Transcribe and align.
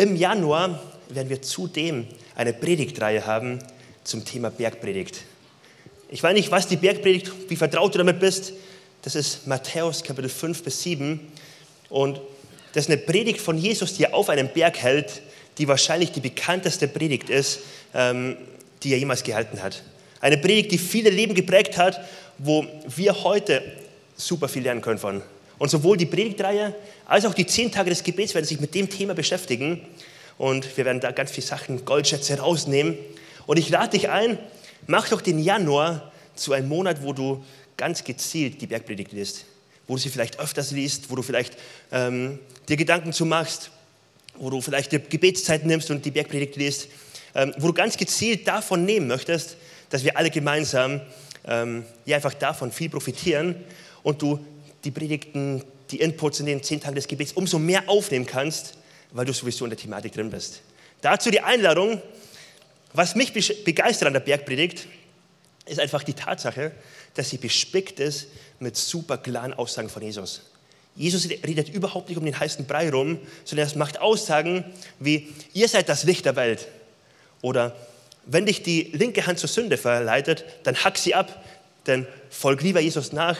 Im 0.00 0.16
Januar 0.16 0.82
werden 1.10 1.28
wir 1.28 1.42
zudem 1.42 2.06
eine 2.34 2.54
Predigtreihe 2.54 3.26
haben 3.26 3.58
zum 4.02 4.24
Thema 4.24 4.48
Bergpredigt. 4.48 5.24
Ich 6.08 6.22
weiß 6.22 6.32
nicht, 6.32 6.50
was 6.50 6.66
die 6.66 6.76
Bergpredigt, 6.76 7.30
wie 7.48 7.56
vertraut 7.56 7.92
du 7.92 7.98
damit 7.98 8.18
bist. 8.18 8.54
Das 9.02 9.14
ist 9.14 9.46
Matthäus 9.46 10.02
Kapitel 10.02 10.30
5 10.30 10.64
bis 10.64 10.82
7. 10.84 11.20
Und 11.90 12.18
das 12.72 12.84
ist 12.84 12.90
eine 12.90 12.96
Predigt 12.96 13.42
von 13.42 13.58
Jesus, 13.58 13.92
die 13.92 14.04
er 14.04 14.14
auf 14.14 14.30
einem 14.30 14.48
Berg 14.48 14.78
hält, 14.78 15.20
die 15.58 15.68
wahrscheinlich 15.68 16.12
die 16.12 16.20
bekannteste 16.20 16.88
Predigt 16.88 17.28
ist, 17.28 17.60
ähm, 17.92 18.38
die 18.82 18.94
er 18.94 18.98
jemals 18.98 19.22
gehalten 19.22 19.62
hat. 19.62 19.82
Eine 20.22 20.38
Predigt, 20.38 20.72
die 20.72 20.78
viele 20.78 21.10
Leben 21.10 21.34
geprägt 21.34 21.76
hat, 21.76 22.00
wo 22.38 22.64
wir 22.86 23.22
heute 23.22 23.60
super 24.16 24.48
viel 24.48 24.62
lernen 24.62 24.80
können 24.80 24.98
von. 24.98 25.20
Und 25.60 25.70
sowohl 25.70 25.98
die 25.98 26.06
Predigtreihe 26.06 26.74
als 27.04 27.26
auch 27.26 27.34
die 27.34 27.44
zehn 27.46 27.70
Tage 27.70 27.90
des 27.90 28.02
Gebets 28.02 28.34
werden 28.34 28.46
sich 28.46 28.60
mit 28.60 28.74
dem 28.74 28.88
Thema 28.88 29.14
beschäftigen. 29.14 29.82
Und 30.38 30.74
wir 30.78 30.86
werden 30.86 31.02
da 31.02 31.12
ganz 31.12 31.32
viele 31.32 31.46
Sachen, 31.46 31.84
Goldschätze 31.84 32.38
rausnehmen. 32.38 32.96
Und 33.46 33.58
ich 33.58 33.68
lade 33.68 33.90
dich 33.90 34.08
ein, 34.08 34.38
mach 34.86 35.10
doch 35.10 35.20
den 35.20 35.38
Januar 35.38 36.12
zu 36.34 36.54
einem 36.54 36.66
Monat, 36.66 37.02
wo 37.02 37.12
du 37.12 37.44
ganz 37.76 38.04
gezielt 38.04 38.62
die 38.62 38.68
Bergpredigt 38.68 39.12
liest. 39.12 39.44
Wo 39.86 39.96
du 39.96 40.00
sie 40.00 40.08
vielleicht 40.08 40.40
öfters 40.40 40.70
liest, 40.70 41.10
wo 41.10 41.16
du 41.16 41.20
vielleicht 41.20 41.58
ähm, 41.92 42.38
dir 42.70 42.78
Gedanken 42.78 43.12
zu 43.12 43.26
machst, 43.26 43.70
wo 44.38 44.48
du 44.48 44.62
vielleicht 44.62 44.92
dir 44.92 45.00
Gebetszeit 45.00 45.66
nimmst 45.66 45.90
und 45.90 46.06
die 46.06 46.10
Bergpredigt 46.10 46.56
liest. 46.56 46.88
Ähm, 47.34 47.52
wo 47.58 47.66
du 47.66 47.74
ganz 47.74 47.98
gezielt 47.98 48.48
davon 48.48 48.86
nehmen 48.86 49.08
möchtest, 49.08 49.58
dass 49.90 50.04
wir 50.04 50.16
alle 50.16 50.30
gemeinsam 50.30 51.02
ähm, 51.46 51.84
ja, 52.06 52.16
einfach 52.16 52.32
davon 52.32 52.72
viel 52.72 52.88
profitieren 52.88 53.56
und 54.02 54.22
du 54.22 54.42
die 54.84 54.90
Predigten, 54.90 55.64
die 55.90 56.00
Inputs 56.00 56.40
in 56.40 56.46
den 56.46 56.62
zehn 56.62 56.80
Tagen 56.80 56.94
des 56.94 57.08
Gebets 57.08 57.32
umso 57.32 57.58
mehr 57.58 57.88
aufnehmen 57.88 58.26
kannst, 58.26 58.74
weil 59.12 59.26
du 59.26 59.32
sowieso 59.32 59.64
in 59.64 59.70
der 59.70 59.78
Thematik 59.78 60.12
drin 60.12 60.30
bist. 60.30 60.60
Dazu 61.00 61.30
die 61.30 61.40
Einladung. 61.40 62.00
Was 62.92 63.14
mich 63.14 63.32
begeistert 63.64 64.08
an 64.08 64.14
der 64.14 64.20
Bergpredigt, 64.20 64.86
ist 65.66 65.78
einfach 65.78 66.02
die 66.02 66.14
Tatsache, 66.14 66.72
dass 67.14 67.30
sie 67.30 67.38
bespickt 67.38 68.00
ist 68.00 68.26
mit 68.58 68.76
super 68.76 69.16
klaren 69.16 69.54
Aussagen 69.54 69.88
von 69.88 70.02
Jesus. 70.02 70.42
Jesus 70.96 71.28
redet 71.28 71.68
überhaupt 71.68 72.08
nicht 72.08 72.18
um 72.18 72.24
den 72.24 72.38
heißen 72.38 72.66
Brei 72.66 72.90
rum, 72.90 73.18
sondern 73.44 73.68
er 73.68 73.78
macht 73.78 74.00
Aussagen 74.00 74.64
wie, 74.98 75.28
ihr 75.52 75.68
seid 75.68 75.88
das 75.88 76.02
Licht 76.02 76.24
der 76.24 76.34
Welt. 76.34 76.66
Oder 77.42 77.76
wenn 78.26 78.46
dich 78.46 78.62
die 78.62 78.90
linke 78.92 79.26
Hand 79.26 79.38
zur 79.38 79.48
Sünde 79.48 79.76
verleitet, 79.76 80.44
dann 80.64 80.76
hack 80.76 80.98
sie 80.98 81.14
ab, 81.14 81.44
denn 81.86 82.06
folg 82.28 82.60
lieber 82.62 82.80
Jesus 82.80 83.12
nach 83.12 83.38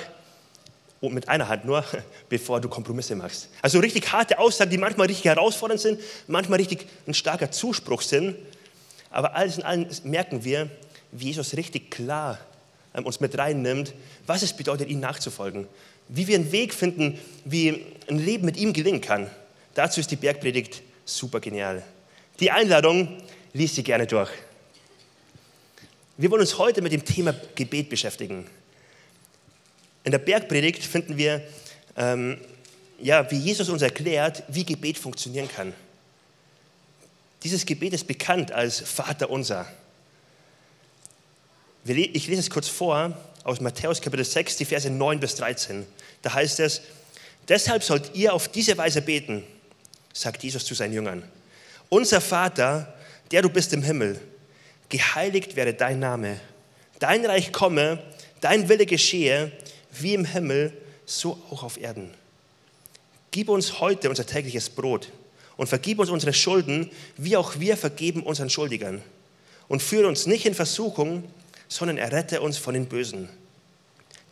und 1.01 1.15
mit 1.15 1.29
einer 1.29 1.49
Hand 1.49 1.65
nur, 1.65 1.85
bevor 2.29 2.61
du 2.61 2.69
Kompromisse 2.69 3.15
machst. 3.15 3.49
Also 3.63 3.79
richtig 3.81 4.13
harte 4.13 4.39
Aussagen, 4.39 4.71
die 4.71 4.79
manchmal 4.79 5.07
richtig 5.07 5.25
herausfordernd 5.25 5.81
sind, 5.81 6.01
manchmal 6.27 6.59
richtig 6.59 6.87
ein 7.07 7.15
starker 7.15 7.51
Zuspruch 7.51 8.03
sind. 8.03 8.37
Aber 9.11 9.35
alles 9.35 9.59
in 9.59 9.65
allem 9.65 9.87
merken 10.05 10.45
wir, 10.45 10.71
wie 11.13 11.27
Jesus 11.27 11.57
richtig 11.57 11.91
klar 11.91 12.39
ähm, 12.95 13.07
uns 13.07 13.21
mit 13.21 13.37
reinnimmt, 13.37 13.95
was 14.27 14.43
es 14.43 14.53
bedeutet, 14.53 14.89
ihm 14.89 15.01
nachzufolgen. 15.01 15.67
Wie 16.09 16.27
wir 16.27 16.37
einen 16.37 16.53
Weg 16.53 16.75
finden, 16.75 17.19
wie 17.45 17.87
ein 18.09 18.19
Leben 18.19 18.45
mit 18.45 18.57
ihm 18.57 18.73
gelingen 18.73 19.01
kann. 19.01 19.31
Dazu 19.75 20.01
ist 20.01 20.11
die 20.11 20.17
Bergpredigt 20.17 20.83
super 21.05 21.41
genial. 21.41 21.83
Die 22.41 22.51
Einladung 22.51 23.17
liest 23.53 23.77
sie 23.77 23.83
gerne 23.83 24.07
durch. 24.07 24.31
Wir 26.17 26.31
wollen 26.31 26.41
uns 26.43 26.59
heute 26.59 26.83
mit 26.83 26.93
dem 26.93 27.05
Thema 27.05 27.35
Gebet 27.55 27.89
beschäftigen. 27.89 28.47
In 30.05 30.13
der 30.13 30.19
Bergpredigt 30.19 30.85
finden 30.85 31.17
wir, 31.17 31.43
ähm, 31.97 32.39
ja, 33.01 33.31
wie 33.31 33.37
Jesus 33.37 33.69
uns 33.69 33.83
erklärt, 33.83 34.43
wie 34.49 34.65
Gebet 34.65 34.99
funktionieren 34.99 35.49
kann. 35.49 35.73
Dieses 37.43 37.65
Gebet 37.65 37.95
ist 37.95 38.07
bekannt 38.07 38.53
als 38.53 38.81
Vater 38.81 39.31
unser. 39.31 39.67
Ich 41.85 42.27
lese 42.27 42.41
es 42.41 42.51
kurz 42.51 42.69
vor 42.69 43.17
aus 43.45 43.61
Matthäus 43.61 44.03
Kapitel 44.03 44.25
6, 44.25 44.57
die 44.59 44.67
Verse 44.67 44.91
9 44.91 45.19
bis 45.19 45.35
13. 45.37 45.87
Da 46.21 46.35
heißt 46.35 46.61
es, 46.61 46.83
deshalb 47.49 47.83
sollt 47.83 48.15
ihr 48.15 48.35
auf 48.35 48.49
diese 48.49 48.77
Weise 48.77 49.01
beten, 49.01 49.43
sagt 50.13 50.43
Jesus 50.43 50.67
zu 50.67 50.75
seinen 50.75 50.93
Jüngern. 50.93 51.23
Unser 51.89 52.21
Vater, 52.21 52.95
der 53.31 53.41
du 53.43 53.49
bist 53.49 53.73
im 53.73 53.83
Himmel, 53.83 54.21
geheiligt 54.91 55.57
werde 55.57 55.73
dein 55.73 55.99
Name, 55.99 56.39
dein 56.99 57.25
Reich 57.25 57.53
komme, 57.53 58.03
dein 58.43 58.69
Wille 58.69 58.85
geschehe, 58.85 59.51
wie 60.03 60.15
im 60.15 60.25
Himmel, 60.25 60.73
so 61.07 61.41
auch 61.51 61.63
auf 61.63 61.81
Erden. 61.81 62.11
Gib 63.31 63.49
uns 63.49 63.81
heute 63.81 64.11
unser 64.11 64.27
tägliches 64.27 64.71
Brot 64.71 65.09
und 65.57 65.69
vergib 65.69 65.99
uns 65.99 66.11
unsere 66.11 66.33
Schulden, 66.33 66.91
wie 67.17 67.37
auch 67.37 67.61
wir 67.61 67.77
vergeben 67.77 68.23
unseren 68.23 68.51
Schuldigern. 68.51 69.03
Und 69.69 69.83
führe 69.83 70.09
uns 70.09 70.27
nicht 70.27 70.47
in 70.47 70.55
Versuchung, 70.55 71.25
sondern 71.69 71.97
errette 71.97 72.41
uns 72.41 72.59
von 72.59 72.75
den 72.75 72.87
Bösen. 72.87 73.29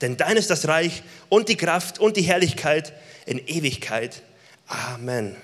Denn 0.00 0.16
dein 0.16 0.36
ist 0.36 0.50
das 0.50 0.66
Reich 0.68 1.02
und 1.28 1.48
die 1.48 1.56
Kraft 1.56 1.98
und 1.98 2.16
die 2.16 2.22
Herrlichkeit 2.22 2.92
in 3.26 3.38
Ewigkeit. 3.46 4.22
Amen. 4.66 5.36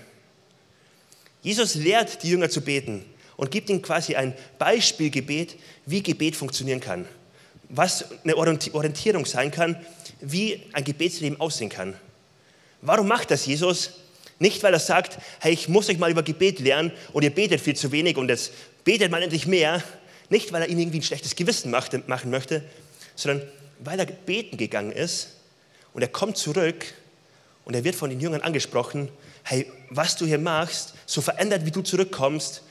Jesus 1.42 1.74
lehrt 1.74 2.22
die 2.22 2.30
Jünger 2.30 2.48
zu 2.48 2.60
beten 2.60 3.04
und 3.36 3.50
gibt 3.50 3.68
ihnen 3.68 3.82
quasi 3.82 4.16
ein 4.16 4.34
Beispielgebet, 4.58 5.56
wie 5.86 6.02
Gebet 6.02 6.36
funktionieren 6.36 6.80
kann. 6.80 7.06
Was 7.68 8.04
eine 8.22 8.36
Orientierung 8.36 9.26
sein 9.26 9.50
kann, 9.50 9.76
wie 10.20 10.62
ein 10.72 10.84
Gebetsleben 10.84 11.40
aussehen 11.40 11.68
kann. 11.68 11.94
Warum 12.82 13.08
macht 13.08 13.30
das 13.30 13.46
Jesus? 13.46 13.90
Nicht, 14.38 14.62
weil 14.62 14.72
er 14.72 14.80
sagt, 14.80 15.18
hey, 15.40 15.52
ich 15.52 15.68
muss 15.68 15.88
euch 15.88 15.98
mal 15.98 16.10
über 16.10 16.22
Gebet 16.22 16.60
lernen 16.60 16.92
und 17.12 17.22
ihr 17.22 17.34
betet 17.34 17.60
viel 17.60 17.76
zu 17.76 17.92
wenig 17.92 18.16
und 18.16 18.28
jetzt 18.28 18.52
betet 18.84 19.10
mal 19.10 19.22
endlich 19.22 19.46
mehr. 19.46 19.82
Nicht, 20.28 20.52
weil 20.52 20.62
er 20.62 20.68
ihnen 20.68 20.80
irgendwie 20.80 20.98
ein 20.98 21.02
schlechtes 21.02 21.36
Gewissen 21.36 21.70
machen 21.70 22.30
möchte, 22.30 22.62
sondern 23.14 23.46
weil 23.78 23.98
er 23.98 24.06
beten 24.06 24.56
gegangen 24.56 24.92
ist 24.92 25.34
und 25.92 26.02
er 26.02 26.08
kommt 26.08 26.36
zurück 26.36 26.84
und 27.64 27.74
er 27.74 27.84
wird 27.84 27.94
von 27.94 28.10
den 28.10 28.20
Jüngern 28.20 28.40
angesprochen, 28.40 29.08
hey, 29.44 29.70
was 29.90 30.16
du 30.16 30.26
hier 30.26 30.38
machst, 30.38 30.94
so 31.06 31.20
verändert, 31.20 31.64
wie 31.64 31.70
du 31.70 31.82
zurückkommst, 31.82 32.62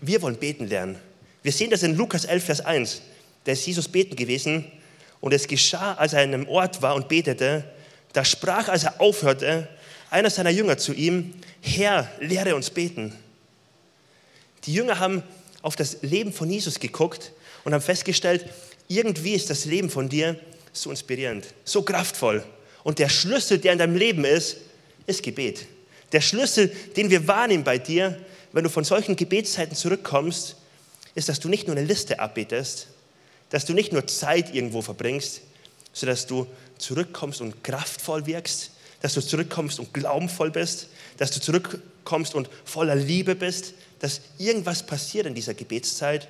wir 0.00 0.22
wollen 0.22 0.36
beten 0.36 0.66
lernen. 0.66 0.96
Wir 1.42 1.52
sehen 1.52 1.70
das 1.70 1.82
in 1.82 1.96
Lukas 1.96 2.24
11, 2.24 2.44
Vers 2.44 2.60
1. 2.60 3.02
Da 3.48 3.52
ist 3.52 3.64
Jesus 3.64 3.88
beten 3.88 4.14
gewesen 4.14 4.70
und 5.22 5.32
es 5.32 5.48
geschah, 5.48 5.94
als 5.94 6.12
er 6.12 6.20
an 6.20 6.34
einem 6.34 6.48
Ort 6.48 6.82
war 6.82 6.94
und 6.94 7.08
betete, 7.08 7.64
da 8.12 8.22
sprach, 8.22 8.68
als 8.68 8.84
er 8.84 9.00
aufhörte, 9.00 9.66
einer 10.10 10.28
seiner 10.28 10.50
Jünger 10.50 10.76
zu 10.76 10.92
ihm, 10.92 11.32
Herr, 11.62 12.12
lehre 12.20 12.54
uns 12.54 12.68
beten. 12.68 13.14
Die 14.66 14.74
Jünger 14.74 14.98
haben 14.98 15.22
auf 15.62 15.76
das 15.76 16.02
Leben 16.02 16.30
von 16.30 16.50
Jesus 16.50 16.78
geguckt 16.78 17.32
und 17.64 17.72
haben 17.72 17.80
festgestellt, 17.80 18.44
irgendwie 18.86 19.32
ist 19.32 19.48
das 19.48 19.64
Leben 19.64 19.88
von 19.88 20.10
dir 20.10 20.38
so 20.74 20.90
inspirierend, 20.90 21.46
so 21.64 21.80
kraftvoll. 21.80 22.44
Und 22.84 22.98
der 22.98 23.08
Schlüssel, 23.08 23.56
der 23.60 23.72
in 23.72 23.78
deinem 23.78 23.96
Leben 23.96 24.26
ist, 24.26 24.58
ist 25.06 25.22
Gebet. 25.22 25.64
Der 26.12 26.20
Schlüssel, 26.20 26.70
den 26.98 27.08
wir 27.08 27.26
wahrnehmen 27.26 27.64
bei 27.64 27.78
dir, 27.78 28.20
wenn 28.52 28.64
du 28.64 28.68
von 28.68 28.84
solchen 28.84 29.16
Gebetszeiten 29.16 29.74
zurückkommst, 29.74 30.54
ist, 31.14 31.30
dass 31.30 31.40
du 31.40 31.48
nicht 31.48 31.66
nur 31.66 31.78
eine 31.78 31.86
Liste 31.86 32.20
abbetest, 32.20 32.88
dass 33.50 33.64
du 33.64 33.74
nicht 33.74 33.92
nur 33.92 34.06
Zeit 34.06 34.54
irgendwo 34.54 34.82
verbringst, 34.82 35.40
sondern 35.92 36.16
dass 36.16 36.26
du 36.26 36.46
zurückkommst 36.78 37.40
und 37.40 37.64
kraftvoll 37.64 38.26
wirkst, 38.26 38.70
dass 39.00 39.14
du 39.14 39.20
zurückkommst 39.20 39.78
und 39.78 39.94
glaubenvoll 39.94 40.50
bist, 40.50 40.88
dass 41.16 41.30
du 41.30 41.40
zurückkommst 41.40 42.34
und 42.34 42.48
voller 42.64 42.94
Liebe 42.94 43.34
bist, 43.34 43.74
dass 44.00 44.20
irgendwas 44.38 44.84
passiert 44.84 45.26
in 45.26 45.34
dieser 45.34 45.54
Gebetszeit. 45.54 46.28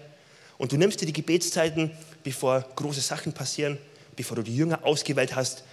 Und 0.58 0.72
du 0.72 0.76
nimmst 0.76 1.00
dir 1.00 1.06
die 1.06 1.12
Gebetszeiten, 1.12 1.90
bevor 2.24 2.64
große 2.76 3.00
Sachen 3.00 3.32
passieren, 3.32 3.78
bevor 4.16 4.36
du 4.36 4.42
die 4.42 4.56
Jünger 4.56 4.84
ausgewählt 4.84 5.34
hast, 5.36 5.64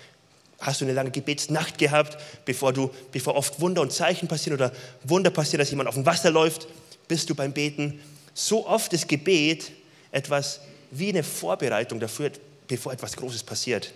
hast 0.60 0.82
du 0.82 0.86
eine 0.86 0.94
lange 0.94 1.12
Gebetsnacht 1.12 1.78
gehabt, 1.78 2.18
bevor, 2.46 2.72
du, 2.72 2.90
bevor 3.12 3.36
oft 3.36 3.60
Wunder 3.60 3.82
und 3.82 3.92
Zeichen 3.92 4.28
passieren 4.28 4.58
oder 4.58 4.72
Wunder 5.04 5.30
passieren, 5.30 5.60
dass 5.60 5.70
jemand 5.70 5.90
auf 5.90 5.96
dem 5.96 6.06
Wasser 6.06 6.32
läuft, 6.32 6.68
bist 7.08 7.30
du 7.30 7.36
beim 7.36 7.52
Beten. 7.52 8.00
So 8.34 8.68
oft 8.68 8.94
ist 8.94 9.08
Gebet 9.08 9.72
etwas 10.12 10.62
wie 10.92 11.10
eine 11.10 11.24
Vorbereitung 11.24 12.00
dafür, 12.00 12.32
bevor 12.68 12.94
etwas 12.94 13.16
Großes 13.16 13.44
passiert. 13.44 13.94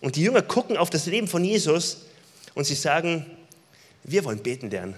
Und 0.00 0.16
die 0.16 0.22
Jünger 0.22 0.42
gucken 0.42 0.76
auf 0.76 0.90
das 0.90 1.06
Leben 1.06 1.28
von 1.28 1.44
Jesus 1.44 1.98
und 2.54 2.64
sie 2.64 2.74
sagen, 2.74 3.26
wir 4.04 4.24
wollen 4.24 4.42
beten 4.42 4.70
lernen. 4.70 4.94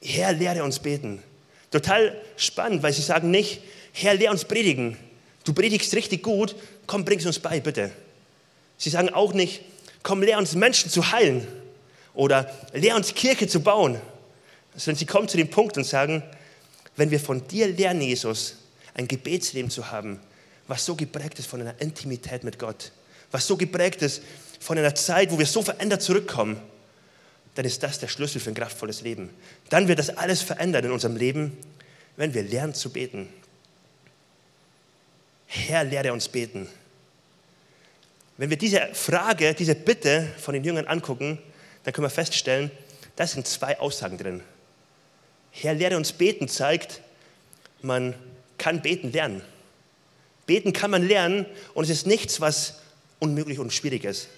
Herr, 0.00 0.32
lehre 0.32 0.64
uns 0.64 0.78
beten. 0.78 1.22
Total 1.70 2.16
spannend, 2.36 2.82
weil 2.82 2.92
sie 2.92 3.02
sagen 3.02 3.30
nicht, 3.30 3.62
Herr, 3.92 4.14
lehre 4.14 4.32
uns 4.32 4.44
predigen. 4.44 4.96
Du 5.44 5.52
predigst 5.52 5.94
richtig 5.94 6.22
gut, 6.22 6.54
komm, 6.86 7.04
bring 7.04 7.18
es 7.18 7.26
uns 7.26 7.38
bei, 7.38 7.60
bitte. 7.60 7.90
Sie 8.78 8.90
sagen 8.90 9.10
auch 9.10 9.32
nicht, 9.32 9.62
komm, 10.02 10.22
lehr 10.22 10.38
uns 10.38 10.54
Menschen 10.54 10.90
zu 10.90 11.12
heilen 11.12 11.46
oder 12.14 12.52
lehr 12.72 12.96
uns 12.96 13.14
Kirche 13.14 13.46
zu 13.48 13.60
bauen. 13.60 14.00
Sondern 14.76 14.98
sie 14.98 15.06
kommen 15.06 15.28
zu 15.28 15.36
dem 15.36 15.50
Punkt 15.50 15.76
und 15.76 15.84
sagen, 15.84 16.22
wenn 16.96 17.10
wir 17.10 17.20
von 17.20 17.46
dir 17.46 17.68
lernen, 17.68 18.02
Jesus, 18.02 18.56
ein 18.94 19.08
Gebetsleben 19.08 19.70
zu 19.70 19.90
haben, 19.90 20.20
was 20.72 20.86
so 20.86 20.94
geprägt 20.96 21.38
ist 21.38 21.48
von 21.48 21.60
einer 21.60 21.78
Intimität 21.82 22.44
mit 22.44 22.58
Gott, 22.58 22.92
was 23.30 23.46
so 23.46 23.58
geprägt 23.58 24.00
ist 24.00 24.22
von 24.58 24.78
einer 24.78 24.94
Zeit, 24.94 25.30
wo 25.30 25.38
wir 25.38 25.44
so 25.44 25.60
verändert 25.60 26.00
zurückkommen, 26.00 26.58
dann 27.54 27.66
ist 27.66 27.82
das 27.82 27.98
der 27.98 28.08
Schlüssel 28.08 28.40
für 28.40 28.48
ein 28.48 28.54
kraftvolles 28.54 29.02
Leben. 29.02 29.28
Dann 29.68 29.86
wird 29.86 29.98
das 29.98 30.16
alles 30.16 30.40
verändern 30.40 30.86
in 30.86 30.90
unserem 30.90 31.16
Leben, 31.16 31.58
wenn 32.16 32.32
wir 32.32 32.42
lernen 32.42 32.72
zu 32.72 32.88
beten. 32.88 33.28
Herr, 35.46 35.84
lehre 35.84 36.10
uns 36.10 36.26
beten. 36.26 36.66
Wenn 38.38 38.48
wir 38.48 38.56
diese 38.56 38.94
Frage, 38.94 39.52
diese 39.52 39.74
Bitte 39.74 40.26
von 40.38 40.54
den 40.54 40.64
Jüngern 40.64 40.86
angucken, 40.86 41.38
dann 41.84 41.92
können 41.92 42.06
wir 42.06 42.10
feststellen, 42.10 42.70
da 43.16 43.26
sind 43.26 43.46
zwei 43.46 43.78
Aussagen 43.78 44.16
drin. 44.16 44.42
Herr, 45.50 45.74
lehre 45.74 45.98
uns 45.98 46.14
beten 46.14 46.48
zeigt, 46.48 47.02
man 47.82 48.14
kann 48.56 48.80
beten 48.80 49.12
lernen. 49.12 49.42
Beten 50.52 50.74
kann 50.74 50.90
man 50.90 51.08
lernen 51.08 51.46
und 51.72 51.84
es 51.84 51.88
ist 51.88 52.06
nichts, 52.06 52.38
was 52.42 52.74
unmöglich 53.20 53.58
und 53.58 53.72
schwierig 53.72 54.04
ist. 54.04 54.28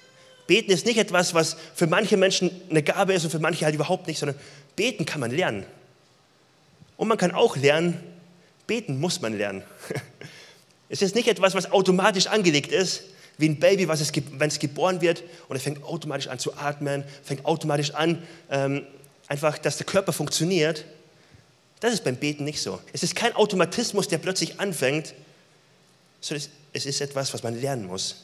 Beten 0.47 0.71
ist 0.71 0.87
nicht 0.87 0.97
etwas, 0.97 1.35
was 1.35 1.57
für 1.75 1.89
manche 1.89 2.17
Menschen 2.17 2.53
eine 2.71 2.85
Gabe 2.85 3.15
ist 3.15 3.25
und 3.25 3.31
für 3.31 3.41
manche 3.41 3.65
halt 3.65 3.75
überhaupt 3.75 4.07
nicht, 4.07 4.21
sondern 4.21 4.39
beten 4.77 5.07
kann 5.07 5.21
man 5.21 5.33
lernen. 5.33 5.67
Und 6.97 7.09
man 7.09 7.19
kann 7.19 7.33
auch 7.33 7.57
lernen, 7.57 8.01
beten 8.69 9.01
muss 9.01 9.21
man 9.23 9.37
lernen. 9.37 9.65
Es 10.89 11.03
ist 11.03 11.17
nicht 11.17 11.27
etwas, 11.27 11.57
was 11.57 11.73
automatisch 11.73 12.29
angelegt 12.29 12.71
ist, 12.71 13.03
wie 13.37 13.49
ein 13.49 13.59
Baby, 13.59 13.89
was 13.89 14.01
es, 14.01 14.13
wenn 14.15 14.49
es 14.49 14.61
geboren 14.61 15.01
wird 15.01 15.25
und 15.49 15.57
es 15.57 15.65
fängt 15.65 15.83
automatisch 15.83 16.29
an 16.29 16.39
zu 16.39 16.57
atmen, 16.57 17.03
fängt 17.25 17.45
automatisch 17.45 17.93
an, 17.93 18.23
ähm, 18.51 18.87
einfach, 19.27 19.59
dass 19.59 19.79
der 19.79 19.87
Körper 19.87 20.13
funktioniert. 20.13 20.85
Das 21.81 21.93
ist 21.93 22.05
beim 22.05 22.15
Beten 22.15 22.45
nicht 22.45 22.63
so. 22.63 22.79
Es 22.93 23.03
ist 23.03 23.17
kein 23.17 23.35
Automatismus, 23.35 24.07
der 24.07 24.19
plötzlich 24.19 24.61
anfängt, 24.61 25.15
sondern 26.25 26.49
es 26.73 26.87
ist 26.87 27.01
etwas, 27.03 27.35
was 27.35 27.43
man 27.43 27.61
lernen 27.61 27.87
muss. 27.87 28.17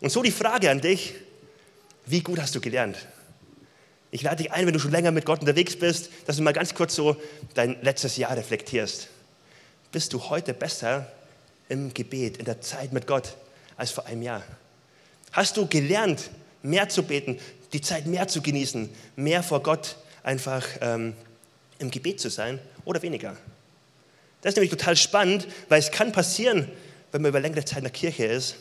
Und 0.00 0.10
so 0.10 0.22
die 0.22 0.30
Frage 0.30 0.70
an 0.70 0.80
dich, 0.80 1.14
wie 2.06 2.20
gut 2.20 2.40
hast 2.40 2.54
du 2.54 2.60
gelernt? 2.60 2.96
Ich 4.10 4.22
lade 4.22 4.42
dich 4.42 4.52
ein, 4.52 4.66
wenn 4.66 4.72
du 4.72 4.78
schon 4.78 4.90
länger 4.90 5.10
mit 5.10 5.26
Gott 5.26 5.40
unterwegs 5.40 5.76
bist, 5.78 6.08
dass 6.26 6.36
du 6.36 6.42
mal 6.42 6.52
ganz 6.52 6.74
kurz 6.74 6.94
so 6.94 7.16
dein 7.54 7.80
letztes 7.82 8.16
Jahr 8.16 8.34
reflektierst. 8.36 9.08
Bist 9.92 10.14
du 10.14 10.30
heute 10.30 10.54
besser 10.54 11.12
im 11.68 11.92
Gebet, 11.92 12.38
in 12.38 12.46
der 12.46 12.62
Zeit 12.62 12.92
mit 12.92 13.06
Gott 13.06 13.36
als 13.76 13.90
vor 13.90 14.06
einem 14.06 14.22
Jahr? 14.22 14.42
Hast 15.32 15.58
du 15.58 15.66
gelernt, 15.66 16.30
mehr 16.62 16.88
zu 16.88 17.02
beten, 17.02 17.38
die 17.74 17.82
Zeit 17.82 18.06
mehr 18.06 18.28
zu 18.28 18.40
genießen, 18.40 18.88
mehr 19.16 19.42
vor 19.42 19.62
Gott 19.62 19.96
einfach 20.22 20.66
ähm, 20.80 21.14
im 21.78 21.90
Gebet 21.90 22.18
zu 22.18 22.30
sein 22.30 22.58
oder 22.86 23.02
weniger? 23.02 23.36
Das 24.42 24.50
ist 24.50 24.56
nämlich 24.56 24.70
total 24.70 24.96
spannend, 24.96 25.48
weil 25.68 25.78
es 25.78 25.90
kann 25.90 26.12
passieren, 26.12 26.70
wenn 27.12 27.22
man 27.22 27.30
über 27.30 27.40
längere 27.40 27.64
Zeit 27.64 27.78
in 27.78 27.84
der 27.84 27.92
Kirche 27.92 28.26
ist, 28.26 28.56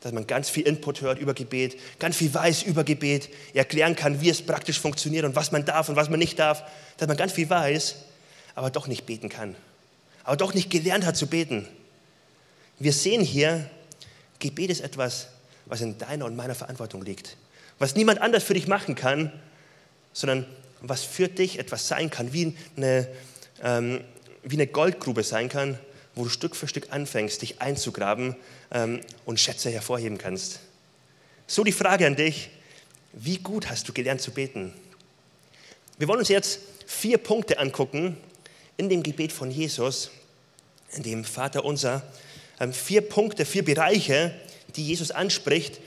dass 0.00 0.12
man 0.12 0.26
ganz 0.26 0.50
viel 0.50 0.66
Input 0.66 1.00
hört 1.00 1.18
über 1.18 1.32
Gebet, 1.32 1.78
ganz 1.98 2.16
viel 2.16 2.32
weiß 2.32 2.62
über 2.64 2.84
Gebet, 2.84 3.30
erklären 3.54 3.96
kann, 3.96 4.20
wie 4.20 4.28
es 4.28 4.42
praktisch 4.42 4.78
funktioniert 4.78 5.24
und 5.24 5.34
was 5.34 5.50
man 5.50 5.64
darf 5.64 5.88
und 5.88 5.96
was 5.96 6.10
man 6.10 6.18
nicht 6.18 6.38
darf, 6.38 6.62
dass 6.98 7.08
man 7.08 7.16
ganz 7.16 7.32
viel 7.32 7.48
weiß, 7.48 7.96
aber 8.54 8.68
doch 8.68 8.86
nicht 8.86 9.06
beten 9.06 9.30
kann, 9.30 9.56
aber 10.22 10.36
doch 10.36 10.52
nicht 10.52 10.68
gelernt 10.68 11.06
hat 11.06 11.16
zu 11.16 11.26
beten. 11.26 11.66
Wir 12.78 12.92
sehen 12.92 13.22
hier, 13.22 13.70
Gebet 14.40 14.68
ist 14.68 14.82
etwas, 14.82 15.28
was 15.64 15.80
in 15.80 15.96
deiner 15.96 16.26
und 16.26 16.36
meiner 16.36 16.54
Verantwortung 16.54 17.02
liegt, 17.02 17.38
was 17.78 17.94
niemand 17.94 18.20
anders 18.20 18.44
für 18.44 18.52
dich 18.52 18.66
machen 18.66 18.94
kann, 18.94 19.32
sondern 20.12 20.44
was 20.82 21.02
für 21.02 21.28
dich 21.28 21.58
etwas 21.58 21.88
sein 21.88 22.10
kann, 22.10 22.34
wie 22.34 22.54
eine, 22.76 23.08
ähm, 23.62 24.04
wie 24.44 24.56
eine 24.56 24.66
Goldgrube 24.66 25.22
sein 25.22 25.48
kann, 25.48 25.78
wo 26.14 26.24
du 26.24 26.30
Stück 26.30 26.54
für 26.54 26.68
Stück 26.68 26.92
anfängst, 26.92 27.42
dich 27.42 27.60
einzugraben 27.60 28.36
ähm, 28.70 29.00
und 29.24 29.40
Schätze 29.40 29.70
hervorheben 29.70 30.18
kannst. 30.18 30.60
So 31.46 31.64
die 31.64 31.72
Frage 31.72 32.06
an 32.06 32.16
dich, 32.16 32.50
wie 33.12 33.38
gut 33.38 33.68
hast 33.68 33.88
du 33.88 33.92
gelernt 33.92 34.20
zu 34.20 34.30
beten? 34.30 34.72
Wir 35.98 36.08
wollen 36.08 36.20
uns 36.20 36.28
jetzt 36.28 36.60
vier 36.86 37.18
Punkte 37.18 37.58
angucken 37.58 38.16
in 38.76 38.88
dem 38.88 39.02
Gebet 39.02 39.32
von 39.32 39.50
Jesus, 39.50 40.10
in 40.92 41.02
dem 41.02 41.24
Vater 41.24 41.64
unser. 41.64 42.02
Ähm, 42.60 42.72
vier 42.72 43.00
Punkte, 43.00 43.44
vier 43.44 43.64
Bereiche, 43.64 44.34
die 44.76 44.86
Jesus 44.86 45.10
anspricht, 45.10 45.80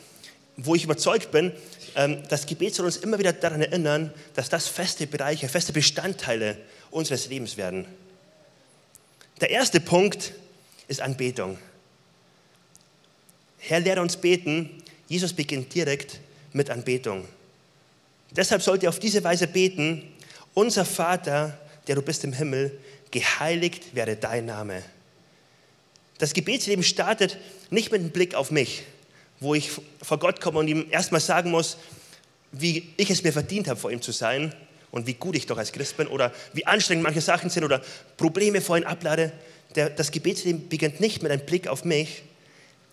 wo 0.58 0.76
ich 0.76 0.84
überzeugt 0.84 1.32
bin, 1.32 1.52
ähm, 1.96 2.24
das 2.30 2.46
Gebet 2.46 2.76
soll 2.76 2.86
uns 2.86 2.98
immer 2.98 3.20
wieder 3.20 3.34
daran 3.34 3.62
erinnern, 3.62 4.14
dass 4.36 4.50
das 4.50 4.68
feste 4.68 5.08
Bereiche, 5.08 5.48
feste 5.48 5.74
Bestandteile 5.74 6.58
unseres 6.92 7.28
Lebens 7.28 7.58
werden. 7.58 7.86
Der 9.40 9.50
erste 9.52 9.80
Punkt 9.80 10.34
ist 10.88 11.02
Anbetung. 11.02 11.58
Herr, 13.60 13.80
lehre 13.80 14.02
uns 14.02 14.18
beten. 14.18 14.84
Jesus 15.08 15.34
beginnt 15.34 15.74
direkt 15.74 16.20
mit 16.54 16.70
Anbetung. 16.70 17.28
Deshalb 18.32 18.62
sollt 18.62 18.84
ihr 18.84 18.90
auf 18.90 19.00
diese 19.00 19.24
Weise 19.24 19.48
beten, 19.48 20.04
unser 20.54 20.86
Vater, 20.86 21.58
der 21.88 21.96
du 21.96 22.02
bist 22.02 22.24
im 22.24 22.34
Himmel, 22.34 22.78
geheiligt 23.12 23.96
werde 23.96 24.16
dein 24.16 24.46
Name. 24.46 24.84
Das 26.18 26.34
Gebetsleben 26.34 26.84
startet 26.84 27.38
nicht 27.70 27.92
mit 27.92 28.02
einem 28.02 28.10
Blick 28.10 28.34
auf 28.34 28.52
mich, 28.52 28.84
wo 29.40 29.54
ich 29.54 29.72
vor 30.02 30.18
Gott 30.18 30.42
komme 30.42 30.60
und 30.60 30.68
ihm 30.68 30.88
erstmal 30.90 31.22
sagen 31.22 31.52
muss, 31.52 31.78
wie 32.52 32.92
ich 32.98 33.10
es 33.10 33.24
mir 33.24 33.32
verdient 33.32 33.68
habe, 33.68 33.80
vor 33.80 33.92
ihm 33.92 34.02
zu 34.02 34.12
sein, 34.12 34.54
und 34.92 35.08
wie 35.08 35.14
gut 35.14 35.36
ich 35.36 35.46
doch 35.46 35.58
als 35.58 35.72
Christ 35.72 35.98
bin 35.98 36.08
oder 36.08 36.34
wie 36.54 36.66
anstrengend 36.66 37.04
manche 37.04 37.22
Sachen 37.22 37.50
sind 37.50 37.64
oder 37.64 37.82
Probleme 38.16 38.62
vor 38.62 38.78
ihm 38.78 38.84
ablade. 38.84 39.32
Der, 39.76 39.90
das 39.90 40.12
Gebetsleben 40.12 40.70
beginnt 40.70 41.00
nicht 41.00 41.22
mit 41.22 41.32
einem 41.32 41.46
Blick 41.46 41.68
auf 41.68 41.84
mich. 41.84 42.24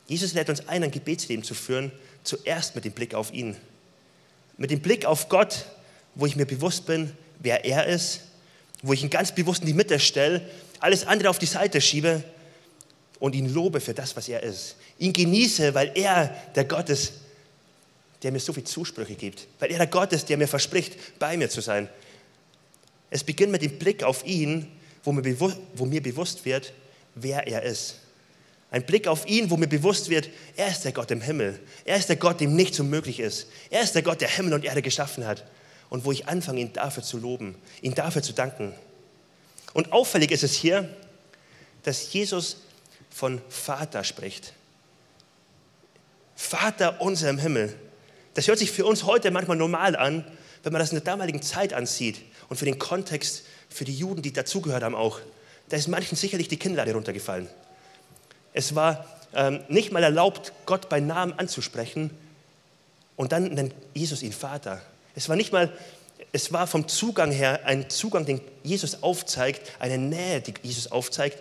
Jesus 0.06 0.35
lädt 0.35 0.49
uns 0.49 0.69
ein, 0.69 0.82
ein 0.82 0.91
Gebetsleben 0.91 1.44
zu 1.44 1.55
führen, 1.55 1.93
zuerst 2.25 2.75
mit 2.75 2.85
dem 2.85 2.93
Blick 2.93 3.14
auf 3.14 3.32
ihn. 3.32 3.56
Mit 4.56 4.70
dem 4.70 4.81
Blick 4.81 5.05
auf 5.06 5.29
Gott, 5.29 5.67
wo 6.14 6.26
ich 6.26 6.37
mir 6.37 6.46
bewusst 6.46 6.87
bin, 6.87 7.12
wer 7.38 7.64
er 7.64 7.87
ist, 7.87 8.20
wo 8.82 8.93
ich 8.93 9.02
ihn 9.02 9.11
ganz 9.11 9.32
bewusst 9.32 9.62
in 9.62 9.67
die 9.67 9.75
Mitte 9.75 9.99
stelle, 9.99 10.43
alles 10.81 11.06
andere 11.06 11.31
auf 11.31 11.38
die 11.38 11.46
Seite 11.46 11.81
schiebe 11.81 12.23
und 13.19 13.35
ihn 13.35 13.52
lobe 13.52 13.81
für 13.81 13.94
das, 13.94 14.17
was 14.17 14.29
er 14.29 14.43
ist. 14.43 14.76
Ihn 14.99 15.12
genieße, 15.12 15.75
weil 15.75 15.93
er 15.94 16.29
der 16.55 16.64
Gott 16.64 16.91
ist, 16.91 17.14
der 18.25 18.32
mir 18.32 18.41
so 18.41 18.53
viele 18.53 18.65
Zusprüche 18.65 19.15
gibt, 19.15 19.47
weil 19.61 19.71
er 19.71 19.79
der 19.79 19.87
Gott 19.87 20.12
ist, 20.12 20.29
der 20.29 20.38
mir 20.38 20.49
verspricht, 20.49 21.19
bei 21.19 21.37
mir 21.37 21.50
zu 21.50 21.61
sein. 21.61 21.88
Es 23.11 23.23
beginnt 23.23 23.53
mit 23.53 23.62
dem 23.62 23.79
Blick 23.79 24.03
auf 24.03 24.26
ihn, 24.26 24.67
wo 25.05 25.12
mir, 25.12 25.23
bewusst, 25.23 25.59
wo 25.75 25.85
mir 25.85 26.03
bewusst 26.03 26.44
wird, 26.44 26.73
wer 27.15 27.47
er 27.47 27.62
ist. 27.62 28.00
Ein 28.71 28.85
Blick 28.85 29.06
auf 29.06 29.26
ihn, 29.26 29.50
wo 29.50 29.56
mir 29.56 29.69
bewusst 29.69 30.09
wird, 30.09 30.31
er 30.56 30.69
ist 30.69 30.85
der 30.85 30.93
Gott 30.93 31.11
im 31.11 31.21
Himmel. 31.21 31.61
Er 31.85 31.97
ist 31.97 32.09
der 32.09 32.17
Gott, 32.17 32.41
dem 32.41 32.56
nichts 32.56 32.81
unmöglich 32.81 33.21
ist. 33.21 33.47
Er 33.71 33.82
ist 33.82 33.94
der 33.94 34.03
Gott, 34.03 34.21
der 34.21 34.29
Himmel 34.29 34.55
und 34.55 34.65
Erde 34.65 34.82
geschaffen 34.82 35.27
hat. 35.27 35.44
Und 35.91 36.05
wo 36.05 36.11
ich 36.11 36.27
anfange, 36.27 36.61
ihn 36.61 36.73
dafür 36.73 37.05
zu 37.05 37.19
loben, 37.19 37.55
ihn 37.82 37.94
dafür 37.94 38.23
zu 38.23 38.32
danken. 38.32 38.75
Und 39.75 39.93
auffällig 39.93 40.32
ist 40.32 40.43
es 40.43 40.55
hier, 40.55 40.88
dass 41.84 42.13
Jesus 42.13 42.56
von 43.10 43.41
Vater 43.49 44.03
spricht. 44.03 44.55
Vater 46.34 47.01
unser 47.01 47.31
im 47.31 47.39
Himmel. 47.39 47.75
Das 48.34 48.48
hört 48.48 48.58
sich 48.58 48.70
für 48.70 48.84
uns 48.84 49.05
heute 49.05 49.31
manchmal 49.31 49.56
normal 49.56 49.96
an, 49.96 50.24
wenn 50.62 50.72
man 50.72 50.81
das 50.81 50.91
in 50.91 50.96
der 50.96 51.05
damaligen 51.05 51.43
Zeit 51.43 51.72
ansieht 51.72 52.20
und 52.48 52.56
für 52.56 52.64
den 52.64 52.79
Kontext, 52.79 53.44
für 53.69 53.84
die 53.84 53.94
Juden, 53.94 54.22
die 54.22 54.32
dazugehört 54.32 54.82
haben 54.82 54.94
auch. 54.94 55.20
Da 55.69 55.76
ist 55.76 55.88
manchen 55.88 56.17
sicherlich 56.17 56.48
die 56.48 56.56
Kinnlade 56.56 56.93
runtergefallen. 56.93 57.48
Es 58.53 58.74
war 58.74 59.06
ähm, 59.34 59.60
nicht 59.69 59.93
mal 59.93 60.03
erlaubt, 60.03 60.53
Gott 60.67 60.88
bei 60.88 61.00
Namen 61.00 61.32
anzusprechen 61.34 62.10
und 63.17 63.32
dann 63.32 63.44
nennt 63.55 63.74
Jesus 63.94 64.22
ihn 64.22 64.32
Vater. 64.32 64.81
Es 65.14 65.29
war 65.29 65.36
nicht 65.36 65.53
mal, 65.53 65.72
es 66.32 66.53
war 66.53 66.67
vom 66.67 66.88
Zugang 66.88 67.31
her 67.31 67.60
ein 67.64 67.88
Zugang, 67.91 68.24
den 68.26 68.41
Jesus 68.62 69.03
aufzeigt, 69.03 69.72
eine 69.79 69.98
Nähe, 69.98 70.41
die 70.41 70.55
Jesus 70.62 70.91
aufzeigt, 70.91 71.38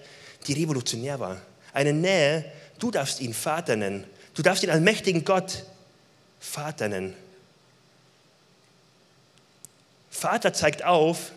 die 0.47 0.53
revolutionär 0.53 1.19
war. 1.19 1.37
Eine 1.73 1.93
Nähe, 1.93 2.45
du 2.79 2.91
darfst 2.91 3.19
ihn 3.19 3.33
Vater 3.33 3.75
nennen. 3.75 4.05
Du 4.35 4.41
darfst 4.41 4.63
ihn 4.63 4.69
allmächtigen 4.69 5.25
Gott 5.25 5.63
Vater 6.43 6.89
nennen. 6.89 7.15
Vater 10.11 10.53
zeigt 10.53 10.83
auf, 10.83 11.31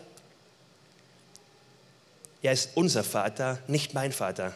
er 2.41 2.51
ist 2.51 2.71
unser 2.75 3.03
Vater, 3.03 3.57
nicht 3.67 3.93
mein 3.93 4.11
Vater. 4.11 4.53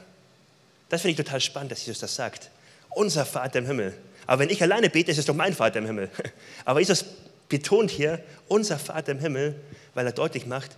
Das 0.89 1.01
finde 1.01 1.11
ich 1.11 1.17
total 1.25 1.41
spannend, 1.41 1.71
dass 1.71 1.85
Jesus 1.85 1.99
das 1.99 2.15
sagt. 2.15 2.51
Unser 2.89 3.25
Vater 3.25 3.59
im 3.59 3.65
Himmel. 3.65 3.97
Aber 4.27 4.41
wenn 4.41 4.49
ich 4.49 4.61
alleine 4.61 4.89
bete, 4.89 5.09
ist 5.09 5.17
es 5.17 5.25
doch 5.25 5.33
mein 5.33 5.53
Vater 5.53 5.79
im 5.79 5.85
Himmel. 5.85 6.11
Aber 6.65 6.79
Jesus 6.79 7.05
betont 7.49 7.89
hier 7.89 8.23
unser 8.47 8.77
Vater 8.77 9.13
im 9.13 9.19
Himmel, 9.19 9.55
weil 9.93 10.05
er 10.05 10.11
deutlich 10.11 10.45
macht, 10.45 10.71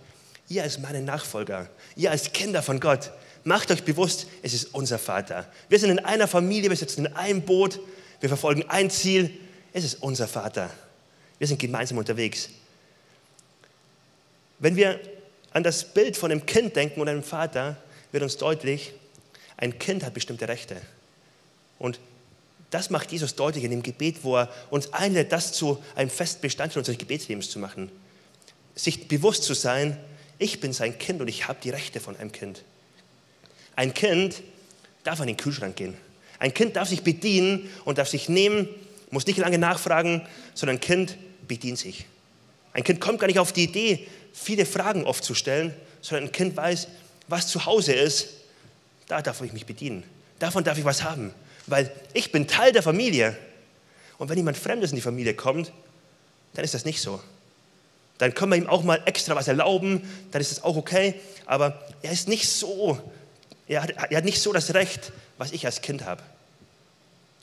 ihr 0.48 0.62
als 0.62 0.78
meine 0.78 1.02
Nachfolger, 1.02 1.68
ihr 1.96 2.10
als 2.12 2.32
Kinder 2.32 2.62
von 2.62 2.80
Gott, 2.80 3.10
macht 3.42 3.70
euch 3.70 3.82
bewusst, 3.82 4.28
es 4.42 4.54
ist 4.54 4.72
unser 4.72 4.98
Vater. 4.98 5.46
Wir 5.68 5.78
sind 5.78 5.90
in 5.90 5.98
einer 5.98 6.28
Familie, 6.28 6.70
wir 6.70 6.76
sitzen 6.76 7.06
in 7.06 7.12
einem 7.14 7.42
Boot, 7.42 7.80
wir 8.20 8.28
verfolgen 8.28 8.64
ein 8.68 8.88
Ziel, 8.88 9.38
es 9.74 9.84
ist 9.84 10.02
unser 10.02 10.26
Vater. 10.28 10.70
Wir 11.38 11.46
sind 11.46 11.58
gemeinsam 11.60 11.98
unterwegs. 11.98 12.48
Wenn 14.60 14.76
wir 14.76 14.98
an 15.52 15.64
das 15.64 15.84
Bild 15.84 16.16
von 16.16 16.30
einem 16.30 16.46
Kind 16.46 16.76
denken 16.76 17.00
und 17.00 17.08
einem 17.08 17.24
Vater, 17.24 17.76
wird 18.12 18.22
uns 18.22 18.36
deutlich, 18.36 18.92
ein 19.56 19.78
Kind 19.78 20.04
hat 20.04 20.14
bestimmte 20.14 20.48
Rechte. 20.48 20.80
Und 21.78 21.98
das 22.70 22.88
macht 22.88 23.10
Jesus 23.10 23.34
deutlich 23.34 23.64
in 23.64 23.72
dem 23.72 23.82
Gebet, 23.82 24.22
wo 24.22 24.36
er 24.36 24.48
uns 24.70 24.92
einlädt, 24.92 25.32
das 25.32 25.52
zu 25.52 25.82
einem 25.96 26.08
festen 26.08 26.40
Bestandteil 26.40 26.78
unseres 26.78 26.98
Gebetslebens 26.98 27.50
zu 27.50 27.58
machen. 27.58 27.90
Sich 28.76 29.08
bewusst 29.08 29.42
zu 29.42 29.54
sein, 29.54 29.98
ich 30.38 30.60
bin 30.60 30.72
sein 30.72 30.98
Kind 30.98 31.20
und 31.20 31.28
ich 31.28 31.48
habe 31.48 31.58
die 31.62 31.70
Rechte 31.70 31.98
von 31.98 32.16
einem 32.16 32.30
Kind. 32.30 32.62
Ein 33.74 33.92
Kind 33.92 34.42
darf 35.02 35.20
an 35.20 35.26
den 35.26 35.36
Kühlschrank 35.36 35.74
gehen. 35.74 35.94
Ein 36.38 36.54
Kind 36.54 36.76
darf 36.76 36.88
sich 36.88 37.02
bedienen 37.02 37.68
und 37.84 37.98
darf 37.98 38.08
sich 38.08 38.28
nehmen, 38.28 38.68
muss 39.14 39.26
nicht 39.26 39.38
lange 39.38 39.58
nachfragen, 39.58 40.26
sondern 40.52 40.76
ein 40.76 40.80
Kind 40.80 41.16
bedient 41.48 41.78
sich. 41.78 42.04
Ein 42.74 42.84
Kind 42.84 43.00
kommt 43.00 43.20
gar 43.20 43.28
nicht 43.28 43.38
auf 43.38 43.52
die 43.52 43.64
Idee, 43.64 44.06
viele 44.32 44.66
Fragen 44.66 45.04
oft 45.04 45.24
zu 45.24 45.34
stellen, 45.34 45.74
sondern 46.02 46.28
ein 46.28 46.32
Kind 46.32 46.56
weiß, 46.56 46.88
was 47.28 47.46
zu 47.46 47.64
Hause 47.64 47.94
ist, 47.94 48.28
da 49.08 49.22
darf 49.22 49.40
ich 49.40 49.52
mich 49.52 49.64
bedienen. 49.64 50.02
Davon 50.38 50.64
darf 50.64 50.76
ich 50.76 50.84
was 50.84 51.02
haben, 51.02 51.32
weil 51.66 51.90
ich 52.12 52.32
bin 52.32 52.46
Teil 52.46 52.72
der 52.72 52.82
Familie. 52.82 53.36
Und 54.18 54.28
wenn 54.28 54.36
jemand 54.36 54.58
Fremdes 54.58 54.90
in 54.90 54.96
die 54.96 55.02
Familie 55.02 55.34
kommt, 55.34 55.72
dann 56.54 56.64
ist 56.64 56.74
das 56.74 56.84
nicht 56.84 57.00
so. 57.00 57.20
Dann 58.18 58.34
können 58.34 58.52
wir 58.52 58.58
ihm 58.58 58.68
auch 58.68 58.82
mal 58.82 59.00
extra 59.06 59.34
was 59.34 59.48
erlauben, 59.48 60.08
dann 60.30 60.40
ist 60.40 60.50
das 60.50 60.62
auch 60.62 60.76
okay. 60.76 61.14
Aber 61.46 61.82
er 62.02 62.12
ist 62.12 62.28
nicht 62.28 62.48
so, 62.48 62.98
er 63.66 63.82
hat, 63.82 63.90
er 63.90 64.18
hat 64.18 64.24
nicht 64.24 64.40
so 64.40 64.52
das 64.52 64.74
Recht, 64.74 65.12
was 65.38 65.52
ich 65.52 65.66
als 65.66 65.80
Kind 65.80 66.04
habe. 66.04 66.22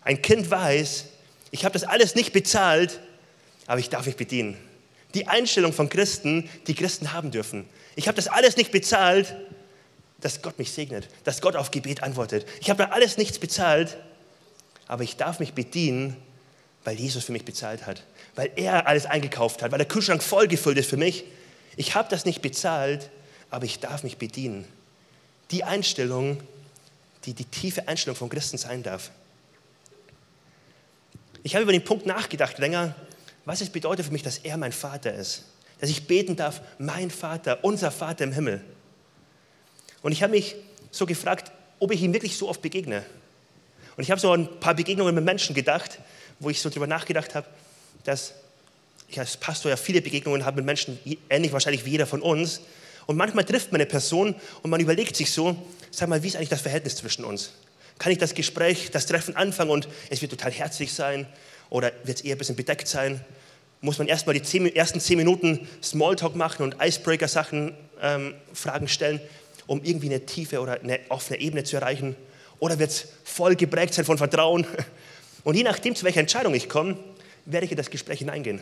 Ein 0.01 0.21
Kind 0.21 0.49
weiß, 0.49 1.05
ich 1.51 1.65
habe 1.65 1.73
das 1.73 1.83
alles 1.83 2.15
nicht 2.15 2.33
bezahlt, 2.33 2.99
aber 3.67 3.79
ich 3.79 3.89
darf 3.89 4.05
mich 4.05 4.15
bedienen. 4.15 4.57
Die 5.13 5.27
Einstellung 5.27 5.73
von 5.73 5.89
Christen, 5.89 6.49
die 6.67 6.73
Christen 6.73 7.11
haben 7.11 7.31
dürfen. 7.31 7.67
Ich 7.95 8.07
habe 8.07 8.15
das 8.15 8.27
alles 8.27 8.55
nicht 8.55 8.71
bezahlt, 8.71 9.35
dass 10.21 10.41
Gott 10.41 10.57
mich 10.57 10.71
segnet, 10.71 11.09
dass 11.25 11.41
Gott 11.41 11.55
auf 11.55 11.71
Gebet 11.71 12.03
antwortet. 12.03 12.47
Ich 12.61 12.69
habe 12.69 12.83
da 12.83 12.89
alles 12.91 13.17
nichts 13.17 13.39
bezahlt, 13.39 13.97
aber 14.87 15.03
ich 15.03 15.17
darf 15.17 15.39
mich 15.39 15.53
bedienen, 15.53 16.15
weil 16.83 16.95
Jesus 16.95 17.25
für 17.25 17.31
mich 17.31 17.45
bezahlt 17.45 17.85
hat, 17.85 18.03
weil 18.35 18.51
er 18.55 18.87
alles 18.87 19.05
eingekauft 19.05 19.61
hat, 19.61 19.71
weil 19.71 19.77
der 19.77 19.87
Kühlschrank 19.87 20.23
vollgefüllt 20.23 20.77
ist 20.77 20.89
für 20.89 20.97
mich. 20.97 21.25
Ich 21.75 21.95
habe 21.95 22.09
das 22.09 22.25
nicht 22.25 22.41
bezahlt, 22.41 23.09
aber 23.49 23.65
ich 23.65 23.79
darf 23.79 24.03
mich 24.03 24.17
bedienen. 24.17 24.65
Die 25.51 25.63
Einstellung, 25.63 26.41
die 27.25 27.33
die 27.33 27.45
tiefe 27.45 27.87
Einstellung 27.87 28.15
von 28.15 28.29
Christen 28.29 28.57
sein 28.57 28.83
darf. 28.83 29.11
Ich 31.43 31.55
habe 31.55 31.63
über 31.63 31.71
den 31.71 31.83
Punkt 31.83 32.05
nachgedacht 32.05 32.59
länger, 32.59 32.95
was 33.45 33.61
es 33.61 33.69
bedeutet 33.69 34.05
für 34.05 34.11
mich, 34.11 34.23
dass 34.23 34.39
er 34.39 34.57
mein 34.57 34.71
Vater 34.71 35.13
ist. 35.13 35.45
Dass 35.79 35.89
ich 35.89 36.05
beten 36.05 36.35
darf, 36.35 36.61
mein 36.77 37.09
Vater, 37.09 37.63
unser 37.63 37.91
Vater 37.91 38.23
im 38.23 38.33
Himmel. 38.33 38.61
Und 40.03 40.11
ich 40.11 40.21
habe 40.21 40.31
mich 40.31 40.55
so 40.91 41.05
gefragt, 41.05 41.51
ob 41.79 41.91
ich 41.91 42.01
ihm 42.01 42.13
wirklich 42.13 42.37
so 42.37 42.47
oft 42.47 42.61
begegne. 42.61 43.03
Und 43.97 44.03
ich 44.03 44.11
habe 44.11 44.21
so 44.21 44.31
ein 44.31 44.59
paar 44.59 44.75
Begegnungen 44.75 45.15
mit 45.15 45.23
Menschen 45.23 45.55
gedacht, 45.55 45.99
wo 46.39 46.49
ich 46.49 46.61
so 46.61 46.69
darüber 46.69 46.87
nachgedacht 46.87 47.33
habe, 47.33 47.47
dass 48.03 48.33
ich 49.07 49.19
als 49.19 49.37
Pastor 49.37 49.69
ja 49.71 49.77
viele 49.77 50.01
Begegnungen 50.01 50.45
habe 50.45 50.57
mit 50.57 50.65
Menschen, 50.65 50.99
ähnlich 51.29 51.51
wahrscheinlich 51.51 51.85
wie 51.85 51.91
jeder 51.91 52.07
von 52.07 52.21
uns. 52.21 52.61
Und 53.07 53.17
manchmal 53.17 53.45
trifft 53.45 53.71
man 53.71 53.81
eine 53.81 53.87
Person 53.87 54.35
und 54.61 54.69
man 54.69 54.79
überlegt 54.79 55.15
sich 55.15 55.31
so, 55.31 55.55
sag 55.89 56.07
mal, 56.07 56.21
wie 56.23 56.27
ist 56.27 56.35
eigentlich 56.35 56.49
das 56.49 56.61
Verhältnis 56.61 56.95
zwischen 56.95 57.25
uns? 57.25 57.51
Kann 58.01 58.11
ich 58.11 58.17
das 58.17 58.33
Gespräch, 58.33 58.89
das 58.89 59.05
Treffen 59.05 59.35
anfangen 59.35 59.69
und 59.69 59.87
es 60.09 60.23
wird 60.23 60.31
total 60.31 60.51
herzlich 60.51 60.91
sein 60.91 61.27
oder 61.69 61.91
wird 62.03 62.17
es 62.17 62.23
eher 62.23 62.33
ein 62.33 62.39
bisschen 62.39 62.55
bedeckt 62.55 62.87
sein? 62.87 63.23
Muss 63.79 63.99
man 63.99 64.07
erstmal 64.07 64.33
die 64.33 64.41
zehn, 64.41 64.75
ersten 64.75 64.99
zehn 64.99 65.17
Minuten 65.19 65.69
Smalltalk 65.83 66.35
machen 66.35 66.63
und 66.63 66.77
Icebreaker-Sachen, 66.81 67.77
ähm, 68.01 68.33
Fragen 68.55 68.87
stellen, 68.87 69.21
um 69.67 69.83
irgendwie 69.83 70.07
eine 70.07 70.25
tiefe 70.25 70.61
oder 70.61 70.81
eine 70.81 70.99
offene 71.09 71.39
Ebene 71.39 71.63
zu 71.63 71.75
erreichen? 71.75 72.15
Oder 72.57 72.79
wird 72.79 72.89
es 72.89 73.07
voll 73.23 73.55
geprägt 73.55 73.93
sein 73.93 74.03
von 74.03 74.17
Vertrauen? 74.17 74.65
Und 75.43 75.53
je 75.55 75.61
nachdem, 75.61 75.95
zu 75.95 76.03
welcher 76.03 76.21
Entscheidung 76.21 76.55
ich 76.55 76.69
komme, 76.69 76.97
werde 77.45 77.65
ich 77.65 77.71
in 77.71 77.77
das 77.77 77.91
Gespräch 77.91 78.17
hineingehen. 78.17 78.61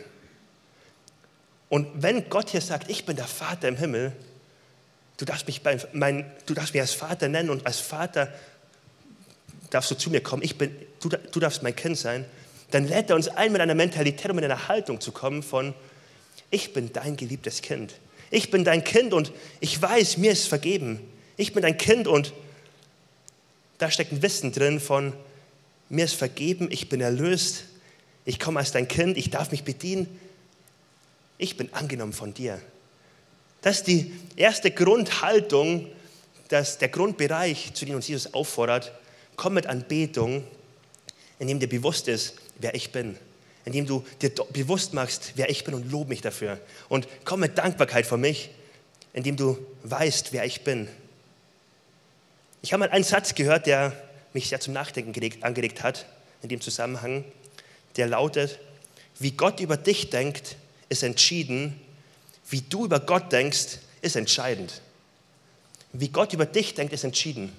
Und 1.70 1.86
wenn 1.94 2.28
Gott 2.28 2.50
hier 2.50 2.60
sagt, 2.60 2.90
ich 2.90 3.06
bin 3.06 3.16
der 3.16 3.26
Vater 3.26 3.68
im 3.68 3.78
Himmel, 3.78 4.12
du 5.16 5.24
darfst 5.24 5.46
mich, 5.46 5.62
mein, 5.94 6.30
du 6.44 6.52
darfst 6.52 6.74
mich 6.74 6.82
als 6.82 6.92
Vater 6.92 7.28
nennen 7.28 7.48
und 7.48 7.64
als 7.64 7.80
Vater 7.80 8.30
darfst 9.70 9.90
du 9.90 9.94
zu 9.94 10.10
mir 10.10 10.20
kommen, 10.20 10.42
ich 10.42 10.56
bin, 10.58 10.74
du, 11.00 11.08
du 11.08 11.40
darfst 11.40 11.62
mein 11.62 11.74
Kind 11.74 11.96
sein, 11.96 12.24
dann 12.70 12.86
lädt 12.86 13.10
er 13.10 13.16
uns 13.16 13.28
ein, 13.28 13.52
mit 13.52 13.60
einer 13.60 13.74
Mentalität 13.74 14.30
und 14.30 14.36
mit 14.36 14.44
einer 14.44 14.68
Haltung 14.68 15.00
zu 15.00 15.12
kommen 15.12 15.42
von, 15.42 15.74
ich 16.50 16.72
bin 16.72 16.92
dein 16.92 17.16
geliebtes 17.16 17.62
Kind. 17.62 17.94
Ich 18.30 18.50
bin 18.50 18.64
dein 18.64 18.84
Kind 18.84 19.12
und 19.12 19.32
ich 19.60 19.80
weiß, 19.80 20.18
mir 20.18 20.32
ist 20.32 20.46
vergeben. 20.46 21.00
Ich 21.36 21.52
bin 21.52 21.62
dein 21.62 21.78
Kind 21.78 22.06
und 22.06 22.32
da 23.78 23.90
steckt 23.90 24.12
ein 24.12 24.22
Wissen 24.22 24.52
drin 24.52 24.78
von, 24.78 25.12
mir 25.88 26.04
ist 26.04 26.14
vergeben, 26.14 26.68
ich 26.70 26.88
bin 26.88 27.00
erlöst, 27.00 27.64
ich 28.24 28.38
komme 28.38 28.60
als 28.60 28.72
dein 28.72 28.86
Kind, 28.86 29.16
ich 29.16 29.30
darf 29.30 29.50
mich 29.50 29.64
bedienen, 29.64 30.20
ich 31.38 31.56
bin 31.56 31.72
angenommen 31.72 32.12
von 32.12 32.34
dir. 32.34 32.60
Das 33.62 33.78
ist 33.78 33.86
die 33.88 34.12
erste 34.36 34.70
Grundhaltung, 34.70 35.86
dass 36.48 36.78
der 36.78 36.88
Grundbereich, 36.88 37.74
zu 37.74 37.84
dem 37.84 37.96
uns 37.96 38.08
Jesus 38.08 38.34
auffordert, 38.34 38.92
komm 39.40 39.54
mit 39.54 39.66
Anbetung, 39.66 40.44
indem 41.38 41.60
dir 41.60 41.66
bewusst 41.66 42.08
ist, 42.08 42.34
wer 42.58 42.74
ich 42.74 42.92
bin. 42.92 43.16
Indem 43.64 43.86
du 43.86 44.04
dir 44.20 44.30
bewusst 44.50 44.92
machst, 44.92 45.32
wer 45.36 45.48
ich 45.48 45.64
bin 45.64 45.72
und 45.72 45.90
lob 45.90 46.10
mich 46.10 46.20
dafür. 46.20 46.60
Und 46.90 47.08
komm 47.24 47.40
mit 47.40 47.56
Dankbarkeit 47.56 48.04
vor 48.04 48.18
mich, 48.18 48.50
indem 49.14 49.38
du 49.38 49.56
weißt, 49.84 50.34
wer 50.34 50.44
ich 50.44 50.60
bin. 50.60 50.88
Ich 52.60 52.74
habe 52.74 52.80
mal 52.80 52.90
einen 52.90 53.02
Satz 53.02 53.34
gehört, 53.34 53.66
der 53.66 53.96
mich 54.34 54.50
sehr 54.50 54.60
zum 54.60 54.74
Nachdenken 54.74 55.42
angeregt 55.42 55.82
hat 55.82 56.04
in 56.42 56.50
dem 56.50 56.60
Zusammenhang, 56.60 57.24
der 57.96 58.08
lautet, 58.08 58.58
wie 59.20 59.30
Gott 59.30 59.58
über 59.60 59.78
dich 59.78 60.10
denkt, 60.10 60.56
ist 60.90 61.02
entschieden, 61.02 61.80
wie 62.50 62.60
du 62.60 62.84
über 62.84 63.00
Gott 63.00 63.32
denkst, 63.32 63.78
ist 64.02 64.16
entscheidend. 64.16 64.82
Wie 65.94 66.08
Gott 66.08 66.34
über 66.34 66.44
dich 66.44 66.74
denkt, 66.74 66.92
ist 66.92 67.04
entschieden. 67.04 67.54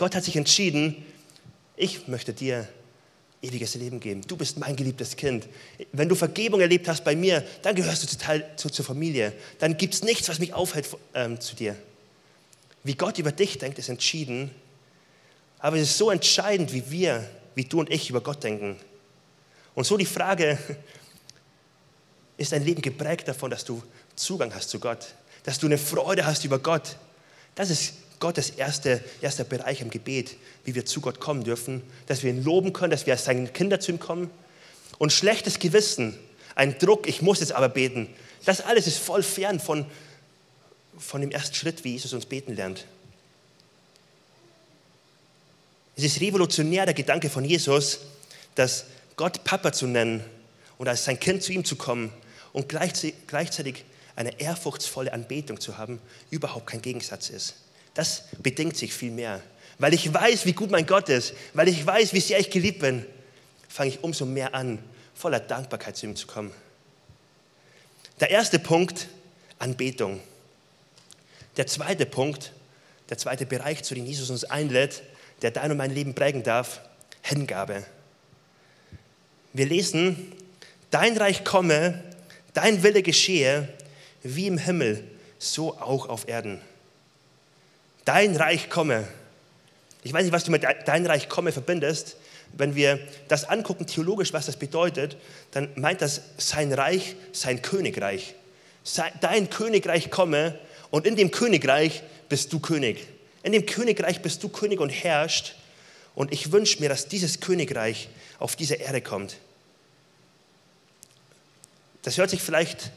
Gott 0.00 0.14
hat 0.14 0.24
sich 0.24 0.36
entschieden, 0.36 0.96
ich 1.80 2.08
möchte 2.08 2.32
dir 2.32 2.68
ewiges 3.42 3.74
Leben 3.74 4.00
geben. 4.00 4.22
Du 4.26 4.36
bist 4.36 4.58
mein 4.58 4.76
geliebtes 4.76 5.16
Kind. 5.16 5.48
Wenn 5.92 6.08
du 6.08 6.14
Vergebung 6.14 6.60
erlebt 6.60 6.86
hast 6.88 7.04
bei 7.04 7.16
mir, 7.16 7.42
dann 7.62 7.74
gehörst 7.74 8.02
du 8.02 8.06
zu 8.06 8.18
Teil, 8.18 8.44
zu, 8.56 8.68
zur 8.68 8.84
Familie. 8.84 9.32
Dann 9.58 9.76
gibt 9.76 9.94
es 9.94 10.02
nichts, 10.02 10.28
was 10.28 10.38
mich 10.38 10.52
aufhält 10.52 10.88
ähm, 11.14 11.40
zu 11.40 11.56
dir. 11.56 11.74
Wie 12.84 12.94
Gott 12.94 13.18
über 13.18 13.32
dich 13.32 13.58
denkt, 13.58 13.78
ist 13.78 13.88
entschieden. 13.88 14.50
Aber 15.58 15.76
es 15.76 15.82
ist 15.90 15.98
so 15.98 16.10
entscheidend, 16.10 16.72
wie 16.72 16.90
wir, 16.90 17.28
wie 17.54 17.64
du 17.64 17.80
und 17.80 17.90
ich 17.90 18.10
über 18.10 18.20
Gott 18.20 18.44
denken. 18.44 18.76
Und 19.74 19.84
so 19.84 19.96
die 19.96 20.06
Frage, 20.06 20.58
ist 22.36 22.52
dein 22.52 22.64
Leben 22.64 22.82
geprägt 22.82 23.28
davon, 23.28 23.50
dass 23.50 23.64
du 23.64 23.82
Zugang 24.16 24.54
hast 24.54 24.70
zu 24.70 24.80
Gott, 24.80 25.14
dass 25.44 25.58
du 25.58 25.66
eine 25.66 25.78
Freude 25.78 26.26
hast 26.26 26.44
über 26.44 26.58
Gott. 26.58 26.96
Das 27.54 27.70
ist 27.70 27.94
Gottes 28.20 28.50
erster 28.50 29.00
erste 29.20 29.44
Bereich 29.44 29.80
im 29.80 29.90
Gebet, 29.90 30.36
wie 30.64 30.74
wir 30.74 30.86
zu 30.86 31.00
Gott 31.00 31.20
kommen 31.20 31.42
dürfen, 31.42 31.82
dass 32.06 32.22
wir 32.22 32.30
ihn 32.30 32.44
loben 32.44 32.72
können, 32.72 32.90
dass 32.90 33.06
wir 33.06 33.14
als 33.14 33.24
seine 33.24 33.48
Kinder 33.48 33.80
zu 33.80 33.90
ihm 33.90 33.98
kommen. 33.98 34.30
Und 34.98 35.12
schlechtes 35.12 35.58
Gewissen, 35.58 36.16
ein 36.54 36.78
Druck, 36.78 37.08
ich 37.08 37.22
muss 37.22 37.40
jetzt 37.40 37.52
aber 37.52 37.70
beten, 37.70 38.08
das 38.44 38.60
alles 38.60 38.86
ist 38.86 38.98
voll 38.98 39.22
fern 39.22 39.58
von, 39.58 39.86
von 40.98 41.20
dem 41.20 41.30
ersten 41.30 41.54
Schritt, 41.54 41.82
wie 41.84 41.92
Jesus 41.92 42.12
uns 42.12 42.26
beten 42.26 42.54
lernt. 42.54 42.86
Es 45.96 46.04
ist 46.04 46.20
revolutionär 46.20 46.86
der 46.86 46.94
Gedanke 46.94 47.28
von 47.28 47.44
Jesus, 47.44 48.00
dass 48.54 48.86
Gott 49.16 49.44
Papa 49.44 49.72
zu 49.72 49.86
nennen 49.86 50.22
und 50.78 50.88
als 50.88 51.04
sein 51.04 51.20
Kind 51.20 51.42
zu 51.42 51.52
ihm 51.52 51.64
zu 51.64 51.76
kommen 51.76 52.12
und 52.52 52.68
gleichzeitig 52.68 53.84
eine 54.16 54.40
ehrfurchtsvolle 54.40 55.12
Anbetung 55.12 55.60
zu 55.60 55.78
haben, 55.78 56.00
überhaupt 56.30 56.66
kein 56.66 56.82
Gegensatz 56.82 57.30
ist. 57.30 57.54
Das 57.94 58.24
bedingt 58.38 58.76
sich 58.76 58.92
viel 58.92 59.10
mehr. 59.10 59.40
Weil 59.78 59.94
ich 59.94 60.12
weiß, 60.12 60.46
wie 60.46 60.52
gut 60.52 60.70
mein 60.70 60.86
Gott 60.86 61.08
ist, 61.08 61.34
weil 61.54 61.68
ich 61.68 61.84
weiß, 61.84 62.12
wie 62.12 62.20
sehr 62.20 62.38
ich 62.38 62.50
geliebt 62.50 62.80
bin, 62.80 63.04
fange 63.68 63.90
ich 63.90 64.04
umso 64.04 64.26
mehr 64.26 64.54
an, 64.54 64.78
voller 65.14 65.40
Dankbarkeit 65.40 65.96
zu 65.96 66.06
ihm 66.06 66.16
zu 66.16 66.26
kommen. 66.26 66.52
Der 68.20 68.30
erste 68.30 68.58
Punkt, 68.58 69.08
Anbetung. 69.58 70.20
Der 71.56 71.66
zweite 71.66 72.06
Punkt, 72.06 72.52
der 73.08 73.18
zweite 73.18 73.46
Bereich, 73.46 73.82
zu 73.82 73.94
dem 73.94 74.06
Jesus 74.06 74.30
uns 74.30 74.44
einlädt, 74.44 75.02
der 75.42 75.50
dein 75.50 75.70
und 75.70 75.78
mein 75.78 75.94
Leben 75.94 76.14
prägen 76.14 76.42
darf, 76.42 76.80
Hingabe. 77.22 77.84
Wir 79.52 79.66
lesen, 79.66 80.32
dein 80.90 81.16
Reich 81.16 81.44
komme, 81.44 82.02
dein 82.54 82.82
Wille 82.82 83.02
geschehe, 83.02 83.68
wie 84.22 84.46
im 84.46 84.58
Himmel, 84.58 85.04
so 85.38 85.76
auch 85.78 86.08
auf 86.08 86.28
Erden. 86.28 86.60
Dein 88.12 88.34
Reich 88.34 88.68
komme. 88.68 89.06
Ich 90.02 90.12
weiß 90.12 90.24
nicht, 90.24 90.32
was 90.32 90.42
du 90.42 90.50
mit 90.50 90.64
dein 90.64 91.06
Reich 91.06 91.28
komme 91.28 91.52
verbindest. 91.52 92.16
Wenn 92.52 92.74
wir 92.74 92.98
das 93.28 93.44
angucken, 93.44 93.86
theologisch, 93.86 94.32
was 94.32 94.46
das 94.46 94.56
bedeutet, 94.56 95.16
dann 95.52 95.68
meint 95.76 96.02
das 96.02 96.20
sein 96.36 96.72
Reich, 96.72 97.14
sein 97.30 97.62
Königreich. 97.62 98.34
Dein 99.20 99.48
Königreich 99.48 100.10
komme 100.10 100.58
und 100.90 101.06
in 101.06 101.14
dem 101.14 101.30
Königreich 101.30 102.02
bist 102.28 102.52
du 102.52 102.58
König. 102.58 103.06
In 103.44 103.52
dem 103.52 103.64
Königreich 103.64 104.20
bist 104.22 104.42
du 104.42 104.48
König 104.48 104.80
und 104.80 104.90
herrscht 104.90 105.54
Und 106.16 106.32
ich 106.32 106.50
wünsche 106.50 106.80
mir, 106.80 106.88
dass 106.88 107.06
dieses 107.06 107.38
Königreich 107.38 108.08
auf 108.40 108.56
diese 108.56 108.74
Erde 108.74 109.02
kommt. 109.02 109.36
Das 112.02 112.18
hört 112.18 112.30
sich 112.30 112.42
vielleicht 112.42 112.90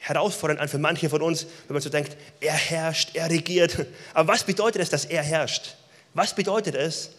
herausfordernd 0.00 0.60
an 0.60 0.68
für 0.68 0.78
manche 0.78 1.08
von 1.08 1.22
uns, 1.22 1.46
wenn 1.66 1.74
man 1.74 1.82
so 1.82 1.90
denkt, 1.90 2.16
er 2.40 2.54
herrscht, 2.54 3.14
er 3.14 3.30
regiert. 3.30 3.86
Aber 4.14 4.32
was 4.32 4.44
bedeutet 4.44 4.82
es, 4.82 4.90
dass 4.90 5.04
er 5.04 5.22
herrscht? 5.22 5.76
Was 6.14 6.34
bedeutet 6.34 6.74
es, 6.74 7.10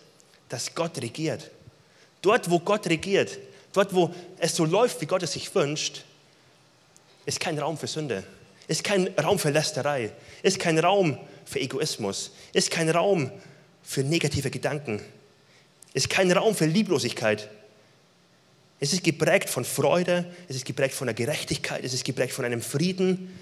dass 0.50 0.74
Gott 0.76 1.02
regiert? 1.02 1.50
Dort, 2.22 2.50
wo 2.50 2.60
Gott 2.60 2.88
regiert, 2.88 3.40
dort, 3.74 3.94
wo 3.94 4.14
es 4.38 4.56
so 4.56 4.66
läuft, 4.66 5.00
wie 5.02 5.06
Gott 5.06 5.24
es 5.24 5.34
sich 5.34 5.54
wünscht, 5.56 6.04
ist 7.26 7.40
kein 7.40 7.58
Raum 7.58 7.78
für 7.78 7.88
Sünde, 7.88 8.24
ist 8.68 8.84
kein 8.84 9.08
Raum 9.24 9.40
für 9.40 9.50
Lästerei, 9.50 10.12
ist 10.44 10.60
kein 10.60 10.78
Raum 10.80 11.18
für 11.46 11.60
Egoismus, 11.60 12.32
ist 12.54 12.72
kein 12.72 12.90
Raum 12.90 13.32
für 13.84 14.04
negative 14.04 14.50
Gedanken, 14.50 15.02
ist 15.94 16.10
kein 16.10 16.32
Raum 16.32 16.56
für 16.56 16.66
Lieblosigkeit. 16.66 17.50
Es 18.84 18.94
ist 18.94 19.04
geprägt 19.04 19.48
von 19.48 19.64
Freude, 19.64 20.26
es 20.50 20.56
ist 20.56 20.66
geprägt 20.66 20.96
von 20.96 21.06
der 21.06 21.14
Gerechtigkeit, 21.14 21.84
es 21.84 21.94
ist 21.94 22.04
geprägt 22.04 22.34
von 22.34 22.46
einem 22.46 22.64
Frieden. 22.64 23.38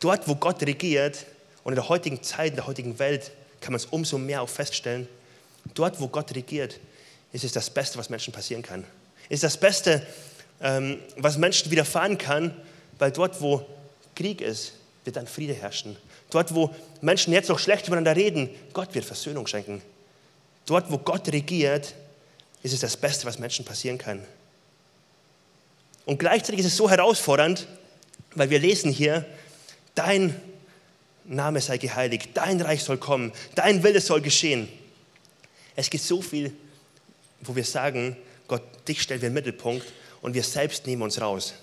Dort, 0.00 0.26
wo 0.26 0.34
Gott 0.34 0.60
regiert 0.62 1.26
und 1.62 1.72
in 1.72 1.76
der 1.76 1.88
heutigen 1.88 2.20
Zeit, 2.20 2.50
in 2.50 2.56
der 2.56 2.66
heutigen 2.66 2.98
Welt, 2.98 3.30
kann 3.60 3.72
man 3.72 3.76
es 3.76 3.86
umso 3.86 4.18
mehr 4.18 4.42
auch 4.42 4.48
feststellen, 4.48 5.06
dort, 5.74 6.00
wo 6.00 6.08
Gott 6.08 6.34
regiert, 6.34 6.80
ist 7.32 7.44
es 7.44 7.52
das 7.52 7.70
Beste, 7.70 7.98
was 7.98 8.10
Menschen 8.10 8.32
passieren 8.32 8.62
kann. 8.62 8.84
Ist 9.28 9.44
das 9.44 9.56
Beste, 9.56 10.04
ähm, 10.60 10.98
was 11.16 11.38
Menschen 11.38 11.70
widerfahren 11.70 12.18
kann, 12.18 12.52
weil 12.98 13.12
dort, 13.12 13.40
wo 13.40 13.64
Krieg 14.16 14.40
ist, 14.40 14.72
wird 15.04 15.14
dann 15.14 15.28
Friede 15.28 15.54
herrschen. 15.54 15.96
Dort, 16.30 16.52
wo 16.52 16.74
Menschen 17.00 17.32
jetzt 17.32 17.48
noch 17.48 17.60
schlecht 17.60 17.86
übereinander 17.86 18.16
reden, 18.16 18.50
Gott 18.72 18.92
wird 18.92 19.04
Versöhnung 19.04 19.46
schenken. 19.46 19.82
Dort, 20.66 20.90
wo 20.90 20.98
Gott 20.98 21.28
regiert, 21.28 21.94
ist 22.62 22.72
es 22.72 22.80
das 22.80 22.96
Beste, 22.96 23.26
was 23.26 23.38
Menschen 23.38 23.64
passieren 23.64 23.98
kann. 23.98 24.24
Und 26.04 26.18
gleichzeitig 26.18 26.60
ist 26.60 26.66
es 26.66 26.76
so 26.76 26.90
herausfordernd, 26.90 27.66
weil 28.34 28.50
wir 28.50 28.58
lesen 28.58 28.92
hier, 28.92 29.24
dein 29.94 30.34
Name 31.24 31.60
sei 31.60 31.78
geheiligt, 31.78 32.30
dein 32.34 32.60
Reich 32.60 32.82
soll 32.82 32.98
kommen, 32.98 33.32
dein 33.54 33.82
Wille 33.82 34.00
soll 34.00 34.20
geschehen. 34.20 34.68
Es 35.76 35.90
gibt 35.90 36.04
so 36.04 36.20
viel, 36.20 36.52
wo 37.42 37.54
wir 37.54 37.64
sagen, 37.64 38.16
Gott, 38.48 38.62
dich 38.88 39.02
stellen 39.02 39.20
wir 39.20 39.28
im 39.28 39.34
Mittelpunkt 39.34 39.86
und 40.22 40.34
wir 40.34 40.42
selbst 40.42 40.86
nehmen 40.86 41.02
uns 41.02 41.20
raus. 41.20 41.54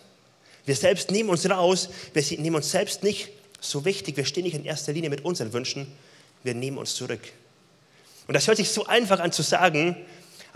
Wir 0.65 0.75
selbst 0.75 1.11
nehmen 1.11 1.29
uns 1.29 1.49
raus, 1.49 1.89
wir 2.13 2.23
nehmen 2.39 2.55
uns 2.55 2.71
selbst 2.71 3.03
nicht 3.03 3.29
so 3.59 3.85
wichtig, 3.85 4.17
wir 4.17 4.25
stehen 4.25 4.43
nicht 4.43 4.55
in 4.55 4.65
erster 4.65 4.93
Linie 4.93 5.09
mit 5.09 5.25
unseren 5.25 5.51
Wünschen, 5.53 5.87
wir 6.43 6.53
nehmen 6.53 6.77
uns 6.77 6.95
zurück. 6.95 7.21
Und 8.27 8.33
das 8.33 8.47
hört 8.47 8.57
sich 8.57 8.69
so 8.69 8.85
einfach 8.85 9.19
an 9.19 9.31
zu 9.31 9.41
sagen, 9.41 9.95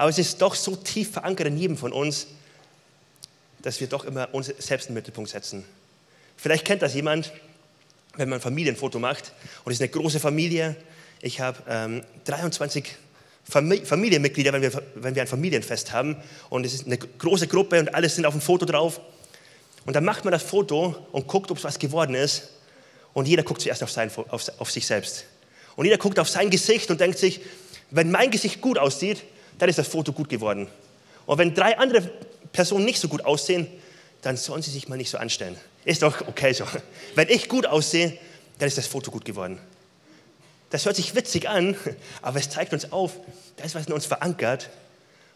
aber 0.02 0.10
es 0.10 0.18
ist 0.18 0.42
doch 0.42 0.56
so 0.56 0.76
tief 0.76 1.12
verankert 1.12 1.46
in 1.46 1.58
jedem 1.60 1.78
von 1.78 1.94
uns, 1.94 2.26
dass 3.62 3.80
wir 3.82 3.86
doch 3.86 4.04
immer 4.04 4.34
uns 4.34 4.48
selbst 4.48 4.90
in 4.90 4.94
den 4.94 4.96
Mittelpunkt 4.96 5.30
setzen. 5.30 5.64
Vielleicht 6.38 6.66
kennt 6.66 6.82
das 6.82 6.96
jemand, 6.96 7.32
wenn 8.16 8.28
man 8.28 8.40
ein 8.40 8.42
Familienfoto 8.42 8.98
macht 8.98 9.32
und 9.64 9.72
es 9.72 9.78
ist 9.78 9.84
eine 9.84 9.92
große 9.92 10.20
Familie. 10.20 10.76
Ich 11.22 11.40
habe 11.40 11.62
ähm, 11.70 12.04
23 12.26 12.96
Familienmitglieder, 13.44 14.52
wenn 14.54 14.64
wir, 14.64 14.72
wenn 14.96 15.14
wir 15.14 15.22
ein 15.22 15.28
Familienfest 15.28 15.92
haben 15.92 16.18
und 16.50 16.66
es 16.66 16.74
ist 16.74 16.88
eine 16.88 16.98
große 16.98 17.46
Gruppe 17.46 17.80
und 17.80 17.94
alle 17.94 18.10
sind 18.10 18.26
auf 18.26 18.34
dem 18.34 18.42
Foto 18.42 18.66
drauf. 18.66 19.00
Und 19.86 19.96
dann 19.96 20.04
macht 20.04 20.26
man 20.26 20.32
das 20.32 20.42
Foto 20.42 20.96
und 21.12 21.28
guckt, 21.28 21.52
ob 21.52 21.60
es 21.60 21.64
was 21.64 21.78
geworden 21.78 22.16
ist. 22.16 22.50
Und 23.14 23.28
jeder 23.28 23.44
guckt 23.44 23.62
zuerst 23.62 23.84
auf, 23.84 23.92
sein, 23.92 24.10
auf, 24.30 24.50
auf 24.58 24.72
sich 24.72 24.88
selbst. 24.88 25.26
Und 25.76 25.86
jeder 25.86 26.00
guckt 26.00 26.18
auf 26.18 26.28
sein 26.28 26.50
Gesicht 26.50 26.90
und 26.90 27.00
denkt 27.00 27.20
sich, 27.20 27.42
wenn 27.92 28.10
mein 28.10 28.32
Gesicht 28.32 28.62
gut 28.62 28.80
aussieht, 28.80 29.22
dann 29.62 29.70
ist 29.70 29.78
das 29.78 29.88
Foto 29.88 30.12
gut 30.12 30.28
geworden. 30.28 30.68
Und 31.28 31.38
wenn 31.38 31.54
drei 31.54 31.78
andere 31.78 32.02
Personen 32.52 32.84
nicht 32.84 33.00
so 33.00 33.08
gut 33.08 33.24
aussehen, 33.24 33.68
dann 34.24 34.36
sollen 34.36 34.64
sie 34.64 34.72
sich 34.72 34.88
mal 34.88 34.98
nicht 34.98 35.12
so 35.12 35.20
anstellen. 35.20 35.56
Ist 35.86 36.02
doch 36.02 36.28
okay 36.28 36.52
so. 36.52 36.66
Wenn 37.16 37.30
ich 37.30 37.48
gut 37.48 37.68
aussehe, 37.68 38.18
dann 38.58 38.68
ist 38.68 38.80
das 38.80 38.88
Foto 38.88 39.12
gut 39.12 39.24
geworden. 39.24 39.60
Das 40.72 40.86
hört 40.86 40.96
sich 40.96 41.14
witzig 41.14 41.48
an, 41.48 41.76
aber 42.24 42.40
es 42.40 42.50
zeigt 42.50 42.74
uns 42.74 42.92
auf, 42.92 43.12
da 43.58 43.64
ist 43.64 43.76
was 43.76 43.86
in 43.86 43.94
uns 43.94 44.08
verankert, 44.08 44.70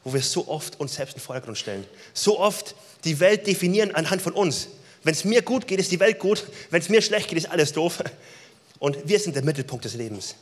wo 0.03 0.13
wir 0.13 0.21
so 0.21 0.47
oft 0.47 0.79
uns 0.79 0.95
selbst 0.95 1.13
in 1.13 1.19
den 1.19 1.25
Vordergrund 1.25 1.57
stellen. 1.59 1.85
So 2.15 2.39
oft 2.39 2.73
die 3.03 3.19
Welt 3.19 3.45
definieren 3.45 3.93
anhand 3.93 4.23
von 4.23 4.33
uns. 4.33 4.69
Wenn 5.03 5.13
es 5.13 5.23
mir 5.23 5.43
gut 5.43 5.67
geht, 5.67 5.79
ist 5.79 5.91
die 5.91 5.99
Welt 5.99 6.17
gut. 6.17 6.45
Wenn 6.71 6.81
es 6.81 6.89
mir 6.89 7.03
schlecht 7.03 7.29
geht, 7.29 7.37
ist 7.37 7.51
alles 7.51 7.73
doof. 7.73 8.03
Und 8.79 9.07
wir 9.07 9.19
sind 9.19 9.35
der 9.35 9.43
Mittelpunkt 9.43 9.85
des 9.85 9.93
Lebens. 9.93 10.33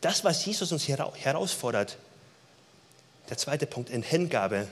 Das, 0.00 0.24
was 0.24 0.44
Jesus 0.44 0.72
uns 0.72 0.88
herausfordert, 0.88 1.98
der 3.28 3.38
zweite 3.38 3.66
Punkt 3.66 3.90
in 3.90 4.02
Hingabe, 4.02 4.68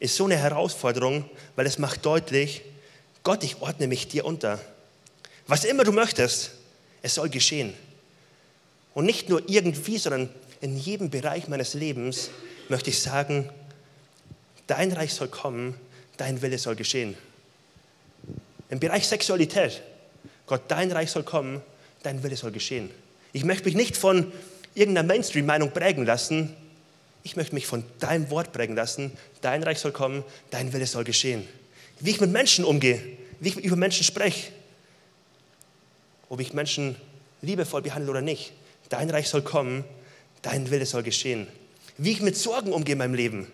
ist 0.00 0.16
so 0.16 0.24
eine 0.24 0.36
Herausforderung, 0.36 1.28
weil 1.56 1.66
es 1.66 1.78
macht 1.78 2.04
deutlich, 2.04 2.62
Gott, 3.22 3.42
ich 3.42 3.60
ordne 3.60 3.86
mich 3.86 4.08
dir 4.08 4.24
unter. 4.24 4.60
Was 5.46 5.64
immer 5.64 5.84
du 5.84 5.92
möchtest, 5.92 6.52
es 7.02 7.14
soll 7.14 7.28
geschehen. 7.28 7.74
Und 8.94 9.06
nicht 9.06 9.28
nur 9.28 9.48
irgendwie, 9.48 9.98
sondern 9.98 10.28
in 10.60 10.76
jedem 10.76 11.10
Bereich 11.10 11.48
meines 11.48 11.74
Lebens 11.74 12.30
möchte 12.68 12.90
ich 12.90 13.00
sagen, 13.00 13.50
dein 14.66 14.92
Reich 14.92 15.12
soll 15.12 15.28
kommen, 15.28 15.74
dein 16.16 16.42
Wille 16.42 16.58
soll 16.58 16.76
geschehen. 16.76 17.16
Im 18.70 18.80
Bereich 18.80 19.06
Sexualität, 19.06 19.82
Gott, 20.46 20.62
dein 20.68 20.90
Reich 20.92 21.10
soll 21.10 21.22
kommen, 21.22 21.62
dein 22.02 22.22
Wille 22.22 22.36
soll 22.36 22.52
geschehen. 22.52 22.90
Ich 23.32 23.44
möchte 23.44 23.64
mich 23.64 23.74
nicht 23.74 23.96
von 23.96 24.32
irgendeiner 24.74 25.06
Mainstream-Meinung 25.06 25.72
prägen 25.72 26.06
lassen. 26.06 26.54
Ich 27.24 27.34
möchte 27.34 27.54
mich 27.54 27.66
von 27.66 27.82
deinem 27.98 28.30
Wort 28.30 28.52
prägen 28.52 28.76
lassen. 28.76 29.10
Dein 29.40 29.64
Reich 29.64 29.80
soll 29.80 29.92
kommen, 29.92 30.22
dein 30.50 30.72
Wille 30.72 30.86
soll 30.86 31.02
geschehen. 31.02 31.48
Wie 31.98 32.10
ich 32.10 32.20
mit 32.20 32.30
Menschen 32.30 32.64
umgehe, 32.64 33.00
wie 33.40 33.48
ich 33.48 33.56
über 33.56 33.76
Menschen 33.76 34.04
spreche, 34.04 34.52
ob 36.28 36.38
ich 36.38 36.52
Menschen 36.52 36.94
liebevoll 37.42 37.82
behandle 37.82 38.10
oder 38.10 38.20
nicht 38.20 38.52
dein 38.94 39.10
Reich 39.10 39.28
soll 39.28 39.42
kommen, 39.42 39.84
dein 40.42 40.70
Wille 40.70 40.86
soll 40.86 41.02
geschehen. 41.02 41.46
Wie 41.98 42.12
ich 42.12 42.20
mit 42.20 42.36
Sorgen 42.36 42.72
umgehe 42.72 42.92
in 42.92 42.98
meinem 42.98 43.14
Leben, 43.14 43.46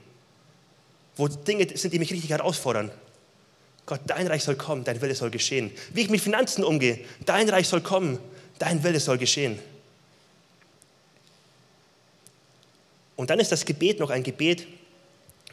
wo 1.17 1.29
Dinge 1.29 1.67
sind, 1.77 1.93
die 1.93 1.99
mich 1.99 2.13
richtig 2.13 2.31
herausfordern. 2.31 2.91
Gott, 3.87 4.01
dein 4.07 4.27
Reich 4.27 4.45
soll 4.45 4.57
kommen, 4.57 4.85
dein 4.85 5.01
Wille 5.01 5.15
soll 5.15 5.31
geschehen. 5.31 5.73
Wie 5.93 6.03
ich 6.03 6.11
mit 6.11 6.21
Finanzen 6.21 6.63
umgehe, 6.65 7.01
dein 7.27 7.49
Reich 7.49 7.69
soll 7.69 7.81
kommen, 7.81 8.19
dein 8.59 8.83
Wille 8.83 9.01
soll 9.01 9.19
geschehen. 9.19 9.59
Und 13.21 13.29
dann 13.29 13.39
ist 13.39 13.53
das 13.53 13.67
Gebet 13.67 14.01
noch 14.01 14.09
ein 14.09 14.23
Gebet, 14.23 14.67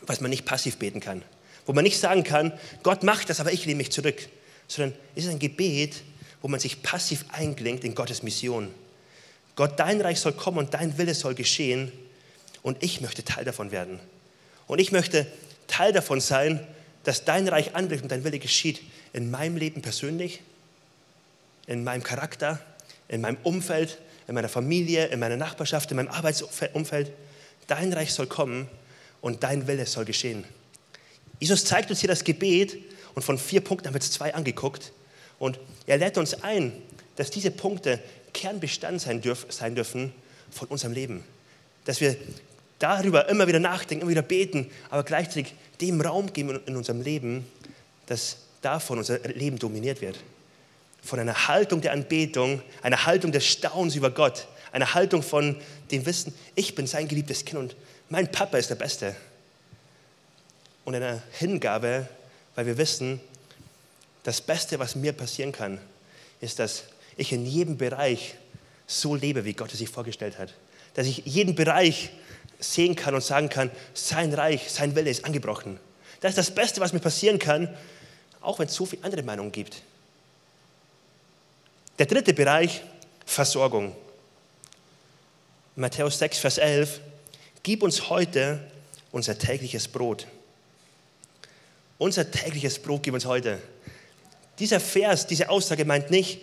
was 0.03 0.21
man 0.21 0.30
nicht 0.30 0.45
passiv 0.45 0.77
beten 0.77 1.01
kann. 1.01 1.21
Wo 1.65 1.73
man 1.73 1.84
nicht 1.84 1.99
sagen 1.99 2.23
kann, 2.23 2.53
Gott 2.82 3.03
macht 3.03 3.30
das, 3.30 3.41
aber 3.41 3.51
ich 3.51 3.65
lehne 3.65 3.80
mich 3.80 3.91
zurück. 3.91 4.30
Sondern 4.69 4.97
es 5.15 5.25
ist 5.25 5.32
ein 5.32 5.39
Gebet, 5.39 6.01
wo 6.41 6.47
man 6.47 6.62
sich 6.62 6.82
passiv 6.82 7.25
einklingt 7.34 7.84
in 7.84 7.93
Gottes 7.93 8.23
Mission. 8.23 8.73
Gott, 9.58 9.77
dein 9.82 9.99
Reich 9.99 10.21
soll 10.21 10.32
kommen 10.32 10.60
und 10.60 10.75
dein 10.75 10.97
Wille 10.97 11.13
soll 11.13 11.36
geschehen 11.36 11.91
und 12.62 12.82
ich 12.82 13.01
möchte 13.01 13.25
Teil 13.25 13.43
davon 13.43 13.69
werden. 13.71 13.99
Und 14.67 14.80
ich 14.80 14.93
möchte 14.93 15.27
Teil 15.67 15.91
davon 15.91 16.21
sein, 16.21 16.65
dass 17.03 17.25
dein 17.25 17.49
Reich 17.49 17.75
anbricht 17.75 18.01
und 18.01 18.13
dein 18.13 18.23
Wille 18.23 18.39
geschieht 18.39 18.80
in 19.12 19.30
meinem 19.30 19.58
Leben 19.58 19.82
persönlich, 19.82 20.39
in 21.65 21.84
meinem 21.84 22.03
Charakter, 22.03 22.62
in 23.10 23.19
meinem 23.19 23.39
Umfeld, 23.43 23.97
in 24.30 24.36
meiner 24.36 24.47
Familie, 24.47 25.08
in 25.08 25.19
meiner 25.19 25.36
Nachbarschaft, 25.36 25.91
in 25.91 25.97
meinem 25.97 26.08
Arbeitsumfeld. 26.12 27.12
Dein 27.67 27.93
Reich 27.93 28.13
soll 28.13 28.27
kommen 28.27 28.67
und 29.21 29.43
dein 29.43 29.67
Wille 29.67 29.86
soll 29.86 30.06
geschehen. 30.06 30.45
Jesus 31.39 31.65
zeigt 31.65 31.89
uns 31.89 31.99
hier 31.99 32.10
das 32.10 32.23
Gebet 32.23 32.77
und 33.13 33.21
von 33.21 33.38
vier 33.38 33.62
Punkten 33.62 33.88
haben 33.88 33.93
wir 33.93 34.01
jetzt 34.01 34.13
zwei 34.13 34.34
angeguckt. 34.34 34.91
Und 35.39 35.60
er 35.86 35.97
lädt 35.97 36.17
uns 36.17 36.43
ein, 36.43 36.71
dass 37.15 37.30
diese 37.30 37.51
Punkte 37.51 37.99
Kernbestand 38.34 39.01
sein, 39.01 39.21
dürf, 39.21 39.45
sein 39.49 39.75
dürfen 39.75 40.13
von 40.51 40.67
unserem 40.67 40.93
Leben. 40.93 41.23
Dass 41.86 42.01
wir 42.01 42.15
darüber 42.80 43.27
immer 43.30 43.47
wieder 43.47 43.60
nachdenken, 43.60 44.03
immer 44.03 44.12
wieder 44.12 44.21
beten, 44.21 44.69
aber 44.89 45.03
gleichzeitig 45.03 45.53
dem 45.82 46.01
Raum 46.01 46.32
geben 46.34 46.60
in 46.65 46.75
unserem 46.75 47.01
Leben, 47.01 47.45
dass 48.08 48.38
davon 48.62 48.97
unser 48.97 49.19
Leben 49.19 49.60
dominiert 49.60 50.01
wird. 50.01 50.17
Von 51.03 51.19
einer 51.19 51.47
Haltung 51.47 51.82
der 51.82 51.93
Anbetung, 51.93 52.62
einer 52.82 53.06
Haltung 53.06 53.32
des 53.32 53.45
Staunens 53.45 53.95
über 53.95 54.12
Gott, 54.12 54.47
einer 54.77 54.93
Haltung 54.93 55.23
von 55.23 55.55
dem 55.91 56.05
Wissen, 56.05 56.33
ich 56.55 56.75
bin 56.75 56.87
sein 56.87 57.07
geliebtes 57.07 57.45
Kind 57.45 57.59
und 57.59 57.75
mein 58.09 58.31
Papa 58.31 58.57
ist 58.57 58.69
der 58.69 58.75
Beste. 58.75 59.15
Und 60.85 60.95
einer 60.95 61.21
Hingabe, 61.33 62.07
weil 62.55 62.65
wir 62.65 62.77
wissen, 62.77 63.19
das 64.23 64.39
Beste, 64.39 64.79
was 64.79 64.95
mir 64.95 65.13
passieren 65.13 65.51
kann, 65.51 65.79
ist, 66.41 66.59
dass 66.59 66.83
ich 67.17 67.33
in 67.33 67.45
jedem 67.45 67.77
Bereich 67.77 68.35
so 68.85 69.15
lebe, 69.15 69.43
wie 69.45 69.53
Gott 69.53 69.71
es 69.71 69.79
sich 69.79 69.89
vorgestellt 69.89 70.37
hat. 70.37 70.53
Dass 70.93 71.07
ich 71.07 71.23
jeden 71.25 71.55
Bereich 71.55 72.11
sehen 72.59 72.95
kann 72.95 73.15
und 73.15 73.23
sagen 73.23 73.49
kann, 73.49 73.71
sein 73.93 74.33
Reich, 74.33 74.71
sein 74.71 74.95
Wille 74.95 75.09
ist 75.09 75.25
angebrochen. 75.25 75.79
Das 76.21 76.29
ist 76.29 76.37
das 76.37 76.51
Beste, 76.51 76.81
was 76.81 76.93
mir 76.93 76.99
passieren 76.99 77.39
kann, 77.39 77.75
auch 78.41 78.59
wenn 78.59 78.67
es 78.67 78.75
so 78.75 78.85
viele 78.85 79.03
andere 79.03 79.23
Meinungen 79.23 79.51
gibt. 79.51 79.81
Der 81.99 82.05
dritte 82.05 82.33
Bereich, 82.33 82.83
Versorgung. 83.25 83.95
Matthäus 85.77 86.17
6, 86.17 86.39
Vers 86.39 86.57
11, 86.57 87.01
gib 87.61 87.83
uns 87.83 88.09
heute 88.09 88.59
unser 89.11 89.37
tägliches 89.37 89.87
Brot. 89.87 90.25
Unser 91.99 92.31
tägliches 92.31 92.79
Brot 92.79 93.03
gib 93.03 93.13
uns 93.13 93.27
heute. 93.27 93.59
Dieser 94.57 94.79
Vers, 94.79 95.27
diese 95.27 95.49
Aussage 95.49 95.85
meint 95.85 96.09
nicht, 96.09 96.39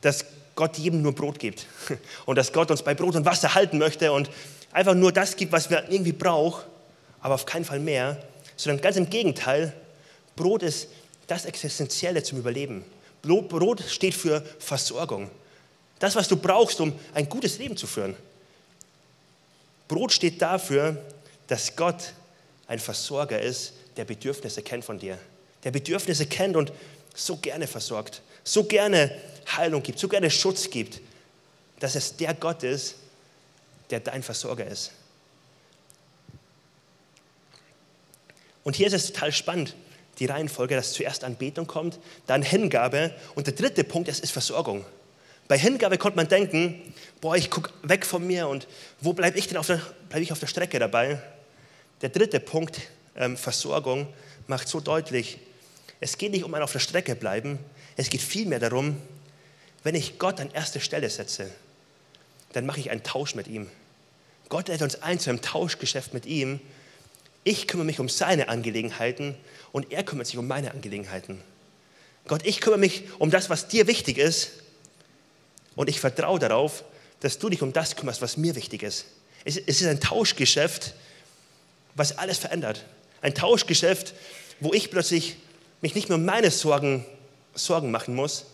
dass 0.00 0.24
Gott 0.56 0.76
jedem 0.76 1.02
nur 1.02 1.14
Brot 1.14 1.38
gibt 1.38 1.66
und 2.26 2.34
dass 2.34 2.52
Gott 2.52 2.72
uns 2.72 2.82
bei 2.82 2.94
Brot 2.94 3.14
und 3.14 3.24
Wasser 3.24 3.54
halten 3.54 3.78
möchte 3.78 4.10
und 4.10 4.28
einfach 4.72 4.94
nur 4.94 5.12
das 5.12 5.36
gibt, 5.36 5.52
was 5.52 5.70
wir 5.70 5.88
irgendwie 5.88 6.10
brauchen, 6.10 6.64
aber 7.20 7.34
auf 7.34 7.46
keinen 7.46 7.64
Fall 7.64 7.78
mehr, 7.78 8.20
sondern 8.56 8.82
ganz 8.82 8.96
im 8.96 9.08
Gegenteil, 9.08 9.72
Brot 10.34 10.64
ist 10.64 10.88
das 11.28 11.44
Existenzielle 11.44 12.24
zum 12.24 12.40
Überleben. 12.40 12.84
Brot 13.22 13.84
steht 13.86 14.14
für 14.14 14.44
Versorgung. 14.58 15.30
Das, 16.00 16.16
was 16.16 16.26
du 16.26 16.36
brauchst, 16.36 16.80
um 16.80 16.92
ein 17.14 17.28
gutes 17.28 17.58
Leben 17.58 17.76
zu 17.76 17.86
führen. 17.86 18.16
Brot 19.88 20.12
steht 20.12 20.40
dafür, 20.40 21.02
dass 21.46 21.76
Gott 21.76 22.14
ein 22.66 22.78
Versorger 22.78 23.40
ist, 23.40 23.74
der 23.96 24.04
Bedürfnisse 24.04 24.62
kennt 24.62 24.84
von 24.84 24.98
dir. 24.98 25.18
Der 25.62 25.70
Bedürfnisse 25.70 26.26
kennt 26.26 26.56
und 26.56 26.72
so 27.14 27.36
gerne 27.36 27.66
versorgt, 27.66 28.22
so 28.42 28.64
gerne 28.64 29.10
Heilung 29.56 29.82
gibt, 29.82 29.98
so 29.98 30.08
gerne 30.08 30.30
Schutz 30.30 30.68
gibt, 30.70 31.00
dass 31.80 31.94
es 31.94 32.16
der 32.16 32.34
Gott 32.34 32.62
ist, 32.62 32.96
der 33.90 34.00
dein 34.00 34.22
Versorger 34.22 34.66
ist. 34.66 34.90
Und 38.64 38.76
hier 38.76 38.86
ist 38.86 38.94
es 38.94 39.06
total 39.12 39.30
spannend, 39.32 39.76
die 40.18 40.26
Reihenfolge, 40.26 40.74
dass 40.74 40.92
zuerst 40.92 41.24
Anbetung 41.24 41.66
kommt, 41.66 41.98
dann 42.26 42.42
Hingabe 42.42 43.14
und 43.34 43.46
der 43.46 43.54
dritte 43.54 43.84
Punkt 43.84 44.08
ist, 44.08 44.20
ist 44.20 44.30
Versorgung. 44.30 44.84
Bei 45.46 45.58
Hingabe 45.58 45.98
konnte 45.98 46.16
man 46.16 46.28
denken, 46.28 46.94
boah, 47.20 47.36
ich 47.36 47.50
gucke 47.50 47.70
weg 47.82 48.06
von 48.06 48.26
mir 48.26 48.48
und 48.48 48.66
wo 49.00 49.12
bleibe 49.12 49.38
ich 49.38 49.46
denn 49.46 49.58
auf 49.58 49.66
der, 49.66 49.80
bleib 50.08 50.22
ich 50.22 50.32
auf 50.32 50.40
der 50.40 50.46
Strecke 50.46 50.78
dabei? 50.78 51.20
Der 52.00 52.08
dritte 52.08 52.40
Punkt, 52.40 52.80
ähm, 53.16 53.36
Versorgung, 53.36 54.06
macht 54.46 54.68
so 54.68 54.80
deutlich, 54.80 55.38
es 56.00 56.18
geht 56.18 56.32
nicht 56.32 56.44
um 56.44 56.54
ein 56.54 56.62
auf 56.62 56.72
der 56.72 56.78
Strecke 56.78 57.14
bleiben, 57.14 57.58
es 57.96 58.08
geht 58.08 58.22
vielmehr 58.22 58.58
darum, 58.58 59.00
wenn 59.82 59.94
ich 59.94 60.18
Gott 60.18 60.40
an 60.40 60.50
erste 60.50 60.80
Stelle 60.80 61.10
setze, 61.10 61.50
dann 62.52 62.64
mache 62.64 62.80
ich 62.80 62.90
einen 62.90 63.02
Tausch 63.02 63.34
mit 63.34 63.46
ihm. 63.46 63.68
Gott 64.48 64.68
lädt 64.68 64.82
uns 64.82 65.02
ein 65.02 65.18
zu 65.18 65.30
einem 65.30 65.42
Tauschgeschäft 65.42 66.14
mit 66.14 66.26
ihm. 66.26 66.60
Ich 67.42 67.68
kümmere 67.68 67.86
mich 67.86 68.00
um 68.00 68.08
seine 68.08 68.48
Angelegenheiten 68.48 69.34
und 69.72 69.92
er 69.92 70.04
kümmert 70.04 70.26
sich 70.26 70.38
um 70.38 70.46
meine 70.46 70.70
Angelegenheiten. 70.70 71.40
Gott, 72.26 72.46
ich 72.46 72.60
kümmere 72.60 72.78
mich 72.78 73.04
um 73.18 73.30
das, 73.30 73.50
was 73.50 73.68
dir 73.68 73.86
wichtig 73.86 74.16
ist 74.16 74.63
und 75.76 75.88
ich 75.88 76.00
vertraue 76.00 76.38
darauf, 76.38 76.84
dass 77.20 77.38
du 77.38 77.48
dich 77.48 77.62
um 77.62 77.72
das 77.72 77.96
kümmerst, 77.96 78.22
was 78.22 78.36
mir 78.36 78.54
wichtig 78.54 78.82
ist. 78.82 79.06
Es 79.44 79.56
ist 79.56 79.84
ein 79.84 80.00
Tauschgeschäft, 80.00 80.94
was 81.94 82.18
alles 82.18 82.38
verändert. 82.38 82.84
Ein 83.20 83.34
Tauschgeschäft, 83.34 84.14
wo 84.60 84.72
ich 84.72 84.90
plötzlich 84.90 85.36
mich 85.80 85.94
nicht 85.94 86.08
mehr 86.08 86.16
um 86.16 86.24
meine 86.24 86.50
Sorgen, 86.50 87.04
Sorgen 87.54 87.90
machen 87.90 88.14
muss, 88.14 88.46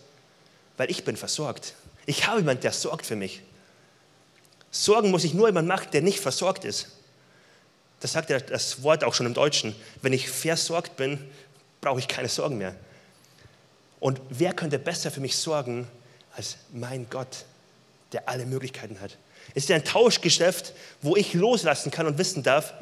weil 0.77 0.91
ich 0.91 1.03
bin 1.03 1.17
versorgt. 1.17 1.73
Ich 2.05 2.27
habe 2.27 2.39
jemanden, 2.39 2.61
der 2.61 2.71
sorgt 2.71 3.05
für 3.05 3.15
mich. 3.15 3.41
Sorgen 4.71 5.11
muss 5.11 5.23
ich 5.23 5.33
nur 5.33 5.47
jemand 5.47 5.67
machen, 5.67 5.89
der 5.91 6.01
nicht 6.01 6.19
versorgt 6.19 6.65
ist. 6.65 6.87
Das 7.99 8.13
sagt 8.13 8.29
ja 8.29 8.39
das 8.39 8.83
Wort 8.83 9.03
auch 9.03 9.13
schon 9.13 9.25
im 9.25 9.33
Deutschen. 9.33 9.75
Wenn 10.01 10.13
ich 10.13 10.29
versorgt 10.29 10.95
bin, 10.97 11.19
brauche 11.81 11.99
ich 11.99 12.07
keine 12.07 12.29
Sorgen 12.29 12.57
mehr. 12.57 12.75
Und 13.99 14.19
wer 14.29 14.53
könnte 14.53 14.79
besser 14.79 15.11
für 15.11 15.19
mich 15.19 15.35
sorgen 15.35 15.87
als 16.35 16.57
mein 16.71 17.09
Gott, 17.09 17.45
der 18.11 18.27
alle 18.29 18.45
Möglichkeiten 18.45 18.99
hat? 18.99 19.17
Es 19.53 19.63
ist 19.63 19.71
ein 19.71 19.83
Tauschgeschäft, 19.83 20.73
wo 21.01 21.15
ich 21.15 21.33
loslassen 21.33 21.91
kann 21.91 22.07
und 22.07 22.17
wissen 22.17 22.43
darf, 22.43 22.73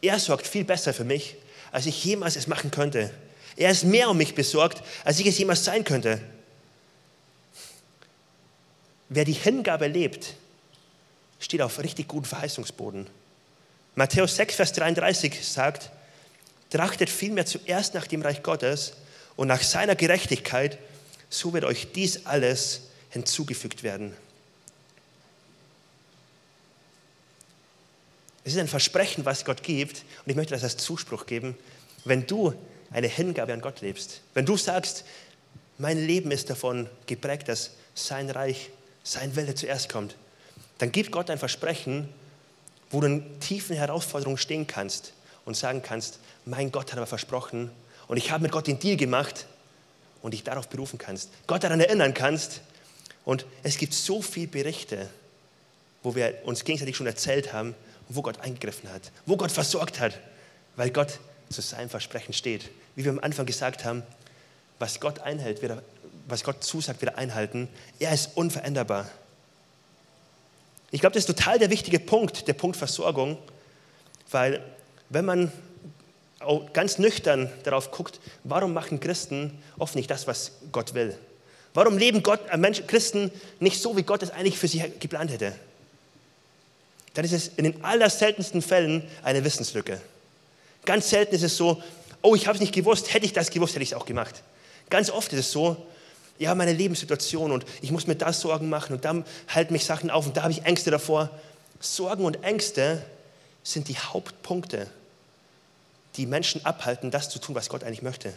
er 0.00 0.18
sorgt 0.18 0.46
viel 0.46 0.64
besser 0.64 0.92
für 0.92 1.04
mich, 1.04 1.36
als 1.72 1.86
ich 1.86 2.04
jemals 2.04 2.36
es 2.36 2.46
machen 2.46 2.70
könnte. 2.70 3.10
Er 3.56 3.70
ist 3.70 3.84
mehr 3.84 4.10
um 4.10 4.16
mich 4.16 4.34
besorgt, 4.34 4.82
als 5.04 5.18
ich 5.18 5.26
es 5.26 5.38
jemals 5.38 5.64
sein 5.64 5.84
könnte. 5.84 6.20
Wer 9.08 9.24
die 9.24 9.32
Hingabe 9.32 9.86
lebt, 9.86 10.34
steht 11.38 11.62
auf 11.62 11.78
richtig 11.78 12.08
guten 12.08 12.26
Verheißungsboden. 12.26 13.06
Matthäus 13.94 14.36
6, 14.36 14.56
Vers 14.56 14.72
33 14.72 15.46
sagt, 15.46 15.90
trachtet 16.70 17.10
vielmehr 17.10 17.46
zuerst 17.46 17.94
nach 17.94 18.06
dem 18.06 18.22
Reich 18.22 18.42
Gottes 18.42 18.94
und 19.36 19.48
nach 19.48 19.62
seiner 19.62 19.94
Gerechtigkeit, 19.94 20.78
so 21.28 21.52
wird 21.52 21.64
euch 21.64 21.92
dies 21.92 22.26
alles 22.26 22.82
hinzugefügt 23.14 23.84
werden. 23.84 24.12
Es 28.42 28.52
ist 28.52 28.58
ein 28.58 28.68
Versprechen, 28.68 29.24
was 29.24 29.44
Gott 29.44 29.62
gibt, 29.62 30.04
und 30.24 30.30
ich 30.30 30.36
möchte 30.36 30.52
das 30.52 30.64
als 30.64 30.76
Zuspruch 30.76 31.24
geben, 31.24 31.56
wenn 32.04 32.26
du 32.26 32.52
eine 32.90 33.06
Hingabe 33.06 33.52
an 33.52 33.60
Gott 33.60 33.80
lebst, 33.80 34.20
wenn 34.34 34.44
du 34.44 34.56
sagst, 34.56 35.04
mein 35.78 35.96
Leben 35.96 36.30
ist 36.32 36.50
davon 36.50 36.88
geprägt, 37.06 37.48
dass 37.48 37.70
sein 37.94 38.28
Reich, 38.30 38.70
sein 39.04 39.34
Wille 39.36 39.54
zuerst 39.54 39.88
kommt, 39.88 40.16
dann 40.78 40.90
gibt 40.92 41.12
Gott 41.12 41.30
ein 41.30 41.38
Versprechen, 41.38 42.08
wo 42.90 43.00
du 43.00 43.06
in 43.06 43.40
tiefen 43.40 43.76
Herausforderungen 43.76 44.38
stehen 44.38 44.66
kannst 44.66 45.12
und 45.44 45.56
sagen 45.56 45.82
kannst, 45.82 46.18
mein 46.44 46.72
Gott 46.72 46.90
hat 46.90 46.98
aber 46.98 47.06
versprochen 47.06 47.70
und 48.08 48.16
ich 48.16 48.32
habe 48.32 48.42
mit 48.42 48.52
Gott 48.52 48.66
den 48.66 48.80
Deal 48.80 48.96
gemacht 48.96 49.46
und 50.20 50.32
dich 50.34 50.42
darauf 50.42 50.68
berufen 50.68 50.98
kannst, 50.98 51.30
Gott 51.46 51.62
daran 51.62 51.80
erinnern 51.80 52.12
kannst. 52.12 52.60
Und 53.24 53.46
es 53.62 53.78
gibt 53.78 53.94
so 53.94 54.20
viele 54.22 54.48
Berichte, 54.48 55.08
wo 56.02 56.14
wir 56.14 56.34
uns 56.44 56.64
gegenseitig 56.64 56.96
schon 56.96 57.06
erzählt 57.06 57.52
haben, 57.52 57.74
wo 58.08 58.22
Gott 58.22 58.40
eingegriffen 58.40 58.90
hat, 58.92 59.10
wo 59.26 59.36
Gott 59.36 59.50
versorgt 59.50 60.00
hat, 60.00 60.20
weil 60.76 60.90
Gott 60.90 61.18
zu 61.48 61.62
seinem 61.62 61.88
Versprechen 61.88 62.34
steht. 62.34 62.70
Wie 62.94 63.04
wir 63.04 63.12
am 63.12 63.20
Anfang 63.20 63.46
gesagt 63.46 63.84
haben, 63.84 64.02
was 64.78 65.00
Gott 65.00 65.20
einhält, 65.20 65.62
wird 65.62 65.72
er, 65.72 65.82
was 66.28 66.44
Gott 66.44 66.62
zusagt, 66.62 67.00
wird 67.00 67.12
er 67.12 67.18
einhalten. 67.18 67.68
Er 67.98 68.12
ist 68.12 68.36
unveränderbar. 68.36 69.08
Ich 70.90 71.00
glaube, 71.00 71.14
das 71.14 71.22
ist 71.22 71.34
total 71.34 71.58
der 71.58 71.70
wichtige 71.70 71.98
Punkt, 71.98 72.46
der 72.46 72.52
Punkt 72.52 72.76
Versorgung, 72.76 73.38
weil 74.30 74.62
wenn 75.08 75.24
man 75.24 75.52
ganz 76.72 76.98
nüchtern 76.98 77.50
darauf 77.62 77.90
guckt, 77.90 78.20
warum 78.42 78.74
machen 78.74 79.00
Christen 79.00 79.58
oft 79.78 79.94
nicht 79.94 80.10
das, 80.10 80.26
was 80.26 80.52
Gott 80.72 80.94
will? 80.94 81.16
Warum 81.74 81.98
leben 81.98 82.22
Gott, 82.22 82.40
äh 82.50 82.56
Menschen, 82.56 82.86
Christen 82.86 83.30
nicht 83.58 83.82
so, 83.82 83.96
wie 83.96 84.04
Gott 84.04 84.22
es 84.22 84.30
eigentlich 84.30 84.58
für 84.58 84.68
sie 84.68 84.82
geplant 85.00 85.30
hätte? 85.30 85.52
Dann 87.14 87.24
ist 87.24 87.32
es 87.32 87.48
in 87.48 87.64
den 87.64 87.84
allerseltensten 87.84 88.62
Fällen 88.62 89.04
eine 89.22 89.44
Wissenslücke. 89.44 90.00
Ganz 90.84 91.10
selten 91.10 91.34
ist 91.34 91.42
es 91.42 91.56
so, 91.56 91.82
oh, 92.22 92.34
ich 92.34 92.46
habe 92.46 92.56
es 92.56 92.60
nicht 92.60 92.74
gewusst, 92.74 93.12
hätte 93.12 93.26
ich 93.26 93.32
das 93.32 93.50
gewusst, 93.50 93.74
hätte 93.74 93.82
ich 93.82 93.90
es 93.90 93.96
auch 93.96 94.06
gemacht. 94.06 94.42
Ganz 94.88 95.10
oft 95.10 95.32
ist 95.32 95.40
es 95.40 95.52
so, 95.52 95.76
ja, 96.38 96.54
meine 96.54 96.72
Lebenssituation 96.72 97.52
und 97.52 97.64
ich 97.80 97.90
muss 97.90 98.06
mir 98.06 98.16
das 98.16 98.40
Sorgen 98.40 98.68
machen 98.68 98.94
und 98.94 99.04
dann 99.04 99.24
halten 99.48 99.72
mich 99.72 99.84
Sachen 99.84 100.10
auf 100.10 100.26
und 100.26 100.36
da 100.36 100.42
habe 100.42 100.52
ich 100.52 100.64
Ängste 100.64 100.90
davor. 100.90 101.30
Sorgen 101.80 102.24
und 102.24 102.42
Ängste 102.42 103.04
sind 103.62 103.88
die 103.88 103.98
Hauptpunkte, 103.98 104.88
die 106.16 106.26
Menschen 106.26 106.64
abhalten, 106.64 107.10
das 107.10 107.30
zu 107.30 107.38
tun, 107.38 107.54
was 107.54 107.68
Gott 107.68 107.84
eigentlich 107.84 108.02
möchte. 108.02 108.32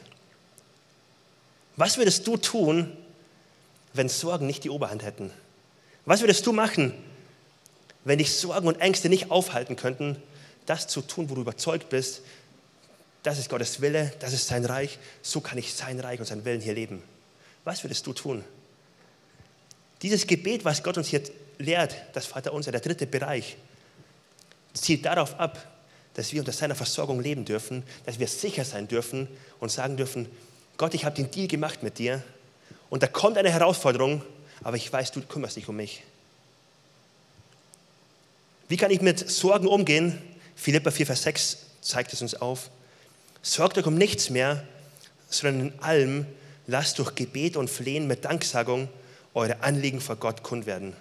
Was 1.75 1.97
würdest 1.97 2.25
du 2.25 2.37
tun, 2.37 2.95
wenn 3.97 4.09
Sorgen 4.09 4.47
nicht 4.47 4.63
die 4.63 4.69
Oberhand 4.69 5.03
hätten? 5.03 5.31
Was 6.05 6.21
würdest 6.21 6.45
du 6.45 6.53
machen, 6.53 6.93
wenn 8.05 8.17
dich 8.19 8.33
Sorgen 8.33 8.67
und 8.67 8.79
Ängste 8.79 9.09
nicht 9.09 9.31
aufhalten 9.31 9.75
könnten, 9.75 10.15
das 10.65 10.87
zu 10.87 11.01
tun, 11.01 11.29
wo 11.29 11.35
du 11.35 11.41
überzeugt 11.41 11.89
bist, 11.89 12.21
das 13.23 13.39
ist 13.39 13.49
Gottes 13.49 13.81
Wille, 13.81 14.13
das 14.19 14.31
ist 14.31 14.47
sein 14.47 14.63
Reich, 14.63 14.99
so 15.21 15.41
kann 15.41 15.57
ich 15.57 15.73
sein 15.73 15.99
Reich 15.99 16.19
und 16.19 16.25
seinen 16.25 16.45
Willen 16.45 16.61
hier 16.61 16.73
leben? 16.73 17.03
Was 17.65 17.83
würdest 17.83 18.07
du 18.07 18.13
tun? 18.13 18.43
Dieses 20.01 20.27
Gebet, 20.27 20.63
was 20.63 20.83
Gott 20.83 20.97
uns 20.97 21.07
hier 21.07 21.21
lehrt, 21.57 21.95
das 22.13 22.25
Vaterunser, 22.25 22.71
der 22.71 22.81
dritte 22.81 23.07
Bereich, 23.07 23.57
zielt 24.73 25.05
darauf 25.05 25.39
ab, 25.39 25.67
dass 26.13 26.31
wir 26.31 26.39
unter 26.39 26.51
seiner 26.51 26.75
Versorgung 26.75 27.19
leben 27.19 27.45
dürfen, 27.45 27.83
dass 28.05 28.19
wir 28.19 28.27
sicher 28.27 28.63
sein 28.63 28.87
dürfen 28.87 29.27
und 29.59 29.71
sagen 29.71 29.97
dürfen, 29.97 30.27
Gott, 30.77 30.93
ich 30.93 31.05
habe 31.05 31.15
den 31.15 31.31
Deal 31.31 31.47
gemacht 31.47 31.83
mit 31.83 31.97
dir 31.97 32.23
und 32.89 33.03
da 33.03 33.07
kommt 33.07 33.37
eine 33.37 33.51
Herausforderung, 33.51 34.21
aber 34.63 34.77
ich 34.77 34.91
weiß, 34.91 35.11
du 35.11 35.21
kümmerst 35.21 35.55
dich 35.55 35.67
um 35.67 35.75
mich. 35.75 36.03
Wie 38.69 38.77
kann 38.77 38.91
ich 38.91 39.01
mit 39.01 39.29
Sorgen 39.29 39.67
umgehen? 39.67 40.21
Philippa 40.55 40.91
4, 40.91 41.05
Vers 41.05 41.23
6 41.23 41.57
zeigt 41.81 42.13
es 42.13 42.21
uns 42.21 42.35
auf. 42.35 42.69
Sorgt 43.41 43.77
euch 43.77 43.85
um 43.85 43.95
nichts 43.95 44.29
mehr, 44.29 44.63
sondern 45.29 45.67
in 45.67 45.79
allem 45.79 46.25
lasst 46.65 46.99
durch 46.99 47.15
Gebet 47.15 47.55
und 47.55 47.69
Flehen 47.69 48.07
mit 48.07 48.25
Danksagung 48.25 48.89
eure 49.33 49.61
Anliegen 49.61 50.01
vor 50.01 50.17
Gott 50.17 50.43
kund 50.43 50.65
werden. 50.65 50.93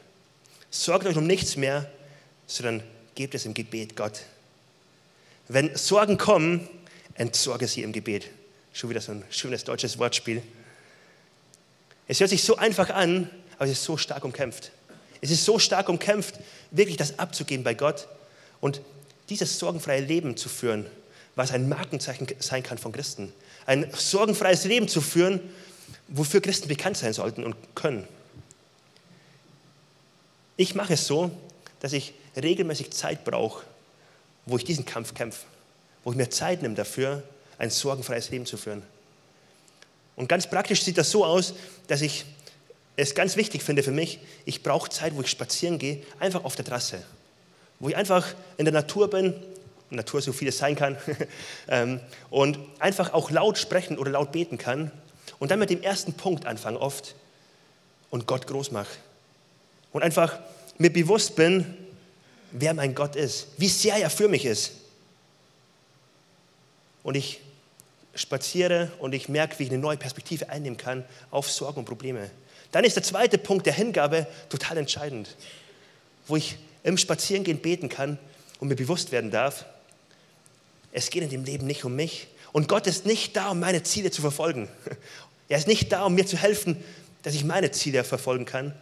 Sorgt 0.70 1.06
euch 1.06 1.16
um 1.16 1.26
nichts 1.26 1.56
mehr, 1.56 1.90
sondern 2.46 2.82
gebt 3.14 3.34
es 3.34 3.46
im 3.46 3.54
Gebet 3.54 3.96
Gott. 3.96 4.22
Wenn 5.48 5.74
Sorgen 5.76 6.18
kommen, 6.18 6.68
entsorge 7.14 7.66
sie 7.66 7.82
im 7.82 7.92
Gebet. 7.92 8.28
Schon 8.72 8.90
wieder 8.90 9.00
so 9.00 9.12
ein 9.12 9.24
schönes 9.30 9.64
deutsches 9.64 9.98
Wortspiel. 9.98 10.42
Es 12.08 12.20
hört 12.20 12.30
sich 12.30 12.44
so 12.44 12.56
einfach 12.56 12.90
an, 12.90 13.30
aber 13.56 13.66
es 13.66 13.72
ist 13.72 13.84
so 13.84 13.96
stark 13.96 14.24
umkämpft. 14.24 14.70
Es 15.20 15.30
ist 15.30 15.44
so 15.44 15.58
stark 15.58 15.88
umkämpft, 15.88 16.36
wirklich 16.70 16.96
das 16.96 17.18
abzugeben 17.18 17.64
bei 17.64 17.74
Gott 17.74 18.06
und 18.60 18.80
dieses 19.28 19.58
sorgenfreie 19.58 20.00
Leben 20.00 20.36
zu 20.36 20.48
führen, 20.48 20.86
was 21.34 21.50
ein 21.50 21.68
Markenzeichen 21.68 22.26
sein 22.38 22.62
kann 22.62 22.78
von 22.78 22.92
Christen. 22.92 23.32
Ein 23.66 23.90
sorgenfreies 23.92 24.64
Leben 24.64 24.88
zu 24.88 25.00
führen, 25.00 25.40
wofür 26.08 26.40
Christen 26.40 26.68
bekannt 26.68 26.96
sein 26.96 27.12
sollten 27.12 27.44
und 27.44 27.56
können. 27.74 28.06
Ich 30.56 30.74
mache 30.74 30.94
es 30.94 31.06
so, 31.06 31.30
dass 31.80 31.92
ich 31.92 32.14
regelmäßig 32.36 32.92
Zeit 32.92 33.24
brauche, 33.24 33.64
wo 34.46 34.56
ich 34.56 34.64
diesen 34.64 34.86
Kampf 34.86 35.14
kämpfe, 35.14 35.44
wo 36.04 36.12
ich 36.12 36.16
mir 36.16 36.30
Zeit 36.30 36.62
nehme 36.62 36.74
dafür, 36.74 37.22
ein 37.58 37.70
sorgenfreies 37.70 38.30
Leben 38.30 38.46
zu 38.46 38.56
führen. 38.56 38.82
Und 40.16 40.28
ganz 40.28 40.48
praktisch 40.48 40.82
sieht 40.82 40.98
das 40.98 41.10
so 41.10 41.24
aus, 41.24 41.54
dass 41.86 42.00
ich 42.00 42.24
es 42.96 43.14
ganz 43.14 43.36
wichtig 43.36 43.62
finde 43.62 43.82
für 43.82 43.92
mich, 43.92 44.18
ich 44.46 44.62
brauche 44.62 44.88
Zeit, 44.88 45.14
wo 45.14 45.20
ich 45.20 45.28
spazieren 45.28 45.78
gehe, 45.78 46.02
einfach 46.18 46.44
auf 46.44 46.56
der 46.56 46.64
Trasse. 46.64 47.02
Wo 47.78 47.90
ich 47.90 47.96
einfach 47.96 48.34
in 48.56 48.64
der 48.64 48.72
Natur 48.72 49.10
bin, 49.10 49.34
Natur 49.90 50.22
so 50.22 50.32
viel 50.32 50.48
es 50.48 50.58
sein 50.58 50.74
kann, 50.74 50.96
ähm, 51.68 52.00
und 52.30 52.58
einfach 52.78 53.12
auch 53.12 53.30
laut 53.30 53.58
sprechen 53.58 53.98
oder 53.98 54.10
laut 54.10 54.32
beten 54.32 54.58
kann 54.58 54.90
und 55.38 55.50
dann 55.50 55.58
mit 55.58 55.70
dem 55.70 55.82
ersten 55.82 56.14
Punkt 56.14 56.46
anfangen 56.46 56.78
oft 56.78 57.14
und 58.10 58.26
Gott 58.26 58.46
groß 58.46 58.72
mache. 58.72 58.96
Und 59.92 60.02
einfach 60.02 60.38
mir 60.78 60.92
bewusst 60.92 61.36
bin, 61.36 61.76
wer 62.52 62.74
mein 62.74 62.94
Gott 62.94 63.14
ist, 63.14 63.48
wie 63.58 63.68
sehr 63.68 63.96
er 63.96 64.10
für 64.10 64.28
mich 64.28 64.44
ist. 64.44 64.72
Und 67.02 67.14
ich 67.14 67.40
spaziere 68.16 68.90
und 68.98 69.14
ich 69.14 69.28
merke, 69.28 69.58
wie 69.58 69.64
ich 69.64 69.70
eine 69.70 69.78
neue 69.78 69.96
Perspektive 69.96 70.48
einnehmen 70.48 70.76
kann 70.76 71.04
auf 71.30 71.50
Sorgen 71.50 71.80
und 71.80 71.84
Probleme. 71.84 72.30
Dann 72.72 72.84
ist 72.84 72.96
der 72.96 73.02
zweite 73.02 73.38
Punkt 73.38 73.66
der 73.66 73.72
Hingabe 73.72 74.26
total 74.48 74.78
entscheidend, 74.78 75.36
wo 76.26 76.36
ich 76.36 76.56
im 76.82 76.98
Spazierengehen 76.98 77.58
beten 77.58 77.88
kann 77.88 78.18
und 78.58 78.68
mir 78.68 78.76
bewusst 78.76 79.12
werden 79.12 79.30
darf, 79.30 79.64
es 80.92 81.10
geht 81.10 81.22
in 81.22 81.28
dem 81.28 81.44
Leben 81.44 81.66
nicht 81.66 81.84
um 81.84 81.94
mich. 81.94 82.28
Und 82.52 82.68
Gott 82.68 82.86
ist 82.86 83.04
nicht 83.04 83.36
da, 83.36 83.50
um 83.50 83.60
meine 83.60 83.82
Ziele 83.82 84.10
zu 84.10 84.22
verfolgen. 84.22 84.68
Er 85.48 85.58
ist 85.58 85.68
nicht 85.68 85.92
da, 85.92 86.04
um 86.04 86.16
mir 86.16 86.26
zu 86.26 86.36
helfen, 86.36 86.82
dass 87.22 87.34
ich 87.34 87.44
meine 87.44 87.70
Ziele 87.70 88.02
verfolgen 88.02 88.46
kann. 88.46 88.74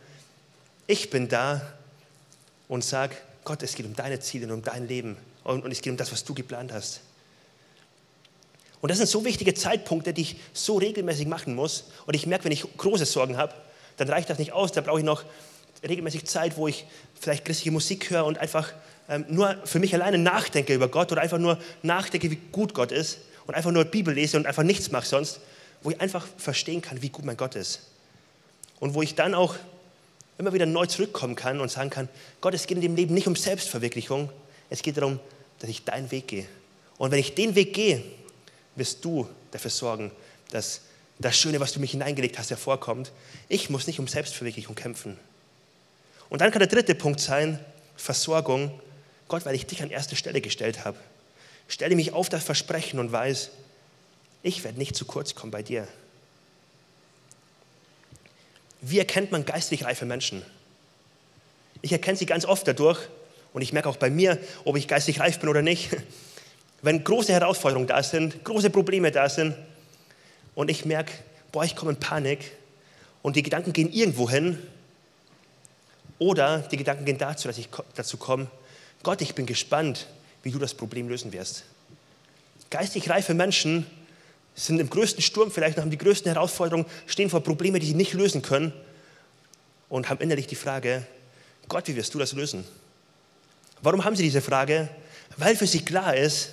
Ich 0.86 1.10
bin 1.10 1.28
da 1.28 1.60
und 2.68 2.82
sage, 2.82 3.14
Gott, 3.44 3.62
es 3.62 3.74
geht 3.74 3.84
um 3.84 3.94
deine 3.94 4.18
Ziele 4.20 4.46
und 4.46 4.52
um 4.52 4.62
dein 4.62 4.88
Leben. 4.88 5.18
Und, 5.42 5.70
es 5.70 5.82
geht 5.82 5.90
um 5.90 5.98
das, 5.98 6.10
was 6.10 6.24
du 6.24 6.32
geplant 6.32 6.72
hast. 6.72 7.00
Und 8.84 8.90
das 8.90 8.98
sind 8.98 9.06
so 9.06 9.24
wichtige 9.24 9.54
Zeitpunkte, 9.54 10.12
die 10.12 10.20
ich 10.20 10.36
so 10.52 10.76
regelmäßig 10.76 11.26
machen 11.26 11.54
muss. 11.54 11.84
Und 12.04 12.12
ich 12.12 12.26
merke, 12.26 12.44
wenn 12.44 12.52
ich 12.52 12.66
große 12.76 13.06
Sorgen 13.06 13.38
habe, 13.38 13.54
dann 13.96 14.10
reicht 14.10 14.28
das 14.28 14.38
nicht 14.38 14.52
aus. 14.52 14.72
Da 14.72 14.82
brauche 14.82 14.98
ich 14.98 15.06
noch 15.06 15.24
regelmäßig 15.82 16.26
Zeit, 16.26 16.58
wo 16.58 16.68
ich 16.68 16.84
vielleicht 17.18 17.46
christliche 17.46 17.70
Musik 17.70 18.10
höre 18.10 18.26
und 18.26 18.36
einfach 18.36 18.74
ähm, 19.08 19.24
nur 19.30 19.56
für 19.64 19.78
mich 19.78 19.94
alleine 19.94 20.18
nachdenke 20.18 20.74
über 20.74 20.88
Gott 20.88 21.10
oder 21.12 21.22
einfach 21.22 21.38
nur 21.38 21.58
nachdenke, 21.82 22.30
wie 22.30 22.38
gut 22.52 22.74
Gott 22.74 22.92
ist 22.92 23.20
und 23.46 23.54
einfach 23.54 23.70
nur 23.70 23.86
Bibel 23.86 24.12
lese 24.12 24.36
und 24.36 24.44
einfach 24.44 24.64
nichts 24.64 24.90
mache 24.90 25.06
sonst, 25.06 25.40
wo 25.82 25.88
ich 25.88 25.98
einfach 26.02 26.26
verstehen 26.36 26.82
kann, 26.82 27.00
wie 27.00 27.08
gut 27.08 27.24
mein 27.24 27.38
Gott 27.38 27.54
ist. 27.54 27.80
Und 28.80 28.92
wo 28.92 29.00
ich 29.00 29.14
dann 29.14 29.34
auch 29.34 29.54
immer 30.36 30.52
wieder 30.52 30.66
neu 30.66 30.84
zurückkommen 30.84 31.36
kann 31.36 31.62
und 31.62 31.70
sagen 31.70 31.88
kann, 31.88 32.10
Gott, 32.42 32.52
es 32.52 32.66
geht 32.66 32.76
in 32.76 32.82
dem 32.82 32.96
Leben 32.96 33.14
nicht 33.14 33.28
um 33.28 33.34
Selbstverwirklichung, 33.34 34.28
es 34.68 34.82
geht 34.82 34.98
darum, 34.98 35.20
dass 35.60 35.70
ich 35.70 35.84
deinen 35.84 36.10
Weg 36.10 36.28
gehe. 36.28 36.46
Und 36.98 37.12
wenn 37.12 37.18
ich 37.18 37.34
den 37.34 37.54
Weg 37.54 37.72
gehe, 37.72 38.02
wirst 38.76 39.04
du 39.04 39.28
dafür 39.50 39.70
sorgen, 39.70 40.10
dass 40.50 40.80
das 41.18 41.36
Schöne, 41.36 41.60
was 41.60 41.72
du 41.72 41.80
mich 41.80 41.92
hineingelegt 41.92 42.38
hast, 42.38 42.50
hervorkommt. 42.50 43.12
Ich 43.48 43.70
muss 43.70 43.86
nicht 43.86 44.00
um 44.00 44.08
Selbstverwirklichung 44.08 44.74
kämpfen. 44.74 45.18
Und 46.28 46.40
dann 46.40 46.50
kann 46.50 46.58
der 46.60 46.68
dritte 46.68 46.94
Punkt 46.94 47.20
sein, 47.20 47.58
Versorgung. 47.96 48.80
Gott, 49.28 49.46
weil 49.46 49.54
ich 49.54 49.66
dich 49.66 49.82
an 49.82 49.90
erste 49.90 50.16
Stelle 50.16 50.40
gestellt 50.40 50.84
habe. 50.84 50.98
Stelle 51.68 51.96
mich 51.96 52.12
auf 52.12 52.28
das 52.28 52.44
Versprechen 52.44 52.98
und 52.98 53.12
weiß, 53.12 53.50
ich 54.42 54.64
werde 54.64 54.78
nicht 54.78 54.96
zu 54.96 55.04
kurz 55.04 55.34
kommen 55.34 55.52
bei 55.52 55.62
dir. 55.62 55.88
Wie 58.80 58.98
erkennt 58.98 59.32
man 59.32 59.46
geistlich 59.46 59.84
reife 59.84 60.04
Menschen? 60.04 60.42
Ich 61.80 61.92
erkenne 61.92 62.18
sie 62.18 62.26
ganz 62.26 62.44
oft 62.44 62.68
dadurch, 62.68 62.98
und 63.54 63.62
ich 63.62 63.72
merke 63.72 63.88
auch 63.88 63.96
bei 63.96 64.10
mir, 64.10 64.38
ob 64.64 64.76
ich 64.76 64.88
geistlich 64.88 65.20
reif 65.20 65.38
bin 65.38 65.48
oder 65.48 65.62
nicht, 65.62 65.90
wenn 66.84 67.02
große 67.02 67.32
Herausforderungen 67.32 67.86
da 67.88 68.02
sind, 68.02 68.44
große 68.44 68.68
Probleme 68.68 69.10
da 69.10 69.28
sind, 69.28 69.54
und 70.54 70.70
ich 70.70 70.84
merke, 70.84 71.12
boah, 71.50 71.64
ich 71.64 71.74
komme 71.74 71.92
in 71.92 71.96
Panik, 71.98 72.52
und 73.22 73.36
die 73.36 73.42
Gedanken 73.42 73.72
gehen 73.72 73.90
irgendwo 73.90 74.28
hin, 74.28 74.58
oder 76.18 76.58
die 76.58 76.76
Gedanken 76.76 77.06
gehen 77.06 77.16
dazu, 77.16 77.48
dass 77.48 77.56
ich 77.56 77.68
dazu 77.94 78.18
komme, 78.18 78.48
Gott, 79.02 79.22
ich 79.22 79.34
bin 79.34 79.46
gespannt, 79.46 80.06
wie 80.42 80.50
du 80.50 80.58
das 80.58 80.74
Problem 80.74 81.08
lösen 81.08 81.32
wirst. 81.32 81.64
Geistig 82.70 83.08
reife 83.08 83.32
Menschen 83.32 83.86
sind 84.54 84.78
im 84.78 84.90
größten 84.90 85.22
Sturm 85.22 85.50
vielleicht 85.50 85.78
haben 85.78 85.90
die 85.90 85.98
größten 85.98 86.30
Herausforderungen, 86.32 86.86
stehen 87.06 87.30
vor 87.30 87.40
Problemen, 87.42 87.80
die 87.80 87.86
sie 87.86 87.94
nicht 87.94 88.12
lösen 88.12 88.42
können 88.42 88.72
und 89.88 90.10
haben 90.10 90.20
innerlich 90.20 90.46
die 90.46 90.54
Frage, 90.54 91.06
Gott, 91.66 91.88
wie 91.88 91.96
wirst 91.96 92.12
du 92.12 92.18
das 92.18 92.34
lösen? 92.34 92.64
Warum 93.80 94.04
haben 94.04 94.16
sie 94.16 94.22
diese 94.22 94.42
Frage? 94.42 94.88
Weil 95.36 95.56
für 95.56 95.66
sie 95.66 95.84
klar 95.84 96.14
ist, 96.14 96.50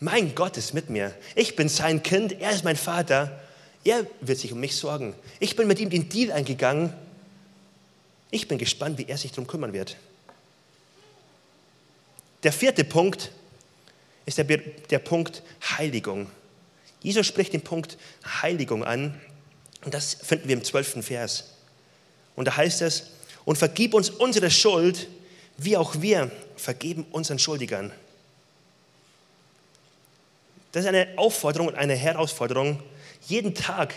mein 0.00 0.34
Gott 0.34 0.56
ist 0.56 0.74
mit 0.74 0.90
mir. 0.90 1.14
Ich 1.34 1.56
bin 1.56 1.68
sein 1.68 2.02
Kind, 2.02 2.40
er 2.40 2.50
ist 2.50 2.64
mein 2.64 2.76
Vater, 2.76 3.40
er 3.84 4.06
wird 4.20 4.38
sich 4.38 4.52
um 4.52 4.60
mich 4.60 4.76
sorgen. 4.76 5.14
Ich 5.40 5.56
bin 5.56 5.66
mit 5.66 5.80
ihm 5.80 5.90
den 5.90 6.08
Deal 6.08 6.32
eingegangen. 6.32 6.92
Ich 8.30 8.48
bin 8.48 8.58
gespannt, 8.58 8.98
wie 8.98 9.06
er 9.08 9.16
sich 9.16 9.30
darum 9.30 9.46
kümmern 9.46 9.72
wird. 9.72 9.96
Der 12.42 12.52
vierte 12.52 12.84
Punkt 12.84 13.32
ist 14.26 14.38
der, 14.38 14.44
der 14.44 14.98
Punkt 14.98 15.42
Heiligung. 15.62 16.30
Jesus 17.02 17.26
spricht 17.26 17.52
den 17.52 17.62
Punkt 17.62 17.96
Heiligung 18.42 18.84
an 18.84 19.20
und 19.84 19.94
das 19.94 20.14
finden 20.14 20.48
wir 20.48 20.56
im 20.56 20.64
zwölften 20.64 21.02
Vers. 21.02 21.54
Und 22.36 22.46
da 22.46 22.56
heißt 22.56 22.82
es, 22.82 23.10
und 23.44 23.56
vergib 23.56 23.94
uns 23.94 24.10
unsere 24.10 24.50
Schuld, 24.50 25.08
wie 25.56 25.76
auch 25.76 26.02
wir 26.02 26.30
vergeben 26.56 27.06
unseren 27.10 27.38
Schuldigern. 27.38 27.92
Das 30.72 30.84
ist 30.84 30.88
eine 30.88 31.08
Aufforderung 31.16 31.68
und 31.68 31.74
eine 31.76 31.94
Herausforderung, 31.94 32.82
jeden 33.26 33.54
Tag 33.54 33.94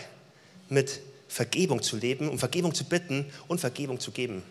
mit 0.68 1.00
Vergebung 1.28 1.82
zu 1.82 1.96
leben, 1.96 2.28
um 2.28 2.38
Vergebung 2.38 2.74
zu 2.74 2.84
bitten 2.84 3.26
und 3.48 3.60
Vergebung 3.60 4.00
zu 4.00 4.10
geben. 4.10 4.42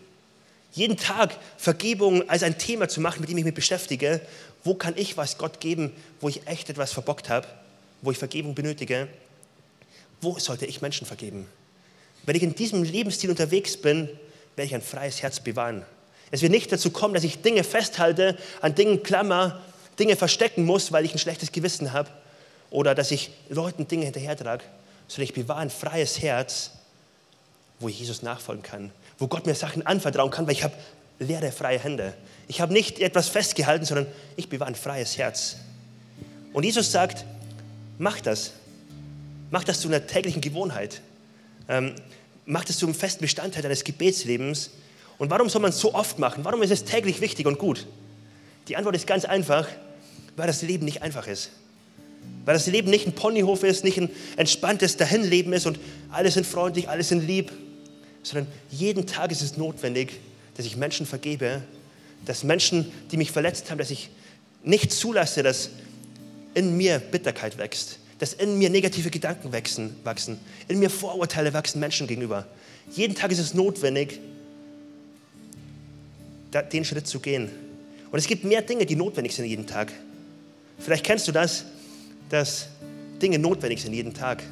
Jeden 0.72 0.96
Tag 0.96 1.36
Vergebung 1.58 2.28
als 2.28 2.42
ein 2.42 2.58
Thema 2.58 2.88
zu 2.88 3.00
machen, 3.00 3.20
mit 3.20 3.28
dem 3.28 3.38
ich 3.38 3.44
mich 3.44 3.54
beschäftige. 3.54 4.20
Wo 4.64 4.74
kann 4.74 4.94
ich 4.96 5.16
was 5.16 5.36
Gott 5.36 5.60
geben, 5.60 5.92
wo 6.20 6.28
ich 6.28 6.46
echt 6.46 6.70
etwas 6.70 6.92
verbockt 6.92 7.28
habe? 7.28 7.46
wo 8.02 8.10
ich 8.10 8.18
Vergebung 8.18 8.54
benötige, 8.54 9.08
wo 10.20 10.38
sollte 10.38 10.66
ich 10.66 10.82
Menschen 10.82 11.06
vergeben? 11.06 11.46
Wenn 12.26 12.36
ich 12.36 12.42
in 12.42 12.54
diesem 12.54 12.82
Lebensstil 12.82 13.30
unterwegs 13.30 13.76
bin, 13.76 14.08
werde 14.56 14.66
ich 14.66 14.74
ein 14.74 14.82
freies 14.82 15.22
Herz 15.22 15.40
bewahren. 15.40 15.84
Es 16.30 16.42
wird 16.42 16.52
nicht 16.52 16.70
dazu 16.70 16.90
kommen, 16.90 17.14
dass 17.14 17.24
ich 17.24 17.42
Dinge 17.42 17.64
festhalte, 17.64 18.36
an 18.60 18.74
Dingen 18.74 19.02
klammer, 19.02 19.60
Dinge 19.98 20.16
verstecken 20.16 20.64
muss, 20.64 20.92
weil 20.92 21.04
ich 21.04 21.12
ein 21.12 21.18
schlechtes 21.18 21.52
Gewissen 21.52 21.92
habe 21.92 22.10
oder 22.70 22.94
dass 22.94 23.10
ich 23.10 23.30
Leuten 23.48 23.86
Dinge 23.88 24.04
hinterhertrage, 24.04 24.64
sondern 25.08 25.24
ich 25.24 25.34
bewahre 25.34 25.60
ein 25.60 25.70
freies 25.70 26.20
Herz, 26.22 26.70
wo 27.80 27.88
ich 27.88 27.98
Jesus 27.98 28.22
nachfolgen 28.22 28.62
kann, 28.62 28.90
wo 29.18 29.26
Gott 29.26 29.46
mir 29.46 29.54
Sachen 29.54 29.84
anvertrauen 29.86 30.30
kann, 30.30 30.46
weil 30.46 30.54
ich 30.54 30.64
habe 30.64 30.74
leere, 31.18 31.52
freie 31.52 31.78
Hände. 31.78 32.14
Ich 32.48 32.60
habe 32.60 32.72
nicht 32.72 32.98
etwas 33.00 33.28
festgehalten, 33.28 33.84
sondern 33.84 34.06
ich 34.36 34.48
bewahre 34.48 34.70
ein 34.70 34.74
freies 34.74 35.18
Herz. 35.18 35.56
Und 36.52 36.64
Jesus 36.64 36.90
sagt, 36.92 37.24
Mach 38.02 38.20
das. 38.20 38.52
Mach 39.52 39.62
das 39.62 39.80
zu 39.80 39.86
einer 39.86 40.04
täglichen 40.06 40.40
Gewohnheit. 40.40 41.02
Ähm, 41.68 41.94
mach 42.46 42.64
das 42.64 42.78
zu 42.78 42.86
einem 42.86 42.96
festen 42.96 43.22
Bestandteil 43.22 43.62
deines 43.62 43.84
Gebetslebens. 43.84 44.70
Und 45.18 45.30
warum 45.30 45.48
soll 45.48 45.62
man 45.62 45.70
es 45.70 45.78
so 45.78 45.94
oft 45.94 46.18
machen? 46.18 46.44
Warum 46.44 46.62
ist 46.62 46.72
es 46.72 46.84
täglich 46.84 47.20
wichtig 47.20 47.46
und 47.46 47.60
gut? 47.60 47.86
Die 48.68 48.76
Antwort 48.76 48.96
ist 48.96 49.06
ganz 49.06 49.24
einfach, 49.24 49.68
weil 50.36 50.46
das 50.46 50.62
Leben 50.62 50.84
nicht 50.84 51.02
einfach 51.02 51.26
ist. 51.26 51.50
Weil 52.44 52.54
das 52.54 52.66
Leben 52.66 52.90
nicht 52.90 53.06
ein 53.06 53.12
Ponyhof 53.12 53.62
ist, 53.62 53.84
nicht 53.84 53.98
ein 53.98 54.10
entspanntes 54.36 54.96
Dahinleben 54.96 55.52
ist 55.52 55.66
und 55.66 55.78
alle 56.10 56.30
sind 56.30 56.46
freundlich, 56.46 56.88
alle 56.88 57.02
sind 57.02 57.26
lieb, 57.26 57.52
sondern 58.22 58.46
jeden 58.70 59.06
Tag 59.06 59.32
ist 59.32 59.42
es 59.42 59.56
notwendig, 59.56 60.20
dass 60.56 60.66
ich 60.66 60.76
Menschen 60.76 61.06
vergebe, 61.06 61.62
dass 62.24 62.44
Menschen, 62.44 62.92
die 63.10 63.16
mich 63.16 63.32
verletzt 63.32 63.70
haben, 63.70 63.78
dass 63.78 63.90
ich 63.90 64.10
nicht 64.62 64.92
zulasse, 64.92 65.42
dass 65.42 65.70
in 66.54 66.76
mir 66.76 66.98
Bitterkeit 66.98 67.58
wächst, 67.58 67.98
dass 68.18 68.32
in 68.32 68.58
mir 68.58 68.70
negative 68.70 69.10
Gedanken 69.10 69.52
wachsen, 69.52 69.96
wachsen, 70.04 70.38
in 70.68 70.78
mir 70.78 70.90
Vorurteile 70.90 71.52
wachsen 71.52 71.80
Menschen 71.80 72.06
gegenüber. 72.06 72.46
Jeden 72.90 73.14
Tag 73.14 73.32
ist 73.32 73.38
es 73.38 73.54
notwendig, 73.54 74.20
den 76.72 76.84
Schritt 76.84 77.06
zu 77.06 77.18
gehen. 77.18 77.50
Und 78.12 78.18
es 78.18 78.26
gibt 78.26 78.44
mehr 78.44 78.62
Dinge, 78.62 78.86
die 78.86 78.94
notwendig 78.94 79.34
sind 79.34 79.46
jeden 79.46 79.66
Tag. 79.66 79.90
Vielleicht 80.78 81.04
kennst 81.04 81.26
du 81.26 81.32
das, 81.32 81.64
dass 82.28 82.68
Dinge 83.20 83.38
notwendig 83.38 83.80
sind 83.80 83.94
jeden 83.94 84.12
Tag. 84.12 84.42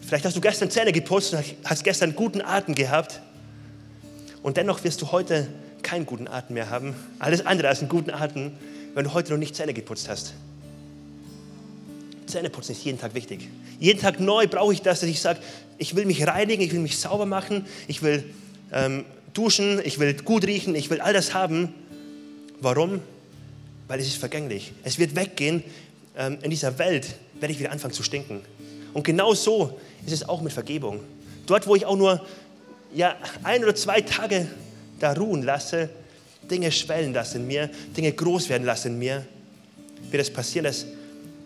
Vielleicht 0.00 0.24
hast 0.24 0.36
du 0.36 0.40
gestern 0.40 0.70
Zähne 0.70 0.92
geputzt 0.92 1.32
und 1.34 1.44
hast 1.64 1.84
gestern 1.84 2.14
guten 2.14 2.40
Atem 2.40 2.74
gehabt 2.74 3.20
und 4.42 4.56
dennoch 4.56 4.82
wirst 4.84 5.00
du 5.02 5.12
heute 5.12 5.46
keinen 5.82 6.06
guten 6.06 6.26
Atem 6.26 6.54
mehr 6.54 6.70
haben, 6.70 6.94
alles 7.18 7.46
andere 7.46 7.68
als 7.68 7.80
einen 7.80 7.88
guten 7.88 8.10
Atem, 8.10 8.52
wenn 8.94 9.04
du 9.04 9.14
heute 9.14 9.32
noch 9.32 9.38
nicht 9.38 9.54
Zähne 9.54 9.74
geputzt 9.74 10.08
hast. 10.08 10.34
Zähneputzen 12.26 12.74
ist 12.74 12.84
jeden 12.84 12.98
Tag 12.98 13.14
wichtig. 13.14 13.48
Jeden 13.78 14.00
Tag 14.00 14.18
neu 14.20 14.46
brauche 14.48 14.72
ich 14.72 14.82
das, 14.82 15.00
dass 15.00 15.08
ich 15.08 15.20
sage, 15.20 15.40
ich 15.78 15.94
will 15.94 16.06
mich 16.06 16.26
reinigen, 16.26 16.62
ich 16.62 16.72
will 16.72 16.80
mich 16.80 16.98
sauber 16.98 17.26
machen, 17.26 17.66
ich 17.86 18.02
will 18.02 18.24
ähm, 18.72 19.04
duschen, 19.32 19.80
ich 19.84 19.98
will 19.98 20.14
gut 20.14 20.46
riechen, 20.46 20.74
ich 20.74 20.90
will 20.90 21.00
all 21.00 21.12
das 21.12 21.34
haben. 21.34 21.72
Warum? 22.60 23.00
Weil 23.86 24.00
es 24.00 24.06
ist 24.06 24.16
vergänglich. 24.16 24.72
Es 24.84 24.98
wird 24.98 25.14
weggehen. 25.16 25.62
Ähm, 26.16 26.38
in 26.42 26.50
dieser 26.50 26.78
Welt 26.78 27.06
werde 27.40 27.52
ich 27.52 27.60
wieder 27.60 27.70
anfangen 27.70 27.94
zu 27.94 28.02
stinken. 28.02 28.40
Und 28.92 29.04
genau 29.04 29.34
so 29.34 29.78
ist 30.04 30.12
es 30.12 30.28
auch 30.28 30.40
mit 30.40 30.52
Vergebung. 30.52 31.00
Dort, 31.46 31.66
wo 31.66 31.76
ich 31.76 31.86
auch 31.86 31.96
nur 31.96 32.24
ja, 32.94 33.16
ein 33.42 33.62
oder 33.62 33.74
zwei 33.74 34.00
Tage 34.00 34.48
da 34.98 35.12
ruhen 35.12 35.42
lasse, 35.42 35.88
Dinge 36.50 36.72
schwellen 36.72 37.12
lassen 37.12 37.42
in 37.42 37.46
mir, 37.46 37.70
Dinge 37.96 38.12
groß 38.12 38.48
werden 38.48 38.64
lassen 38.64 38.94
in 38.94 38.98
mir, 38.98 39.26
wird 40.10 40.22
es 40.22 40.32
passieren, 40.32 40.64
dass 40.64 40.86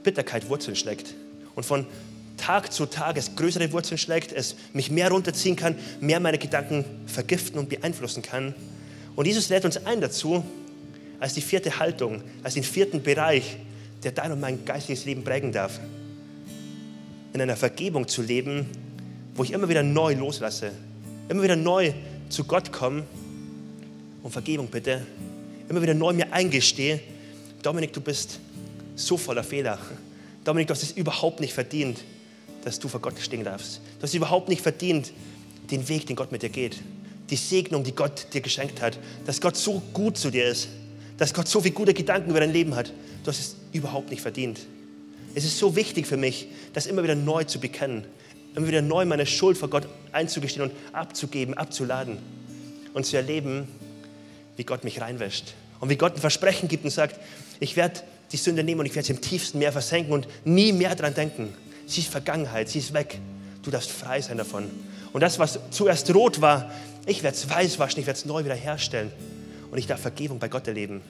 Bitterkeit 0.03 0.49
Wurzeln 0.49 0.77
schlägt. 0.77 1.15
Und 1.55 1.65
von 1.65 1.87
Tag 2.37 2.73
zu 2.73 2.87
Tag 2.87 3.17
es 3.17 3.37
größere 3.37 3.71
Wurzeln 3.73 3.99
schlägt, 3.99 4.33
es 4.33 4.57
mich 4.73 4.91
mehr 4.91 5.11
runterziehen 5.11 5.57
kann, 5.57 5.77
mehr 6.01 6.21
meine 6.21 6.39
Gedanken 6.39 6.85
vergiften 7.07 7.59
und 7.59 7.69
beeinflussen 7.69 8.23
kann. 8.23 8.55
Und 9.15 9.27
Jesus 9.27 9.49
lädt 9.49 9.65
uns 9.65 9.77
ein 9.85 10.01
dazu, 10.01 10.45
als 11.23 11.35
die 11.35 11.41
vierte 11.41 11.79
Haltung, 11.79 12.21
als 12.43 12.55
den 12.55 12.65
vierten 12.65 13.01
Bereich, 13.01 13.57
der 14.03 14.11
dein 14.11 14.33
und 14.33 14.41
mein 14.41 14.65
geistiges 14.65 15.05
Leben 15.05 15.23
prägen 15.23 15.53
darf. 15.53 15.79
In 17.33 17.41
einer 17.41 17.55
Vergebung 17.55 18.09
zu 18.09 18.23
leben, 18.23 18.67
wo 19.37 19.45
ich 19.45 19.53
immer 19.53 19.69
wieder 19.69 19.85
neu 19.85 20.15
loslasse, 20.15 20.73
immer 21.29 21.45
wieder 21.45 21.55
neu 21.55 21.93
zu 22.29 22.43
Gott 22.43 22.73
komme 22.73 23.05
und 24.25 24.33
Vergebung 24.33 24.67
bitte, 24.67 25.07
immer 25.69 25.81
wieder 25.81 25.95
neu 25.95 26.13
mir 26.13 26.33
eingestehe, 26.33 26.99
Dominik, 27.63 27.93
du 27.93 28.01
bist 28.01 28.41
so 28.97 29.17
voller 29.17 29.45
Fehler. 29.45 29.79
Dominik, 30.43 30.67
du 30.67 30.75
hast 30.75 30.83
es 30.83 30.91
überhaupt 30.91 31.39
nicht 31.39 31.53
verdient, 31.53 32.03
dass 32.65 32.81
du 32.81 32.89
vor 32.89 33.01
Gott 33.01 33.15
stehen 33.21 33.45
darfst. 33.45 33.77
Du 33.77 34.03
hast 34.03 34.11
es 34.11 34.15
überhaupt 34.15 34.49
nicht 34.49 34.61
verdient, 34.61 35.13
den 35.71 35.89
Weg, 35.89 36.09
den 36.09 36.17
Gott 36.17 36.33
mit 36.33 36.43
dir 36.43 36.49
geht. 36.49 36.81
Die 37.31 37.37
Segnung, 37.37 37.85
die 37.85 37.95
Gott 37.95 38.27
dir 38.35 38.41
geschenkt 38.41 38.83
hat. 38.83 38.99
Dass 39.25 39.41
Gott 39.41 39.57
so 39.57 39.81
gut 39.93 40.19
zu 40.19 40.29
dir 40.29 40.47
ist. 40.47 40.67
Dass 41.23 41.35
Gott 41.35 41.47
so 41.47 41.61
viele 41.61 41.73
gute 41.73 41.95
Gedanken 41.95 42.31
über 42.31 42.41
dein 42.41 42.53
Leben 42.53 42.75
hat. 42.75 42.93
Du 43.23 43.29
hast 43.29 43.39
es 43.39 43.57
überhaupt 43.71 44.11
nicht 44.11 44.23
verdient. 44.23 44.59
Es 45.37 45.45
ist 45.45 45.57
so 45.57 45.77
wichtig 45.77 46.09
für 46.09 46.17
mich, 46.17 46.49
das 46.73 46.87
immer 46.87 47.05
wieder 47.05 47.15
neu 47.15 47.45
zu 47.45 47.61
bekennen. 47.61 48.03
Immer 48.57 48.67
wieder 48.67 48.83
neu 48.83 49.05
meine 49.05 49.25
Schuld 49.25 49.57
vor 49.57 49.71
Gott 49.71 49.87
einzugestehen 50.11 50.69
und 50.69 50.73
abzugeben, 50.93 51.57
abzuladen. 51.57 52.19
Und 52.93 53.07
zu 53.07 53.17
erleben, 53.17 53.69
wie 54.57 54.65
Gott 54.65 54.83
mich 54.83 55.01
reinwäscht. 55.01 55.55
Und 55.79 55.91
wie 55.91 55.97
Gott 55.97 56.17
ein 56.17 56.21
Versprechen 56.21 56.69
gibt 56.69 56.83
und 56.83 56.91
sagt, 56.91 57.21
ich 57.61 57.77
werde 57.77 58.01
die 58.33 58.37
Sünde 58.37 58.65
nehmen 58.65 58.81
und 58.81 58.87
ich 58.87 58.97
werde 58.97 59.07
sie 59.07 59.13
im 59.13 59.21
tiefsten 59.21 59.61
Meer 59.61 59.71
versenken 59.71 60.13
und 60.13 60.27
nie 60.45 60.73
mehr 60.73 60.97
daran 60.97 61.15
denken. 61.15 61.55
Sie 61.87 62.01
ist 62.01 62.11
Vergangenheit, 62.11 62.69
sie 62.69 62.81
ist 62.81 62.95
weg. 62.95 63.21
Du 63.63 63.71
darfst 63.71 63.93
frei 63.93 64.21
sein 64.21 64.39
davon. 64.39 64.69
Und 65.13 65.21
das, 65.21 65.39
was 65.39 65.61
zuerst 65.71 66.13
rot 66.13 66.41
war, 66.41 66.73
ich 67.07 67.23
werde 67.23 67.37
es 67.37 67.49
weiß 67.49 67.79
waschen, 67.79 68.01
ich 68.01 68.07
werde 68.09 68.19
es 68.19 68.25
neu 68.25 68.45
wieder 68.45 68.57
herstellen. 68.57 69.13
Und 69.73 69.79
ich 69.79 69.89
darf 69.89 70.01
Vergebung 70.01 70.39
bei 70.39 70.47
Gott 70.47 70.69
erleben. 70.69 71.01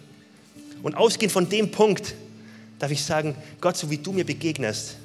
Und 0.83 0.95
ausgehend 0.95 1.33
von 1.33 1.51
dem 1.51 1.71
Punkt 1.71 2.15
darf 2.79 2.91
ich 2.91 3.05
sagen, 3.05 3.35
Gott, 3.61 3.77
so 3.77 3.91
wie 3.91 3.99
du 3.99 4.13
mir 4.13 4.25
begegnest, 4.25 4.97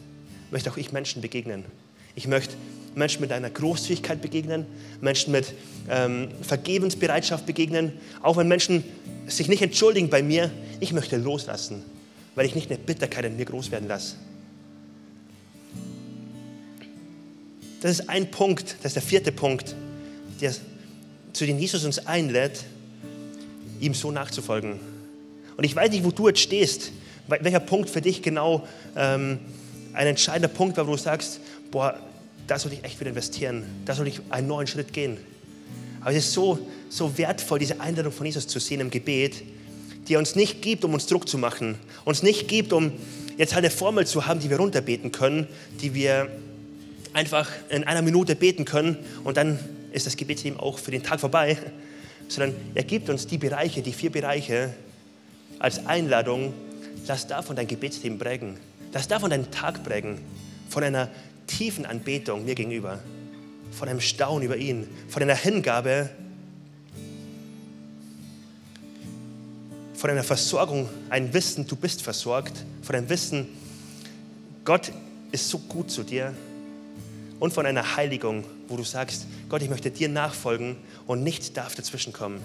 möchte 0.49 0.71
auch 0.71 0.77
ich 0.77 0.93
Menschen 0.93 1.21
begegnen. 1.21 1.65
Ich 2.15 2.25
möchte 2.25 2.55
Menschen 2.95 3.19
mit 3.19 3.33
einer 3.33 3.49
Großzügigkeit 3.49 4.21
begegnen, 4.21 4.65
Menschen 5.01 5.33
mit 5.33 5.53
ähm, 5.89 6.29
Vergebensbereitschaft 6.41 7.45
begegnen, 7.45 7.91
auch 8.21 8.37
wenn 8.37 8.47
Menschen 8.47 8.85
sich 9.27 9.49
nicht 9.49 9.61
entschuldigen 9.61 10.09
bei 10.09 10.23
mir, 10.23 10.49
ich 10.79 10.93
möchte 10.93 11.17
loslassen 11.17 11.83
weil 12.37 12.45
ich 12.45 12.53
nicht 12.53 12.69
eine 12.69 12.77
Bitterkeit 12.77 13.25
in 13.25 13.35
mir 13.35 13.45
groß 13.45 13.71
werden 13.71 13.87
lasse. 13.87 14.15
Das 17.81 17.89
ist 17.89 18.07
ein 18.09 18.29
Punkt, 18.29 18.75
das 18.83 18.91
ist 18.91 18.95
der 18.95 19.01
vierte 19.01 19.31
Punkt, 19.31 19.75
der, 20.39 20.53
zu 21.33 21.47
dem 21.47 21.57
Jesus 21.57 21.83
uns 21.83 21.97
einlädt, 22.05 22.63
ihm 23.79 23.93
so 23.93 24.11
nachzufolgen. 24.11 24.79
Und 25.55 25.63
ich 25.63 25.75
weiß 25.75 25.89
nicht, 25.91 26.03
wo 26.03 26.11
du 26.11 26.27
jetzt 26.27 26.39
stehst, 26.39 26.91
welcher 27.27 27.59
Punkt 27.59 27.89
für 27.89 28.01
dich 28.01 28.21
genau 28.21 28.67
ähm, 28.95 29.39
ein 29.93 30.07
entscheidender 30.07 30.47
Punkt 30.47 30.77
war, 30.77 30.87
wo 30.87 30.91
du 30.91 30.97
sagst, 30.97 31.39
boah, 31.71 31.99
da 32.47 32.57
soll 32.57 32.73
ich 32.73 32.83
echt 32.83 32.99
wieder 32.99 33.09
investieren, 33.09 33.65
da 33.85 33.93
soll 33.93 34.07
ich 34.07 34.21
einen 34.29 34.47
neuen 34.47 34.67
Schritt 34.67 34.93
gehen. 34.93 35.17
Aber 36.01 36.11
es 36.11 36.25
ist 36.25 36.33
so, 36.33 36.59
so 36.89 37.17
wertvoll, 37.17 37.59
diese 37.59 37.81
Einladung 37.81 38.11
von 38.11 38.25
Jesus 38.25 38.47
zu 38.47 38.59
sehen 38.59 38.79
im 38.79 38.89
Gebet, 38.89 39.43
die 40.07 40.13
er 40.13 40.19
uns 40.19 40.35
nicht 40.35 40.61
gibt, 40.61 40.85
um 40.85 40.93
uns 40.93 41.07
Druck 41.07 41.27
zu 41.27 41.37
machen, 41.37 41.75
uns 42.05 42.23
nicht 42.23 42.47
gibt, 42.47 42.71
um 42.71 42.93
jetzt 43.37 43.53
halt 43.53 43.65
eine 43.65 43.71
Formel 43.71 44.07
zu 44.07 44.25
haben, 44.25 44.39
die 44.39 44.49
wir 44.49 44.57
runterbeten 44.57 45.11
können, 45.11 45.47
die 45.81 45.93
wir 45.93 46.29
einfach 47.13 47.49
in 47.69 47.83
einer 47.83 48.01
Minute 48.01 48.35
beten 48.35 48.63
können 48.63 48.97
und 49.23 49.37
dann 49.37 49.59
ist 49.91 50.05
das 50.05 50.15
Gebetsleben 50.15 50.59
auch 50.59 50.77
für 50.77 50.91
den 50.91 51.03
Tag 51.03 51.19
vorbei, 51.19 51.57
sondern 52.27 52.55
er 52.75 52.83
gibt 52.83 53.09
uns 53.09 53.27
die 53.27 53.37
Bereiche, 53.37 53.81
die 53.81 53.93
vier 53.93 54.11
Bereiche 54.11 54.73
als 55.59 55.85
Einladung, 55.85 56.53
lass 57.07 57.27
davon 57.27 57.55
dein 57.55 57.67
Gebetsleben 57.67 58.19
prägen, 58.19 58.57
lass 58.93 59.07
davon 59.07 59.29
deinen 59.29 59.51
Tag 59.51 59.83
prägen, 59.83 60.19
von 60.69 60.83
einer 60.83 61.09
tiefen 61.47 61.85
Anbetung 61.85 62.45
mir 62.45 62.55
gegenüber, 62.55 62.99
von 63.71 63.87
einem 63.87 64.01
Staunen 64.01 64.43
über 64.43 64.57
ihn, 64.57 64.87
von 65.07 65.23
einer 65.23 65.35
Hingabe. 65.35 66.09
Von 69.93 70.11
einer 70.11 70.23
Versorgung, 70.23 70.87
ein 71.09 71.33
Wissen, 71.33 71.65
du 71.65 71.75
bist 71.75 72.03
versorgt, 72.03 72.53
von 72.83 72.95
einem 72.95 73.09
Wissen, 73.09 73.47
Gott 74.63 74.91
ist 75.31 75.49
so 75.49 75.57
gut 75.57 75.89
zu 75.89 76.03
dir 76.03 76.35
und 77.39 77.53
von 77.53 77.65
einer 77.65 77.95
Heiligung, 77.95 78.43
wo 78.67 78.77
du 78.77 78.83
sagst, 78.83 79.27
Gott, 79.49 79.61
ich 79.61 79.69
möchte 79.69 79.91
dir 79.91 80.09
nachfolgen 80.09 80.77
und 81.05 81.23
nichts 81.23 81.53
darf 81.53 81.75
dazwischenkommen. 81.75 82.39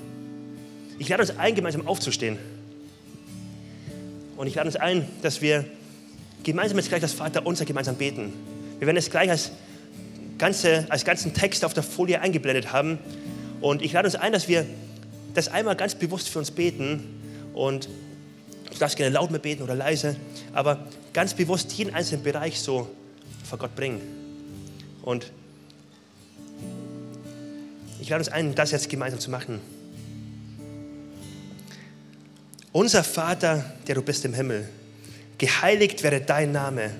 Ich 0.98 1.08
lade 1.08 1.22
uns 1.22 1.38
ein, 1.38 1.54
gemeinsam 1.54 1.86
aufzustehen. 1.86 2.38
Und 4.36 4.46
ich 4.46 4.54
lade 4.54 4.68
uns 4.68 4.76
ein, 4.76 5.08
dass 5.22 5.40
wir 5.40 5.64
gemeinsam 6.42 6.78
jetzt 6.78 6.88
gleich 6.88 7.00
das 7.00 7.12
Vater 7.12 7.46
unser 7.46 7.64
gemeinsam 7.64 7.96
beten. 7.96 8.32
Wir 8.78 8.86
werden 8.86 8.96
es 8.96 9.10
gleich 9.10 9.30
als, 9.30 9.52
ganze, 10.38 10.86
als 10.88 11.04
ganzen 11.04 11.32
Text 11.32 11.64
auf 11.64 11.72
der 11.72 11.82
Folie 11.82 12.20
eingeblendet 12.20 12.72
haben. 12.72 12.98
Und 13.60 13.82
ich 13.82 13.92
lade 13.92 14.06
uns 14.06 14.16
ein, 14.16 14.32
dass 14.32 14.48
wir 14.48 14.66
das 15.34 15.48
einmal 15.48 15.76
ganz 15.76 15.94
bewusst 15.94 16.28
für 16.28 16.38
uns 16.38 16.50
beten 16.50 17.20
und 17.54 17.88
du 18.70 18.78
darfst 18.78 18.96
gerne 18.96 19.14
laut 19.14 19.30
mit 19.30 19.42
beten 19.42 19.62
oder 19.62 19.74
leise, 19.74 20.16
aber 20.52 20.86
ganz 21.12 21.34
bewusst 21.34 21.72
jeden 21.72 21.94
einzelnen 21.94 22.22
Bereich 22.22 22.60
so 22.60 22.88
vor 23.44 23.58
Gott 23.58 23.74
bringen. 23.74 24.21
Und 25.02 25.32
ich 28.00 28.08
lade 28.08 28.20
uns 28.20 28.28
ein, 28.28 28.54
das 28.54 28.70
jetzt 28.70 28.88
gemeinsam 28.88 29.20
zu 29.20 29.30
machen. 29.30 29.60
Unser 32.72 33.04
Vater, 33.04 33.64
der 33.86 33.96
du 33.96 34.02
bist 34.02 34.24
im 34.24 34.32
Himmel, 34.32 34.68
geheiligt 35.38 36.02
werde 36.02 36.20
dein 36.20 36.52
Name, 36.52 36.90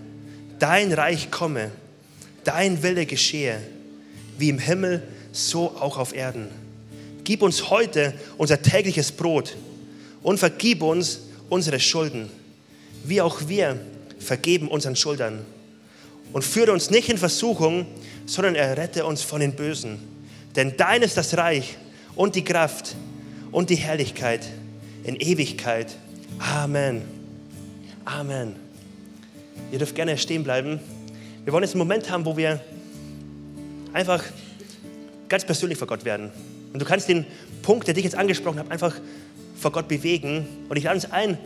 dein 0.59 0.93
Reich 0.93 1.31
komme, 1.31 1.71
dein 2.45 2.83
Wille 2.83 3.07
geschehe, 3.07 3.59
wie 4.39 4.51
im 4.51 4.59
Himmel, 4.59 5.03
so 5.33 5.71
auch 5.71 5.97
auf 5.97 6.15
Erden. 6.15 6.49
Gib 7.25 7.43
uns 7.43 7.71
heute 7.71 8.13
unser 8.37 8.61
tägliches 8.61 9.13
Brot 9.13 9.57
und 10.23 10.39
vergib 10.39 10.83
uns 10.83 11.21
unsere 11.49 11.81
Schulden, 11.81 12.29
wie 13.05 13.21
auch 13.21 13.49
wir 13.49 13.81
vergeben 14.19 14.69
unseren 14.69 14.97
Schuldern. 14.97 15.45
Und 16.33 16.43
führe 16.45 16.73
uns 16.73 16.91
nicht 16.91 17.09
in 17.09 17.19
Versuchung, 17.19 17.87
sondern 18.27 18.55
errette 18.55 19.05
uns 19.05 19.23
von 19.23 19.41
den 19.41 19.55
Bösen. 19.55 19.99
Denn 20.57 20.77
dein 20.77 21.03
ist 21.03 21.17
das 21.17 21.37
Reich 21.37 21.77
und 22.15 22.35
die 22.35 22.45
Kraft 22.45 22.95
und 23.51 23.71
die 23.71 23.77
Herrlichkeit 23.77 24.47
in 25.05 25.17
Ewigkeit. 25.17 25.95
Amen. 26.39 27.03
Amen. 28.05 28.57
Ihr 29.71 29.79
dürft 29.79 29.95
gerne 29.95 30.17
stehen 30.19 30.45
bleiben. 30.45 30.81
Wir 31.45 31.53
wollen 31.53 31.65
jetzt 31.65 31.75
einen 31.75 31.81
Moment 31.81 32.11
haben, 32.11 32.25
wo 32.25 32.37
wir 32.37 32.61
einfach 33.93 34.23
ganz 35.29 35.45
persönlich 35.45 35.79
vor 35.79 35.89
Gott 35.89 36.05
werden. 36.05 36.31
Und 36.73 36.81
du 36.81 36.85
kannst 36.85 37.09
den 37.09 37.27
Punkt, 37.63 37.87
der 37.87 37.95
dich 37.95 38.05
jetzt 38.05 38.17
angesprochen 38.17 38.59
hat, 38.59 38.71
einfach 38.71 38.95
vor 39.59 39.73
Gott 39.73 39.89
bewegen. 39.89 40.47
Und 40.69 40.77
ich 40.77 40.85
lade 40.85 40.97
uns 40.97 41.11
ein, 41.11 41.39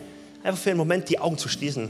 einfach 0.43 0.61
für 0.61 0.69
einen 0.69 0.77
Moment 0.77 1.09
die 1.09 1.19
Augen 1.19 1.37
zu 1.37 1.49
schließen. 1.49 1.89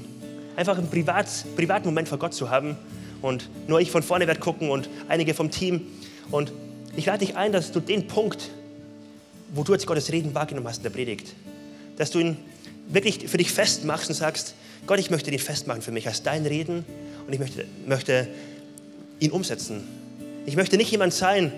Einfach 0.58 0.78
einen 0.78 0.89
Privat, 0.89 1.28
privaten 1.55 1.86
Moment 1.86 2.10
vor 2.10 2.18
Gott 2.18 2.34
zu 2.34 2.49
haben. 2.49 2.76
Und 3.22 3.47
nur 3.68 3.80
ich 3.80 3.91
von 3.91 4.03
vorne 4.03 4.28
werde 4.28 4.39
gucken 4.39 4.70
und 4.70 4.89
einige 5.08 5.34
vom 5.34 5.51
Team. 5.51 5.88
Und 6.32 6.51
ich 6.97 7.05
lade 7.05 7.20
dich 7.20 7.38
ein, 7.38 7.51
dass 7.51 7.72
du 7.72 7.80
den 7.80 8.08
Punkt, 8.08 8.49
wo 9.53 9.64
du 9.64 9.72
jetzt 9.74 9.86
Gottes 9.86 10.12
Reden 10.12 10.36
wahrgenommen 10.36 10.68
hast 10.68 10.78
in 10.78 10.84
der 10.84 10.89
Predigt, 10.89 11.34
dass 11.97 12.12
du 12.12 12.20
ihn 12.20 12.38
wirklich 12.89 13.28
für 13.30 13.38
dich 13.38 13.51
festmachst 13.51 14.10
und 14.10 14.16
sagst, 14.16 14.55
Gott, 14.88 14.99
ich 14.99 15.10
möchte 15.10 15.30
den 15.30 15.39
festmachen 15.39 15.82
für 15.82 15.91
mich 15.91 16.08
als 16.08 16.24
dein 16.24 16.45
Reden 16.45 16.86
und 17.28 17.34
ich 17.34 17.39
möchte, 17.39 17.66
möchte 17.86 18.28
ihn 19.20 19.32
umsetzen. 19.32 19.84
Ich 20.45 20.55
möchte 20.55 20.78
nicht 20.78 20.89
jemand 20.89 21.14
sein, 21.14 21.51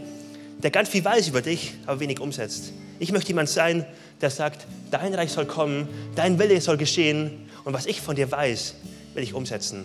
der 0.62 0.72
ganz 0.72 0.90
viel 0.90 1.06
weiß 1.06 1.30
über 1.30 1.42
dich, 1.42 1.74
aber 1.86 2.00
wenig 2.00 2.20
umsetzt. 2.20 2.74
Ich 3.00 3.12
möchte 3.12 3.30
jemand 3.30 3.48
sein, 3.48 3.86
der 4.20 4.30
sagt, 4.30 4.68
dein 4.92 5.14
Reich 5.14 5.32
soll 5.32 5.46
kommen, 5.46 5.88
dein 6.16 6.38
Wille 6.38 6.60
soll 6.60 6.76
geschehen 6.76 7.50
und 7.64 7.74
was 7.74 7.86
ich 7.86 8.02
von 8.02 8.16
dir 8.16 8.30
weiß, 8.32 8.76
will 9.14 9.24
ich 9.24 9.34
umsetzen. 9.34 9.84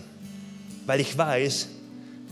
Weil 0.87 1.01
ich 1.01 1.17
weiß, 1.17 1.69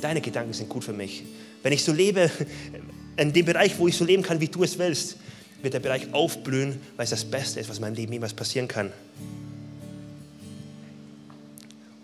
deine 0.01 0.21
Gedanken 0.21 0.53
sind 0.53 0.69
gut 0.69 0.85
für 0.85 0.93
mich. 0.93 1.25
Wenn 1.63 1.73
ich 1.73 1.85
so 1.85 1.93
lebe, 1.93 2.31
in 3.17 3.33
dem 3.33 3.47
Bereich, 3.47 3.79
wo 3.79 3.89
ich 3.89 3.97
so 3.97 4.05
leben 4.05 4.23
kann, 4.23 4.41
wie 4.41 4.49
du 4.49 4.63
es 4.63 4.79
willst, 4.79 5.17
wird 5.63 5.75
der 5.75 5.81
Bereich 5.81 6.13
aufblühen, 6.13 6.81
weil 6.97 7.05
es 7.05 7.11
das 7.11 7.25
Beste 7.25 7.61
ist, 7.61 7.69
was 7.69 7.77
in 7.77 7.83
meinem 7.83 7.95
Leben 7.95 8.13
jemals 8.13 8.35
passieren 8.35 8.69
kann. 8.69 8.93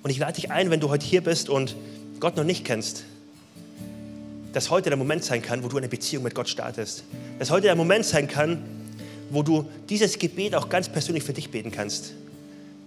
Und 0.02 0.10
ich 0.10 0.18
lade 0.18 0.34
dich 0.34 0.50
ein, 0.50 0.70
wenn 0.70 0.80
du 0.80 0.88
heute 0.88 1.04
hier 1.04 1.22
bist 1.22 1.48
und 1.48 1.74
Gott 2.20 2.36
noch 2.36 2.44
nicht 2.44 2.64
kennst, 2.64 3.04
dass 4.52 4.70
heute 4.70 4.90
der 4.90 4.96
Moment 4.96 5.24
sein 5.24 5.42
kann, 5.42 5.62
wo 5.62 5.68
du 5.68 5.76
eine 5.76 5.88
Beziehung 5.88 6.24
mit 6.24 6.34
Gott 6.34 6.48
startest. 6.48 7.04
Dass 7.38 7.50
heute 7.50 7.66
der 7.66 7.76
Moment 7.76 8.04
sein 8.04 8.28
kann, 8.28 8.62
wo 9.30 9.42
du 9.42 9.68
dieses 9.88 10.18
Gebet 10.18 10.54
auch 10.54 10.68
ganz 10.68 10.88
persönlich 10.88 11.24
für 11.24 11.32
dich 11.32 11.50
beten 11.50 11.70
kannst. 11.70 12.14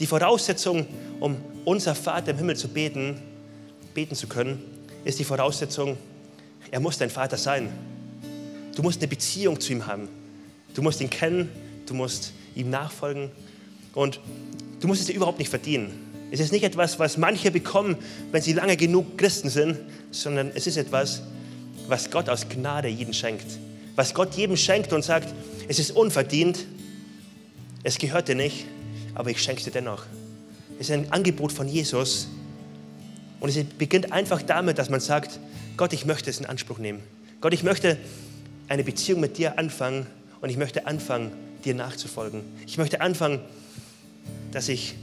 Die 0.02 0.08
Voraussetzung, 0.08 0.88
um 1.20 1.38
unser 1.64 1.94
Vater 1.94 2.32
im 2.32 2.38
Himmel 2.38 2.56
zu 2.56 2.68
beten, 2.68 3.22
beten 3.94 4.16
zu 4.16 4.26
können, 4.26 4.60
ist 5.06 5.20
die 5.20 5.24
Voraussetzung, 5.24 5.96
er 6.72 6.80
muss 6.80 6.98
dein 6.98 7.12
Vater 7.12 7.38
sein. 7.38 7.70
Du 8.76 8.82
musst 8.82 9.00
eine 9.00 9.08
Beziehung 9.08 9.60
zu 9.60 9.74
ihm 9.74 9.86
haben. 9.86 10.10
Du 10.74 10.82
musst 10.82 11.02
ihn 11.02 11.10
kennen, 11.12 11.50
du 11.86 11.94
musst 11.94 12.34
ihm 12.56 12.72
nachfolgen 12.72 13.30
und 13.94 14.20
du 14.80 14.88
musst 14.88 15.02
es 15.02 15.06
dir 15.06 15.14
überhaupt 15.14 15.38
nicht 15.38 15.50
verdienen. 15.50 15.92
Es 16.32 16.40
ist 16.40 16.52
nicht 16.52 16.64
etwas, 16.64 16.98
was 16.98 17.18
manche 17.18 17.52
bekommen, 17.52 17.96
wenn 18.32 18.42
sie 18.42 18.54
lange 18.54 18.78
genug 18.78 19.20
Christen 19.20 19.52
sind, 19.52 19.78
sondern 20.10 20.52
es 20.56 20.66
ist 20.66 20.78
etwas, 20.78 21.22
was 21.88 22.10
Gott 22.10 22.28
aus 22.28 22.50
Gnade 22.50 22.88
jedem 22.88 23.14
schenkt. 23.14 23.46
Was 23.96 24.16
Gott 24.16 24.34
jedem 24.34 24.58
schenkt 24.58 24.94
und 24.94 25.04
sagt, 25.04 25.32
es 25.68 25.78
ist 25.78 25.92
unverdient, 25.92 26.66
es 27.84 28.00
gehört 28.00 28.30
dir 28.30 28.36
nicht, 28.36 28.66
aber 29.16 29.30
ich 29.30 29.42
schenke 29.42 29.64
dir 29.64 29.72
dennoch. 29.72 30.06
Es 30.80 30.90
ist 30.90 30.92
ein 30.92 31.12
Angebot 31.12 31.52
von 31.52 31.68
Jesus 31.68 32.28
und 33.40 33.50
es 33.50 33.64
beginnt 33.78 34.12
einfach 34.12 34.42
damit, 34.42 34.78
dass 34.78 34.90
man 34.90 35.00
sagt, 35.00 35.40
Gott, 35.78 35.94
ich 35.94 36.06
möchte 36.06 36.30
es 36.30 36.40
in 36.40 36.46
Anspruch 36.46 36.78
nehmen. 36.78 37.02
Gott, 37.40 37.54
ich 37.54 37.64
möchte 37.64 37.98
eine 38.68 38.84
Beziehung 38.84 39.20
mit 39.20 39.38
dir 39.38 39.58
anfangen 39.58 40.08
und 40.42 40.50
ich 40.50 40.58
möchte 40.58 40.88
anfangen, 40.88 41.32
dir 41.66 41.76
nachzufolgen. 41.76 42.42
Ich 42.66 42.78
möchte 42.78 43.02
anfangen, 43.02 43.40
dass 44.52 44.70
ich 44.70 44.96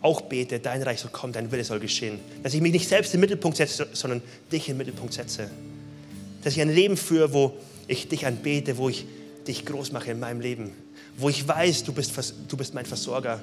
auch 0.00 0.22
bete, 0.22 0.60
dein 0.60 0.82
Reich 0.82 1.00
soll 1.00 1.10
kommen, 1.10 1.32
dein 1.32 1.50
Wille 1.50 1.64
soll 1.64 1.80
geschehen. 1.80 2.20
Dass 2.42 2.54
ich 2.54 2.60
mich 2.60 2.72
nicht 2.72 2.88
selbst 2.88 3.14
im 3.14 3.20
Mittelpunkt 3.20 3.56
setze, 3.56 3.88
sondern 3.92 4.22
dich 4.52 4.68
im 4.68 4.76
Mittelpunkt 4.76 5.12
setze. 5.12 5.50
Dass 6.44 6.54
ich 6.54 6.60
ein 6.60 6.72
Leben 6.72 6.96
führe, 6.96 7.32
wo 7.32 7.56
ich 7.88 8.08
dich 8.08 8.26
anbete, 8.26 8.78
wo 8.78 8.88
ich 8.88 9.06
dich 9.46 9.64
groß 9.64 9.92
mache 9.92 10.10
in 10.12 10.20
meinem 10.20 10.40
Leben. 10.40 10.72
Wo 11.18 11.28
ich 11.28 11.46
weiß, 11.46 11.84
du 11.84 11.92
bist, 11.92 12.12
du 12.48 12.56
bist 12.56 12.74
mein 12.74 12.86
Versorger. 12.86 13.40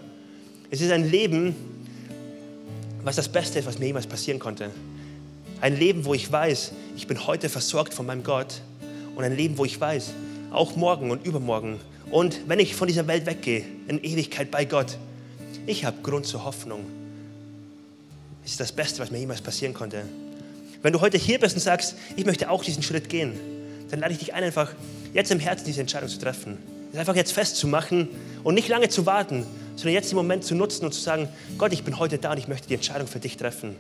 Es 0.72 0.80
ist 0.80 0.92
ein 0.92 1.10
Leben, 1.10 1.54
was 3.04 3.18
das 3.18 3.28
Beste 3.28 3.60
ist, 3.60 3.66
was 3.66 3.78
mir 3.78 3.88
jemals 3.88 4.08
passieren 4.08 4.40
konnte. 4.40 4.72
Ein 5.60 5.78
Leben, 5.78 6.06
wo 6.06 6.14
ich 6.14 6.32
weiß, 6.32 6.72
ich 6.96 7.06
bin 7.06 7.28
heute 7.28 7.50
versorgt 7.50 7.94
von 7.94 8.06
meinem 8.06 8.24
Gott. 8.24 8.62
Und 9.16 9.24
ein 9.24 9.36
Leben, 9.36 9.58
wo 9.58 9.66
ich 9.66 9.80
weiß, 9.80 10.12
auch 10.52 10.76
morgen 10.76 11.12
und 11.12 11.26
übermorgen. 11.26 11.80
Und 12.12 12.48
wenn 12.48 12.60
ich 12.60 12.76
von 12.76 12.88
dieser 12.88 13.08
Welt 13.08 13.26
weggehe, 13.26 13.64
in 13.88 14.02
Ewigkeit 14.04 14.52
bei 14.52 14.66
Gott, 14.66 14.98
ich 15.66 15.84
habe 15.84 15.98
Grund 16.02 16.26
zur 16.26 16.46
Hoffnung. 16.46 16.86
Das 18.44 18.52
ist 18.52 18.60
das 18.60 18.72
Beste, 18.72 19.00
was 19.00 19.12
mir 19.12 19.20
jemals 19.20 19.42
passieren 19.42 19.74
konnte. 19.74 20.04
Wenn 20.82 20.94
du 20.94 21.02
heute 21.02 21.18
hier 21.18 21.40
bist 21.40 21.56
und 21.56 21.62
sagst, 21.62 21.96
ich 22.16 22.26
möchte 22.26 22.50
auch 22.50 22.64
diesen 22.64 22.84
Schritt 22.84 23.10
gehen, 23.10 23.34
dann 23.90 24.00
lade 24.00 24.14
ich 24.14 24.20
dich 24.20 24.34
ein, 24.34 24.44
einfach 24.44 24.72
jetzt 25.14 25.32
im 25.32 25.40
Herzen 25.40 25.66
diese 25.66 25.82
Entscheidung 25.82 26.10
zu 26.10 26.20
treffen. 26.20 26.58
Das 26.96 27.02
einfach 27.02 27.18
jetzt 27.18 27.34
festzumachen 27.34 28.08
und 28.46 28.56
nicht 28.56 28.70
lange 28.70 28.88
zu 28.88 29.06
warten, 29.06 29.46
sondern 29.76 29.96
jetzt 29.96 30.12
den 30.12 30.16
Moment 30.16 30.46
zu 30.46 30.56
nutzen 30.56 30.86
und 30.86 30.94
zu 30.94 31.02
sagen, 31.02 31.28
Gott, 31.58 31.74
ich 31.74 31.84
bin 31.84 32.00
heute 32.00 32.18
da 32.18 32.32
und 32.32 32.38
ich 32.38 32.48
möchte 32.48 32.70
die 32.70 32.76
Entscheidung 32.76 33.06
für 33.06 33.20
dich 33.20 33.36
treffen. 33.36 33.76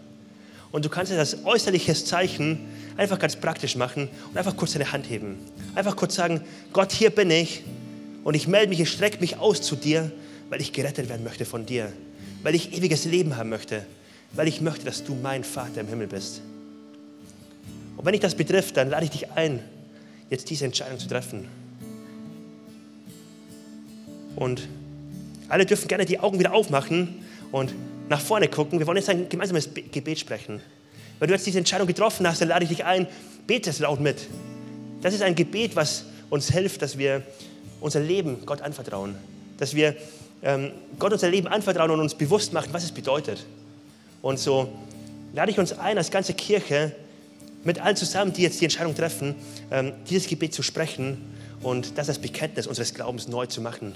Und 0.73 0.83
du 0.83 0.89
kannst 0.89 1.13
das 1.13 1.33
als 1.33 1.45
äußerliches 1.45 2.03
Zeichen 2.03 2.59
einfach 2.97 3.17
ganz 3.17 3.37
praktisch 3.37 3.77
machen 3.77 4.09
und 4.29 4.37
einfach 4.37 4.57
kurz 4.57 4.73
deine 4.73 4.91
Hand 4.91 5.09
heben. 5.09 5.37
Einfach 5.75 5.95
kurz 5.95 6.15
sagen, 6.15 6.41
Gott, 6.73 6.91
hier 6.91 7.09
bin 7.09 7.31
ich 7.31 7.63
und 8.25 8.33
ich 8.33 8.49
melde 8.49 8.67
mich, 8.67 8.81
ich 8.81 8.91
strecke 8.91 9.21
mich 9.21 9.37
aus 9.37 9.61
zu 9.61 9.77
dir, 9.77 10.11
weil 10.49 10.59
ich 10.59 10.73
gerettet 10.73 11.07
werden 11.07 11.23
möchte 11.23 11.45
von 11.45 11.65
dir, 11.65 11.93
weil 12.43 12.53
ich 12.53 12.77
ewiges 12.77 13.05
Leben 13.05 13.37
haben 13.37 13.47
möchte, 13.47 13.85
weil 14.33 14.49
ich 14.49 14.59
möchte, 14.59 14.83
dass 14.83 15.05
du 15.05 15.15
mein 15.15 15.45
Vater 15.45 15.79
im 15.79 15.87
Himmel 15.87 16.07
bist. 16.07 16.41
Und 17.95 18.05
wenn 18.05 18.13
ich 18.13 18.19
das 18.19 18.35
betrifft, 18.35 18.75
dann 18.75 18.89
lade 18.89 19.05
ich 19.05 19.11
dich 19.11 19.31
ein, 19.31 19.61
jetzt 20.29 20.49
diese 20.49 20.65
Entscheidung 20.65 20.99
zu 20.99 21.07
treffen. 21.07 21.47
Und 24.35 24.67
alle 25.47 25.65
dürfen 25.65 25.87
gerne 25.87 26.05
die 26.05 26.19
Augen 26.19 26.39
wieder 26.39 26.53
aufmachen 26.53 27.25
und 27.51 27.73
nach 28.09 28.21
vorne 28.21 28.47
gucken. 28.47 28.79
Wir 28.79 28.87
wollen 28.87 28.97
jetzt 28.97 29.09
ein 29.09 29.29
gemeinsames 29.29 29.69
Gebet 29.73 30.19
sprechen. 30.19 30.61
Wenn 31.19 31.27
du 31.27 31.33
jetzt 31.33 31.45
diese 31.45 31.57
Entscheidung 31.57 31.87
getroffen 31.87 32.27
hast, 32.27 32.41
dann 32.41 32.49
lade 32.49 32.63
ich 32.63 32.69
dich 32.69 32.83
ein, 32.83 33.07
bete 33.47 33.69
es 33.69 33.79
laut 33.79 33.99
mit. 33.99 34.27
Das 35.01 35.13
ist 35.13 35.21
ein 35.21 35.35
Gebet, 35.35 35.75
was 35.75 36.05
uns 36.29 36.51
hilft, 36.51 36.81
dass 36.81 36.97
wir 36.97 37.23
unser 37.79 37.99
Leben 37.99 38.45
Gott 38.45 38.61
anvertrauen. 38.61 39.15
Dass 39.57 39.75
wir 39.75 39.95
ähm, 40.43 40.71
Gott 40.99 41.13
unser 41.13 41.29
Leben 41.29 41.47
anvertrauen 41.47 41.91
und 41.91 41.99
uns 41.99 42.15
bewusst 42.15 42.53
machen, 42.53 42.69
was 42.71 42.83
es 42.83 42.91
bedeutet. 42.91 43.45
Und 44.21 44.39
so 44.39 44.69
lade 45.33 45.51
ich 45.51 45.59
uns 45.59 45.73
ein, 45.73 45.97
als 45.97 46.11
ganze 46.11 46.33
Kirche, 46.33 46.93
mit 47.63 47.79
allen 47.79 47.95
zusammen, 47.95 48.31
die 48.31 48.43
jetzt 48.43 48.61
die 48.61 48.65
Entscheidung 48.65 48.95
treffen, 48.95 49.35
ähm, 49.71 49.93
dieses 50.09 50.27
Gebet 50.27 50.53
zu 50.53 50.61
sprechen 50.61 51.17
und 51.61 51.97
das 51.97 52.09
als 52.09 52.19
Bekenntnis 52.19 52.67
unseres 52.67 52.93
Glaubens 52.93 53.27
neu 53.27 53.47
zu 53.47 53.59
machen. 53.59 53.95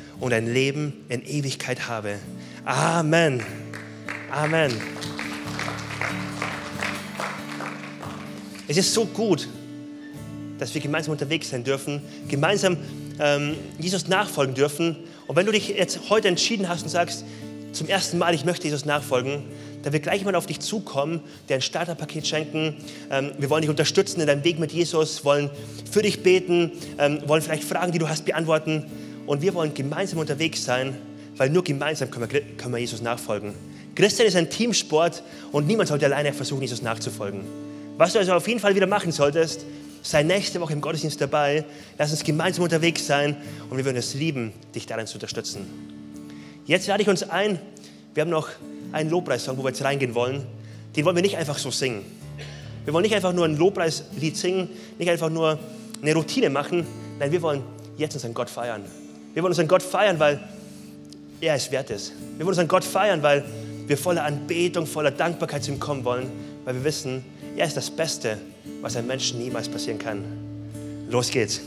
und 0.21 0.33
ein 0.33 0.53
Leben 0.53 0.93
in 1.09 1.25
Ewigkeit 1.25 1.89
habe. 1.89 2.19
Amen. 2.63 3.43
Amen. 4.31 4.71
Es 8.67 8.77
ist 8.77 8.93
so 8.93 9.05
gut, 9.05 9.49
dass 10.59 10.73
wir 10.73 10.79
gemeinsam 10.79 11.11
unterwegs 11.11 11.49
sein 11.49 11.63
dürfen, 11.63 12.01
gemeinsam 12.29 12.77
ähm, 13.19 13.55
Jesus 13.79 14.07
nachfolgen 14.07 14.55
dürfen. 14.55 14.95
Und 15.27 15.35
wenn 15.35 15.45
du 15.45 15.51
dich 15.51 15.69
jetzt 15.69 16.09
heute 16.09 16.27
entschieden 16.27 16.69
hast 16.69 16.83
und 16.83 16.89
sagst, 16.89 17.25
zum 17.73 17.87
ersten 17.87 18.17
Mal, 18.17 18.33
ich 18.33 18.45
möchte 18.45 18.65
Jesus 18.65 18.85
nachfolgen, 18.85 19.43
dann 19.81 19.91
wird 19.91 20.03
gleich 20.03 20.19
jemand 20.19 20.37
auf 20.37 20.45
dich 20.45 20.59
zukommen, 20.59 21.21
der 21.49 21.55
ein 21.55 21.61
Starterpaket 21.61 22.27
schenken. 22.27 22.75
Ähm, 23.09 23.31
wir 23.39 23.49
wollen 23.49 23.61
dich 23.61 23.69
unterstützen 23.69 24.21
in 24.21 24.27
deinem 24.27 24.43
Weg 24.43 24.59
mit 24.59 24.71
Jesus, 24.71 25.25
wollen 25.25 25.49
für 25.89 26.03
dich 26.03 26.21
beten, 26.21 26.71
ähm, 26.99 27.21
wollen 27.25 27.41
vielleicht 27.41 27.63
Fragen, 27.63 27.91
die 27.91 27.99
du 27.99 28.07
hast, 28.07 28.25
beantworten. 28.25 28.85
Und 29.31 29.41
wir 29.41 29.53
wollen 29.53 29.73
gemeinsam 29.73 30.19
unterwegs 30.19 30.65
sein, 30.65 30.93
weil 31.37 31.49
nur 31.49 31.63
gemeinsam 31.63 32.11
können 32.11 32.29
wir, 32.29 32.41
können 32.41 32.73
wir 32.73 32.79
Jesus 32.79 33.01
nachfolgen. 33.01 33.53
Christian 33.95 34.27
ist 34.27 34.35
ein 34.35 34.49
Teamsport 34.49 35.23
und 35.53 35.67
niemand 35.67 35.87
sollte 35.87 36.05
alleine 36.05 36.33
versuchen, 36.33 36.63
Jesus 36.63 36.81
nachzufolgen. 36.81 37.45
Was 37.97 38.11
du 38.11 38.19
also 38.19 38.33
auf 38.33 38.45
jeden 38.49 38.59
Fall 38.59 38.75
wieder 38.75 38.87
machen 38.87 39.13
solltest, 39.13 39.65
sei 40.01 40.23
nächste 40.23 40.59
Woche 40.59 40.73
im 40.73 40.81
Gottesdienst 40.81 41.21
dabei. 41.21 41.63
Lass 41.97 42.11
uns 42.11 42.25
gemeinsam 42.25 42.65
unterwegs 42.65 43.07
sein 43.07 43.37
und 43.69 43.77
wir 43.77 43.85
würden 43.85 43.95
es 43.95 44.15
lieben, 44.15 44.51
dich 44.75 44.85
darin 44.85 45.07
zu 45.07 45.13
unterstützen. 45.13 45.65
Jetzt 46.65 46.87
lade 46.87 47.01
ich 47.01 47.07
uns 47.07 47.23
ein. 47.23 47.57
Wir 48.13 48.23
haben 48.23 48.31
noch 48.31 48.49
einen 48.91 49.09
Lobpreissong, 49.09 49.57
wo 49.57 49.63
wir 49.63 49.69
jetzt 49.69 49.81
reingehen 49.81 50.13
wollen. 50.13 50.45
Den 50.97 51.05
wollen 51.05 51.15
wir 51.15 51.23
nicht 51.23 51.37
einfach 51.37 51.57
so 51.57 51.71
singen. 51.71 52.03
Wir 52.83 52.93
wollen 52.93 53.03
nicht 53.03 53.15
einfach 53.15 53.31
nur 53.31 53.45
ein 53.45 53.55
Lobpreislied 53.55 54.35
singen, 54.35 54.67
nicht 54.99 55.09
einfach 55.09 55.29
nur 55.29 55.57
eine 56.01 56.13
Routine 56.15 56.49
machen. 56.49 56.85
Nein, 57.17 57.31
wir 57.31 57.41
wollen 57.41 57.63
jetzt 57.95 58.15
unseren 58.15 58.33
Gott 58.33 58.49
feiern. 58.49 58.83
Wir 59.33 59.43
wollen 59.43 59.51
unseren 59.51 59.67
Gott 59.67 59.83
feiern, 59.83 60.19
weil 60.19 60.39
er 61.39 61.55
es 61.55 61.71
wert 61.71 61.89
ist. 61.89 62.13
Wir 62.37 62.39
wollen 62.39 62.49
unseren 62.49 62.67
Gott 62.67 62.83
feiern, 62.83 63.23
weil 63.23 63.45
wir 63.87 63.97
voller 63.97 64.23
Anbetung, 64.23 64.85
voller 64.85 65.11
Dankbarkeit 65.11 65.63
zu 65.63 65.71
ihm 65.71 65.79
kommen 65.79 66.03
wollen, 66.03 66.29
weil 66.65 66.75
wir 66.75 66.83
wissen, 66.83 67.23
er 67.55 67.65
ist 67.65 67.77
das 67.77 67.89
Beste, 67.89 68.37
was 68.81 68.95
einem 68.95 69.07
Menschen 69.07 69.39
niemals 69.39 69.67
passieren 69.67 69.99
kann. 69.99 70.23
Los 71.09 71.29
geht's. 71.29 71.61